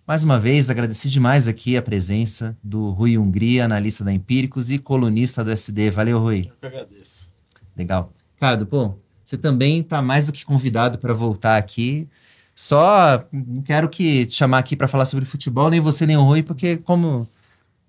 mais 0.06 0.24
uma 0.24 0.40
vez, 0.40 0.72
agradeci 0.72 1.12
demais 1.12 1.48
aqui 1.48 1.78
a 1.78 1.82
presença 1.82 2.58
do 2.64 2.90
Rui 2.90 3.20
Hungria, 3.20 3.66
analista 3.66 4.04
da 4.04 4.12
Empíricos 4.12 4.72
e 4.72 4.80
colunista 4.80 5.44
do 5.44 5.52
SD. 5.52 5.92
Valeu, 5.92 6.18
Rui. 6.18 6.48
Eu 6.48 6.54
que 6.60 6.66
agradeço. 6.66 7.30
Legal. 7.78 8.12
Ricardo, 8.34 8.66
pô, 8.66 8.96
você 9.24 9.38
também 9.38 9.82
está 9.82 10.02
mais 10.02 10.26
do 10.26 10.34
que 10.34 10.44
convidado 10.44 10.98
para 10.98 11.14
voltar 11.14 11.58
aqui. 11.58 12.08
Só 12.56 13.28
não 13.32 13.62
quero 13.62 13.88
que 13.88 14.26
te 14.26 14.38
chamar 14.38 14.58
aqui 14.58 14.76
para 14.76 14.88
falar 14.88 15.06
sobre 15.06 15.24
futebol, 15.26 15.70
nem 15.70 15.80
você 15.80 16.08
nem 16.08 16.18
o 16.18 16.24
Rui, 16.24 16.42
porque 16.42 16.78
como 16.78 17.30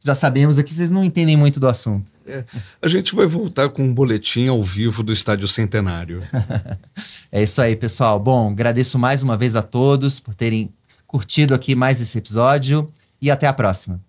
já 0.05 0.15
sabemos 0.15 0.59
aqui, 0.59 0.73
vocês 0.73 0.91
não 0.91 1.05
entendem 1.05 1.37
muito 1.37 1.59
do 1.59 1.69
assunto. 1.69 2.11
É, 2.27 2.45
a 2.83 2.89
gente 2.89 3.15
vai 3.15 3.27
voltar 3.27 3.71
com 3.71 3.83
um 3.83 3.95
boletim 3.95 4.49
ao 4.49 4.63
vivo 4.63 5.03
do 5.03 5.13
Estádio 5.13 5.49
Centenário. 5.49 6.23
é 7.33 7.43
isso 7.43 7.61
aí, 7.61 7.75
pessoal. 7.75 8.21
Bom, 8.21 8.51
agradeço 8.51 8.99
mais 8.99 9.23
uma 9.23 9.37
vez 9.37 9.57
a 9.57 9.63
todos 9.63 10.21
por 10.21 10.35
terem 10.35 10.73
curtido 11.07 11.55
aqui 11.55 11.75
mais 11.75 12.03
esse 12.03 12.19
episódio 12.19 12.93
e 13.21 13.31
até 13.31 13.47
a 13.47 13.53
próxima. 13.53 14.01